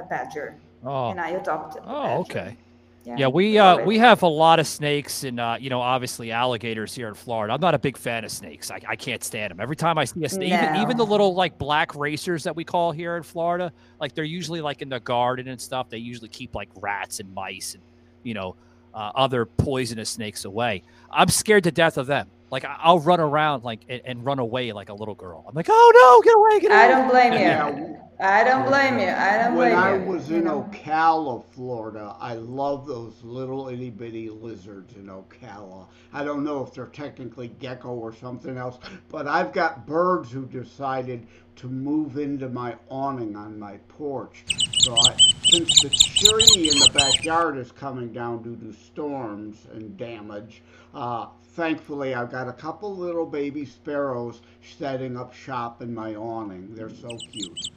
badger, 0.09 0.57
Oh. 0.85 1.11
and 1.11 1.20
I 1.20 1.31
adopted. 1.31 1.83
Oh, 1.87 2.20
okay. 2.20 2.57
Yeah, 3.05 3.17
Yeah, 3.19 3.29
we 3.29 3.59
uh 3.59 3.85
we 3.85 3.99
have 3.99 4.23
a 4.23 4.27
lot 4.29 4.59
of 4.59 4.67
snakes 4.67 5.25
and 5.25 5.39
uh 5.39 5.57
you 5.61 5.71
know 5.71 5.81
obviously 5.81 6.33
alligators 6.33 6.95
here 6.95 7.09
in 7.09 7.15
Florida. 7.15 7.53
I'm 7.53 7.61
not 7.61 7.75
a 7.75 7.79
big 7.79 7.97
fan 7.97 8.25
of 8.25 8.31
snakes. 8.31 8.71
I, 8.71 8.81
I 8.89 8.97
can't 8.97 9.23
stand 9.23 9.51
them. 9.51 9.61
Every 9.61 9.77
time 9.77 9.99
I 9.99 10.05
see 10.05 10.25
a 10.25 10.29
snake, 10.29 10.53
even, 10.53 10.77
even 10.83 10.97
the 10.97 11.07
little 11.07 11.35
like 11.35 11.59
black 11.59 11.95
racers 11.95 12.45
that 12.45 12.57
we 12.57 12.65
call 12.65 12.93
here 12.93 13.17
in 13.17 13.23
Florida, 13.23 13.73
like 14.01 14.15
they're 14.15 14.25
usually 14.25 14.61
like 14.61 14.81
in 14.83 14.89
the 14.89 15.01
garden 15.01 15.49
and 15.49 15.61
stuff. 15.61 15.91
They 15.91 15.99
usually 15.99 16.29
keep 16.29 16.55
like 16.55 16.71
rats 16.77 17.21
and 17.21 17.33
mice 17.35 17.75
and 17.75 17.83
you 18.23 18.35
know 18.35 18.57
uh, 18.95 19.11
other 19.15 19.45
poisonous 19.45 20.09
snakes 20.11 20.45
away. 20.45 20.83
I'm 21.11 21.29
scared 21.29 21.65
to 21.65 21.71
death 21.71 21.99
of 21.99 22.07
them. 22.07 22.29
Like 22.55 22.65
I- 22.65 22.77
I'll 22.85 23.01
run 23.01 23.19
around 23.19 23.65
like 23.65 23.81
and, 23.89 24.01
and 24.05 24.25
run 24.25 24.39
away 24.39 24.71
like 24.71 24.89
a 24.89 24.95
little 24.95 25.17
girl. 25.17 25.45
I'm 25.49 25.57
like, 25.57 25.67
oh 25.69 25.93
no, 25.93 26.23
get 26.23 26.37
away, 26.37 26.61
get 26.61 26.71
away. 26.71 26.81
I 26.85 26.87
don't 26.89 27.09
blame 27.11 27.33
you. 27.33 27.97
I 28.21 28.45
don't 28.45 28.65
blame 28.65 29.01
you. 29.01 29.09
I 29.09 29.39
don't 29.39 29.57
When 29.57 29.73
blame 29.73 29.77
I 29.77 29.95
you. 29.95 29.99
When 30.03 30.09
I 30.09 30.13
was 30.13 30.31
in 30.31 30.45
know. 30.45 30.71
Ocala, 30.71 31.45
Florida, 31.51 32.15
I 32.21 32.35
love 32.35 32.87
those 32.87 33.15
little 33.25 33.69
itty 33.71 33.91
bitty 33.91 34.31
lizards 34.31 34.95
in 34.95 35.07
Ocala. 35.07 35.89
I 36.13 36.23
don't 36.23 36.45
know 36.45 36.63
if 36.63 36.73
they're 36.73 36.87
technically 36.87 37.49
gecko 37.59 37.89
or 37.89 38.15
something 38.15 38.57
else, 38.57 38.79
but 39.09 39.27
I've 39.27 39.53
got 39.53 39.85
birds 39.85 40.31
who 40.31 40.47
decided 40.47 41.27
to 41.57 41.67
move 41.67 42.19
into 42.19 42.49
my 42.49 42.77
awning 42.89 43.35
on 43.35 43.59
my 43.59 43.79
porch. 43.89 44.45
So 44.79 44.95
I, 44.95 45.17
since 45.49 45.83
the 45.83 45.89
tree 45.91 46.71
in 46.71 46.79
the 46.79 46.91
backyard 46.95 47.59
is 47.59 47.73
coming 47.73 48.13
down 48.13 48.45
due 48.45 48.55
to 48.57 48.73
storms 48.73 49.67
and 49.73 49.97
damage, 49.97 50.63
uh, 50.95 51.27
thankfully 51.55 52.15
I've 52.15 52.31
got 52.31 52.49
a 52.49 52.53
couple 52.53 52.95
little 52.95 53.27
baby 53.27 53.65
sparrows 53.65 54.43
setting 54.79 55.17
up 55.17 55.33
shop 55.35 55.83
in 55.83 55.95
my 55.95 56.15
awning. 56.15 56.75
They're 56.75 56.91
so 56.91 57.09
cute. 57.33 57.69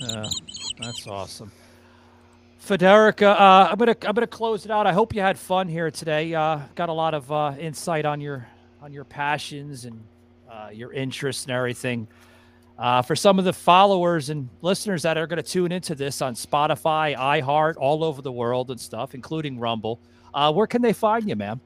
Yeah, 0.00 0.24
that's 0.80 1.06
awesome. 1.06 1.50
Federica, 2.64 3.28
uh, 3.28 3.68
I'm 3.70 3.78
gonna 3.78 3.96
I'm 4.02 4.14
gonna 4.14 4.26
close 4.26 4.64
it 4.64 4.70
out. 4.70 4.86
I 4.86 4.92
hope 4.92 5.14
you 5.14 5.20
had 5.20 5.38
fun 5.38 5.68
here 5.68 5.90
today. 5.90 6.34
Uh, 6.34 6.60
got 6.74 6.88
a 6.88 6.92
lot 6.92 7.14
of 7.14 7.30
uh, 7.32 7.54
insight 7.58 8.04
on 8.04 8.20
your 8.20 8.46
on 8.82 8.92
your 8.92 9.04
passions 9.04 9.84
and 9.84 10.04
uh, 10.50 10.68
your 10.72 10.92
interests 10.92 11.44
and 11.44 11.52
everything. 11.52 12.06
Uh, 12.78 13.02
for 13.02 13.16
some 13.16 13.40
of 13.40 13.44
the 13.44 13.52
followers 13.52 14.30
and 14.30 14.48
listeners 14.62 15.02
that 15.02 15.18
are 15.18 15.26
going 15.26 15.42
to 15.42 15.42
tune 15.42 15.72
into 15.72 15.96
this 15.96 16.22
on 16.22 16.34
Spotify, 16.34 17.16
iHeart, 17.16 17.74
all 17.76 18.04
over 18.04 18.22
the 18.22 18.30
world 18.30 18.70
and 18.70 18.80
stuff, 18.80 19.16
including 19.16 19.58
Rumble, 19.58 19.98
uh, 20.32 20.52
where 20.52 20.68
can 20.68 20.80
they 20.80 20.92
find 20.92 21.28
you, 21.28 21.34
ma'am? 21.34 21.60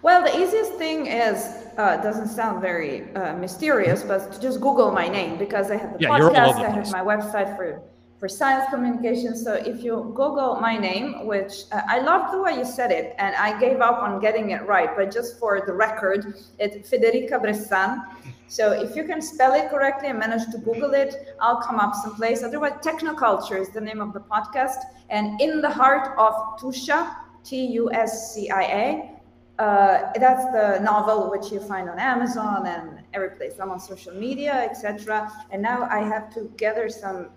Well, 0.00 0.22
the 0.22 0.34
easiest 0.40 0.74
thing 0.74 1.06
is, 1.06 1.36
uh, 1.76 1.96
doesn't 2.02 2.28
sound 2.28 2.60
very 2.60 3.12
uh, 3.14 3.34
mysterious, 3.36 4.02
but 4.02 4.32
to 4.32 4.40
just 4.40 4.60
Google 4.60 4.92
my 4.92 5.08
name 5.08 5.38
because 5.38 5.70
I 5.70 5.76
have 5.76 5.92
the 5.92 6.00
Yeah, 6.00 6.10
podcast, 6.10 6.54
I 6.64 6.70
have 6.70 6.90
my 6.90 7.00
website 7.00 7.56
for, 7.56 7.82
for 8.18 8.28
science 8.28 8.64
communication. 8.70 9.36
So 9.36 9.54
if 9.54 9.82
you 9.82 10.12
Google 10.14 10.60
my 10.60 10.76
name, 10.76 11.26
which 11.26 11.64
uh, 11.72 11.82
I 11.88 11.98
love 11.98 12.30
the 12.30 12.40
way 12.40 12.56
you 12.56 12.64
said 12.64 12.92
it, 12.92 13.14
and 13.18 13.34
I 13.34 13.58
gave 13.58 13.80
up 13.80 14.00
on 14.00 14.20
getting 14.20 14.50
it 14.50 14.62
right, 14.66 14.90
but 14.96 15.12
just 15.12 15.38
for 15.38 15.62
the 15.66 15.72
record, 15.72 16.34
it's 16.60 16.88
Federica 16.88 17.42
Bressan. 17.42 18.04
So 18.46 18.72
if 18.72 18.96
you 18.96 19.04
can 19.04 19.20
spell 19.20 19.52
it 19.54 19.68
correctly 19.68 20.08
and 20.08 20.18
manage 20.18 20.46
to 20.52 20.58
Google 20.58 20.94
it, 20.94 21.34
I'll 21.40 21.60
come 21.60 21.80
up 21.80 21.94
someplace. 21.94 22.42
Otherwise, 22.42 22.74
Technoculture 22.82 23.60
is 23.60 23.68
the 23.70 23.80
name 23.80 24.00
of 24.00 24.12
the 24.12 24.20
podcast. 24.20 24.78
And 25.10 25.40
In 25.40 25.60
the 25.60 25.70
Heart 25.70 26.16
of 26.18 26.34
Tuscia, 26.60 27.14
T 27.44 27.66
U 27.66 27.92
S 27.92 28.34
C 28.34 28.48
I 28.48 28.62
A, 28.62 29.17
uh, 29.58 30.12
that's 30.14 30.44
the 30.52 30.78
novel 30.82 31.30
which 31.30 31.50
you 31.50 31.58
find 31.58 31.90
on 31.90 31.98
Amazon 31.98 32.66
and 32.66 33.00
every 33.12 33.30
place. 33.30 33.54
I'm 33.60 33.70
on 33.70 33.80
social 33.80 34.14
media, 34.14 34.52
etc. 34.70 35.30
And 35.50 35.60
now 35.60 35.88
I 35.90 36.00
have 36.00 36.32
to 36.34 36.50
gather 36.56 36.88
some 36.88 37.30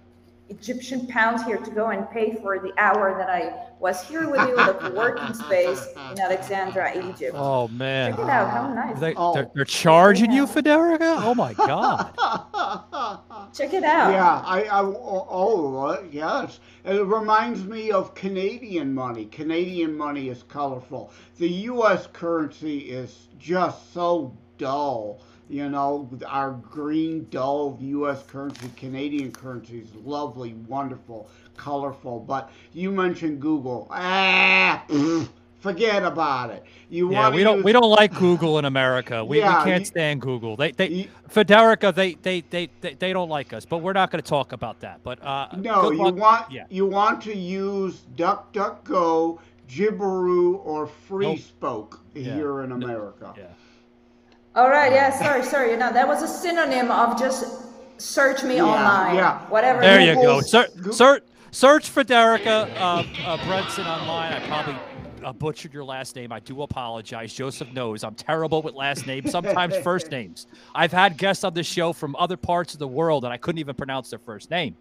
Egyptian 0.51 1.07
pounds 1.07 1.43
here 1.43 1.57
to 1.57 1.71
go 1.71 1.87
and 1.87 2.09
pay 2.11 2.35
for 2.35 2.59
the 2.59 2.73
hour 2.77 3.17
that 3.17 3.29
I 3.29 3.71
was 3.79 4.03
here 4.07 4.29
with 4.29 4.47
you 4.49 4.59
at 4.59 4.81
the 4.81 4.91
working 4.95 5.33
space 5.33 5.87
in 6.11 6.19
Alexandria, 6.19 7.09
Egypt. 7.09 7.33
Oh 7.35 7.69
man, 7.69 8.11
Check 8.11 8.19
it 8.19 8.29
out. 8.29 8.49
How 8.51 8.73
nice. 8.73 8.99
They, 8.99 9.13
are 9.15 9.49
they're 9.55 9.65
charging 9.65 10.31
you, 10.31 10.45
Federica? 10.45 11.21
Oh 11.23 11.33
my 11.33 11.53
god! 11.53 12.11
Check 13.53 13.73
it 13.73 13.83
out. 13.83 14.11
Yeah, 14.11 14.43
I, 14.45 14.63
I 14.63 14.81
oh, 14.81 15.27
oh, 15.29 15.75
uh, 15.77 16.03
yes. 16.11 16.59
It 16.83 17.05
reminds 17.05 17.63
me 17.63 17.91
of 17.91 18.13
Canadian 18.13 18.93
money. 18.93 19.25
Canadian 19.25 19.95
money 19.97 20.29
is 20.29 20.43
colorful. 20.43 21.11
The 21.37 21.49
U.S. 21.71 22.07
currency 22.11 22.79
is 22.79 23.29
just 23.39 23.93
so 23.93 24.35
dull. 24.57 25.21
You 25.51 25.67
know, 25.69 26.09
our 26.27 26.51
green, 26.51 27.27
dull 27.29 27.77
U.S. 27.81 28.23
currency, 28.23 28.69
Canadian 28.77 29.33
currency 29.33 29.79
is 29.79 29.93
lovely, 29.95 30.53
wonderful, 30.65 31.29
colorful. 31.57 32.21
But 32.21 32.51
you 32.71 32.89
mentioned 32.89 33.41
Google. 33.41 33.87
Ah, 33.91 34.81
forget 35.59 36.03
about 36.03 36.51
it. 36.51 36.63
You 36.89 37.11
Yeah, 37.11 37.29
we 37.29 37.43
don't 37.43 37.63
we 37.63 37.73
don't 37.73 37.89
like 37.89 38.17
Google 38.17 38.59
in 38.59 38.65
America. 38.65 39.25
We, 39.25 39.39
Yeah, 39.39 39.59
we 39.65 39.69
can't 39.71 39.81
you- 39.81 39.85
stand 39.85 40.21
Google. 40.21 40.55
They 40.55 40.71
they 40.71 41.09
Federica 41.29 41.93
they 41.93 42.13
they, 42.21 42.41
they 42.49 42.69
they 42.79 42.93
they 42.93 43.11
don't 43.11 43.29
like 43.29 43.51
us. 43.51 43.65
But 43.65 43.79
we're 43.79 43.91
not 43.91 44.09
going 44.09 44.23
to 44.23 44.29
talk 44.29 44.53
about 44.53 44.79
that. 44.79 45.01
But 45.03 45.21
uh, 45.21 45.49
No, 45.57 45.91
you 45.91 45.97
luck- 45.97 46.15
want 46.15 46.51
yeah. 46.51 46.63
you 46.69 46.85
want 46.85 47.21
to 47.23 47.35
use 47.35 48.03
DuckDuckGo, 48.15 49.37
Gibiru, 49.67 50.65
or 50.65 50.89
FreeSpoke 51.09 51.97
Yeah. 52.15 52.35
here 52.35 52.61
in 52.61 52.71
America. 52.71 53.33
Yeah. 53.37 53.43
All 54.55 54.69
right. 54.69 54.91
Yeah. 54.91 55.09
Sorry. 55.17 55.43
Sorry. 55.43 55.71
You 55.71 55.77
know, 55.77 55.91
that 55.93 56.07
was 56.07 56.21
a 56.23 56.27
synonym 56.27 56.91
of 56.91 57.17
just 57.19 57.45
search 57.97 58.43
me 58.43 58.55
Yeah, 58.57 58.65
online. 58.65 59.15
yeah. 59.15 59.39
Whatever. 59.49 59.81
There 59.81 60.01
you 60.01 60.15
Google- 60.15 60.23
go. 60.23 60.41
Search 60.41 60.69
search 60.91 61.23
search 61.51 61.93
Federica 61.93 62.69
uh, 62.77 63.03
uh, 63.25 63.45
Brunson 63.45 63.85
online. 63.85 64.33
I 64.33 64.39
probably 64.47 64.75
uh, 65.23 65.31
butchered 65.33 65.73
your 65.73 65.83
last 65.83 66.15
name. 66.15 66.31
I 66.31 66.39
do 66.39 66.61
apologize. 66.63 67.33
Joseph 67.33 67.71
knows 67.73 68.03
I'm 68.03 68.15
terrible 68.15 68.61
with 68.61 68.73
last 68.73 69.05
names. 69.07 69.31
Sometimes 69.31 69.77
first 69.77 70.09
names. 70.11 70.47
I've 70.75 70.91
had 70.91 71.17
guests 71.17 71.43
on 71.43 71.53
this 71.53 71.67
show 71.67 71.93
from 71.93 72.15
other 72.17 72.37
parts 72.37 72.73
of 72.73 72.79
the 72.79 72.87
world, 72.87 73.23
and 73.23 73.31
I 73.33 73.37
couldn't 73.37 73.59
even 73.59 73.75
pronounce 73.75 74.09
their 74.09 74.19
first 74.19 74.49
name. 74.49 74.75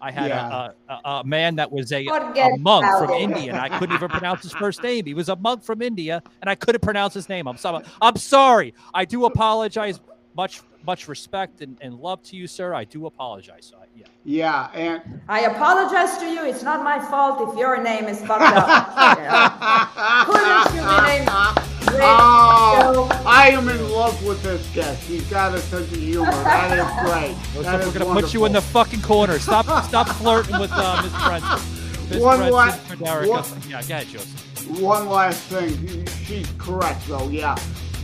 I 0.00 0.10
had 0.10 0.28
Yeah. 0.28 0.70
a, 0.88 0.92
a, 0.92 1.00
a 1.20 1.24
man 1.24 1.56
that 1.56 1.70
was 1.72 1.92
a, 1.92 2.04
a 2.06 2.56
monk 2.58 2.84
from 2.98 3.10
it. 3.10 3.22
India, 3.22 3.52
and 3.52 3.60
I 3.60 3.78
couldn't 3.78 3.94
even 3.94 4.08
pronounce 4.08 4.42
his 4.42 4.52
first 4.52 4.82
name. 4.82 5.04
He 5.06 5.14
was 5.14 5.28
a 5.28 5.36
monk 5.36 5.62
from 5.64 5.80
India, 5.82 6.22
and 6.42 6.50
I 6.50 6.54
couldn't 6.54 6.82
pronounce 6.82 7.14
his 7.14 7.28
name. 7.28 7.46
I'm 7.48 7.56
sorry. 7.56 7.84
I'm 8.00 8.16
sorry. 8.16 8.74
I 8.94 9.04
do 9.04 9.24
apologize. 9.24 10.00
Much 10.36 10.60
much 10.86 11.08
respect 11.08 11.62
and, 11.62 11.76
and 11.80 11.94
love 11.98 12.22
to 12.22 12.36
you, 12.36 12.46
sir. 12.46 12.72
I 12.72 12.84
do 12.84 13.06
apologize. 13.06 13.66
So 13.72 13.76
I, 13.78 13.86
yeah. 13.96 14.04
Yeah, 14.24 14.70
and 14.72 15.20
I 15.28 15.40
apologize 15.40 16.18
to 16.18 16.26
you. 16.26 16.44
It's 16.44 16.62
not 16.62 16.84
my 16.84 16.98
fault 17.00 17.40
if 17.52 17.58
your 17.58 17.82
name 17.82 18.04
is 18.04 18.20
fucked 18.24 18.42
up. 18.42 18.92
You 19.18 19.24
know? 19.24 20.24
Couldn't 20.26 20.74
you 20.76 20.80
be 20.82 21.02
named 21.08 21.75
Oh, 21.90 23.08
I 23.26 23.48
am 23.50 23.68
in 23.68 23.90
love 23.90 24.22
with 24.24 24.42
this 24.42 24.66
guest. 24.74 25.02
He's 25.04 25.24
got 25.30 25.54
a 25.54 25.58
sense 25.58 25.90
of 25.92 25.98
humor. 25.98 26.30
That 26.30 26.78
is 26.78 27.10
great. 27.10 27.36
Joseph, 27.54 27.62
That 27.64 27.86
we're 27.86 27.98
gonna 27.98 28.20
put 28.20 28.34
you 28.34 28.44
in 28.44 28.52
the 28.52 28.60
fucking 28.60 29.02
corner. 29.02 29.38
Stop, 29.38 29.66
stop 29.88 30.08
flirting 30.08 30.58
with 30.58 30.70
uh, 30.72 31.02
Miss 31.02 31.12
Brent. 31.24 32.10
Miss 32.10 32.22
One 32.22 32.38
Brent, 32.38 32.52
la- 32.52 32.66
one- 32.70 33.62
Yeah, 33.68 33.82
go 33.82 33.94
ahead, 33.94 34.06
Joseph. 34.08 34.80
One 34.80 35.08
last 35.08 35.42
thing. 35.44 36.06
She's 36.24 36.50
correct, 36.58 37.06
though. 37.08 37.28
Yeah. 37.28 37.56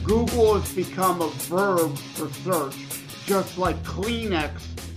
Google 0.05 0.59
has 0.61 0.73
become 0.75 1.21
a 1.23 1.29
verb 1.31 1.97
for 1.97 2.29
search, 2.43 2.75
just 3.27 3.57
like 3.59 3.81
Kleenex 3.85 4.51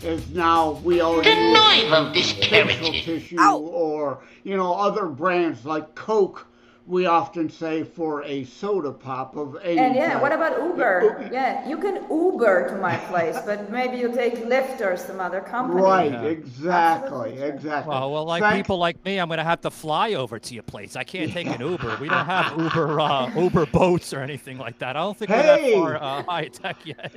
is 0.04 0.28
now. 0.32 0.82
We 0.84 1.02
already 1.02 1.30
The 1.30 1.36
use 1.42 1.54
knife 1.54 1.90
for 1.90 1.96
of 1.96 2.14
this 2.14 2.32
facial 2.34 2.50
charity. 2.50 3.02
tissue, 3.02 3.40
or 3.40 4.20
you 4.44 4.58
know, 4.58 4.74
other 4.74 5.06
brands 5.06 5.64
like 5.66 5.94
Coke. 5.96 6.48
We 6.88 7.08
often 7.08 7.50
say 7.50 7.84
for 7.84 8.22
a 8.26 8.44
soda 8.44 8.92
pop 8.92 9.36
of 9.36 9.58
any. 9.64 9.80
And 9.80 9.96
yeah, 9.96 10.14
type. 10.14 10.22
what 10.22 10.32
about 10.32 10.62
Uber? 10.62 11.30
Yeah, 11.34 11.68
you 11.68 11.80
can 11.80 12.04
Uber 12.12 12.70
to 12.70 12.76
my 12.78 12.96
place, 12.96 13.36
but 13.44 13.72
maybe 13.72 13.98
you 13.98 14.12
take 14.14 14.36
Lyft 14.46 14.82
or 14.86 14.96
some 14.96 15.20
other 15.20 15.42
company. 15.42 15.82
Right, 15.82 16.12
Yeah. 16.12 16.22
exactly, 16.26 17.40
exactly. 17.42 17.90
Well, 17.90 18.12
well, 18.12 18.26
like 18.26 18.44
Thank- 18.44 18.58
people 18.58 18.78
like 18.78 19.04
me, 19.04 19.18
I'm 19.18 19.30
gonna 19.30 19.44
have 19.44 19.62
to 19.62 19.72
fly 19.72 20.14
over 20.14 20.38
to 20.38 20.54
your 20.54 20.62
place. 20.62 20.96
I 20.96 21.04
can't 21.04 21.32
take 21.32 21.48
an 21.48 21.60
Uber. 21.60 21.98
We 22.00 22.08
don't 22.08 22.24
have 22.28 22.56
Uber 22.62 23.00
uh, 23.00 23.32
Uber 23.36 23.66
boats 23.66 24.14
or 24.14 24.20
anything 24.20 24.60
like 24.60 24.78
that. 24.78 24.96
I 24.96 25.00
don't 25.00 25.18
think 25.18 25.32
we're 25.32 25.38
that 25.42 25.60
Hey! 25.62 25.74
far 25.74 25.96
uh, 25.96 26.22
high 26.30 26.50
tech 26.50 26.78
yet. 26.86 27.16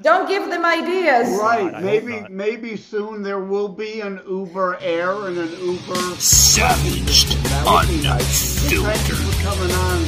Don't 0.00 0.28
give 0.28 0.48
them 0.48 0.64
ideas. 0.64 1.36
Right, 1.40 1.74
I 1.74 1.80
hope 1.80 1.82
maybe 1.82 2.24
maybe 2.30 2.76
soon 2.76 3.24
there 3.24 3.40
will 3.40 3.68
be 3.68 4.00
an 4.00 4.20
Uber 4.28 4.78
Air 4.80 5.26
and 5.26 5.38
an 5.38 5.50
Uber 5.60 5.96
Savaged, 6.20 7.30
That 7.42 9.07
would 9.08 9.18
be 9.18 9.24
nice. 9.24 9.34
Thank 9.34 9.34
you 9.34 9.34
unfiltered. 9.34 9.34
for 9.34 9.42
coming 9.42 9.72
on. 9.72 10.04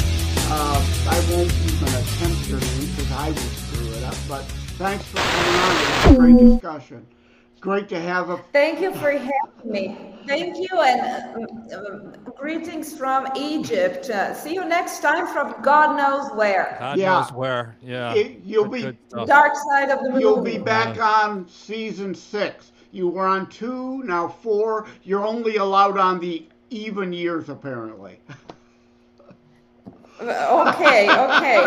Uh, 0.52 0.84
I 1.08 1.18
won't 1.30 1.52
even 1.52 1.88
attempt 1.88 2.48
your 2.48 2.60
name 2.60 2.90
because 2.96 3.12
I 3.12 3.28
will 3.28 3.36
screw 3.36 3.92
it 3.92 4.02
up. 4.04 4.14
But 4.28 4.44
thanks 4.78 5.04
for 5.06 5.18
coming 5.18 5.60
on. 5.60 5.76
It 5.76 5.88
was 5.88 6.04
a 6.06 6.18
great 6.18 6.38
discussion. 6.38 7.06
Great 7.60 7.88
to 7.90 8.00
have 8.00 8.30
a. 8.30 8.38
Thank 8.52 8.80
you 8.80 8.92
for 8.94 9.10
having 9.10 9.30
me. 9.64 9.98
Thank 10.26 10.56
you 10.56 10.80
and 10.80 11.72
uh, 11.74 12.30
greetings 12.38 12.96
from 12.96 13.26
Egypt. 13.36 14.08
Uh, 14.10 14.32
see 14.34 14.54
you 14.54 14.64
next 14.64 15.00
time 15.00 15.26
from 15.26 15.54
God 15.62 15.96
knows 15.96 16.30
where. 16.36 16.76
God 16.78 16.98
Yeah. 16.98 17.20
knows 17.20 17.32
where. 17.32 17.76
Yeah. 17.82 18.14
It- 18.14 18.40
you'll 18.44 18.64
Good- 18.68 18.98
be 19.10 19.14
good. 19.14 19.26
Dark 19.26 19.52
side 19.70 19.90
of 19.90 20.02
the 20.02 20.10
moon. 20.10 20.20
You'll 20.20 20.42
be 20.42 20.58
back 20.58 21.00
on 21.02 21.46
season 21.48 22.14
six. 22.14 22.72
You 22.92 23.08
were 23.08 23.26
on 23.26 23.46
two, 23.48 24.02
now 24.04 24.28
four. 24.28 24.86
You're 25.04 25.26
only 25.26 25.56
allowed 25.56 25.98
on 25.98 26.18
the 26.18 26.46
even 26.70 27.12
years, 27.12 27.48
apparently. 27.48 28.20
Okay, 30.20 31.08
okay. 31.08 31.62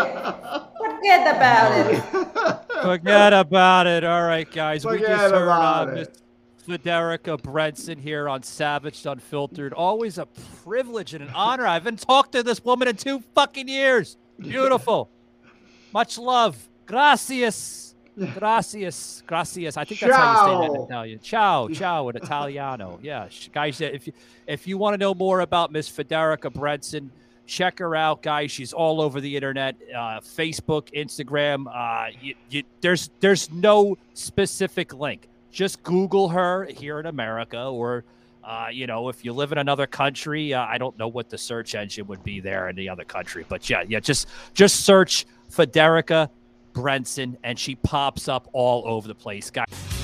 Forget 0.78 1.36
about 1.36 1.90
it. 1.90 2.82
Forget 2.82 3.32
about 3.32 3.86
it. 3.86 4.04
All 4.04 4.22
right, 4.22 4.50
guys. 4.50 4.86
we 4.86 5.00
just 5.00 5.10
heard 5.10 5.34
about 5.34 5.88
uh, 5.88 5.92
it. 5.92 6.20
Miss 6.66 6.78
Federica 6.78 7.42
Brenson 7.42 7.98
here 7.98 8.28
on 8.28 8.42
Savaged 8.42 9.06
Unfiltered. 9.06 9.72
Always 9.72 10.18
a 10.18 10.26
privilege 10.64 11.14
and 11.14 11.24
an 11.24 11.30
honor. 11.34 11.66
I 11.66 11.74
haven't 11.74 12.00
talked 12.00 12.32
to 12.32 12.42
this 12.42 12.64
woman 12.64 12.88
in 12.88 12.96
two 12.96 13.20
fucking 13.34 13.68
years. 13.68 14.16
Beautiful. 14.38 15.10
Much 15.92 16.18
love. 16.18 16.56
Gracias. 16.86 17.94
Gracias. 18.34 19.22
Gracias. 19.26 19.76
I 19.76 19.84
think 19.84 20.00
that's 20.00 20.14
how 20.14 20.32
you 20.32 20.62
say 20.62 20.68
that 20.68 20.74
in 20.74 20.84
Italian. 20.84 21.18
Ciao. 21.20 21.68
Ciao 21.68 22.08
in 22.08 22.16
Italiano. 22.16 22.98
Yeah. 23.02 23.28
Guys, 23.52 23.80
if 23.80 24.06
you 24.06 24.12
if 24.46 24.66
you 24.66 24.78
want 24.78 24.94
to 24.94 24.98
know 24.98 25.14
more 25.14 25.40
about 25.40 25.72
Miss 25.72 25.90
Federica 25.90 26.52
Brenson, 26.52 27.10
check 27.46 27.78
her 27.78 27.94
out, 27.94 28.22
guys. 28.22 28.50
She's 28.50 28.72
all 28.72 29.00
over 29.00 29.20
the 29.20 29.34
internet, 29.34 29.76
uh, 29.94 30.20
Facebook, 30.20 30.92
Instagram. 30.94 31.66
Uh, 31.66 32.10
you, 32.20 32.34
you, 32.50 32.62
there's 32.80 33.10
there's 33.20 33.50
no 33.50 33.96
specific 34.14 34.94
link. 34.94 35.28
Just 35.50 35.82
Google 35.82 36.28
her 36.30 36.64
here 36.64 36.98
in 37.00 37.06
America, 37.06 37.64
or 37.64 38.04
uh, 38.42 38.66
you 38.70 38.86
know, 38.86 39.08
if 39.08 39.24
you 39.24 39.32
live 39.32 39.52
in 39.52 39.58
another 39.58 39.86
country, 39.86 40.52
uh, 40.52 40.64
I 40.64 40.78
don't 40.78 40.98
know 40.98 41.08
what 41.08 41.30
the 41.30 41.38
search 41.38 41.74
engine 41.74 42.06
would 42.08 42.22
be 42.22 42.40
there 42.40 42.68
in 42.68 42.76
the 42.76 42.88
other 42.88 43.04
country, 43.04 43.44
but 43.48 43.68
yeah, 43.70 43.84
yeah, 43.86 44.00
just 44.00 44.28
just 44.52 44.84
search 44.84 45.26
Federica 45.50 46.28
Brenson, 46.72 47.38
and 47.44 47.58
she 47.58 47.76
pops 47.76 48.28
up 48.28 48.48
all 48.52 48.82
over 48.86 49.08
the 49.08 49.14
place, 49.14 49.50
guys. 49.50 50.03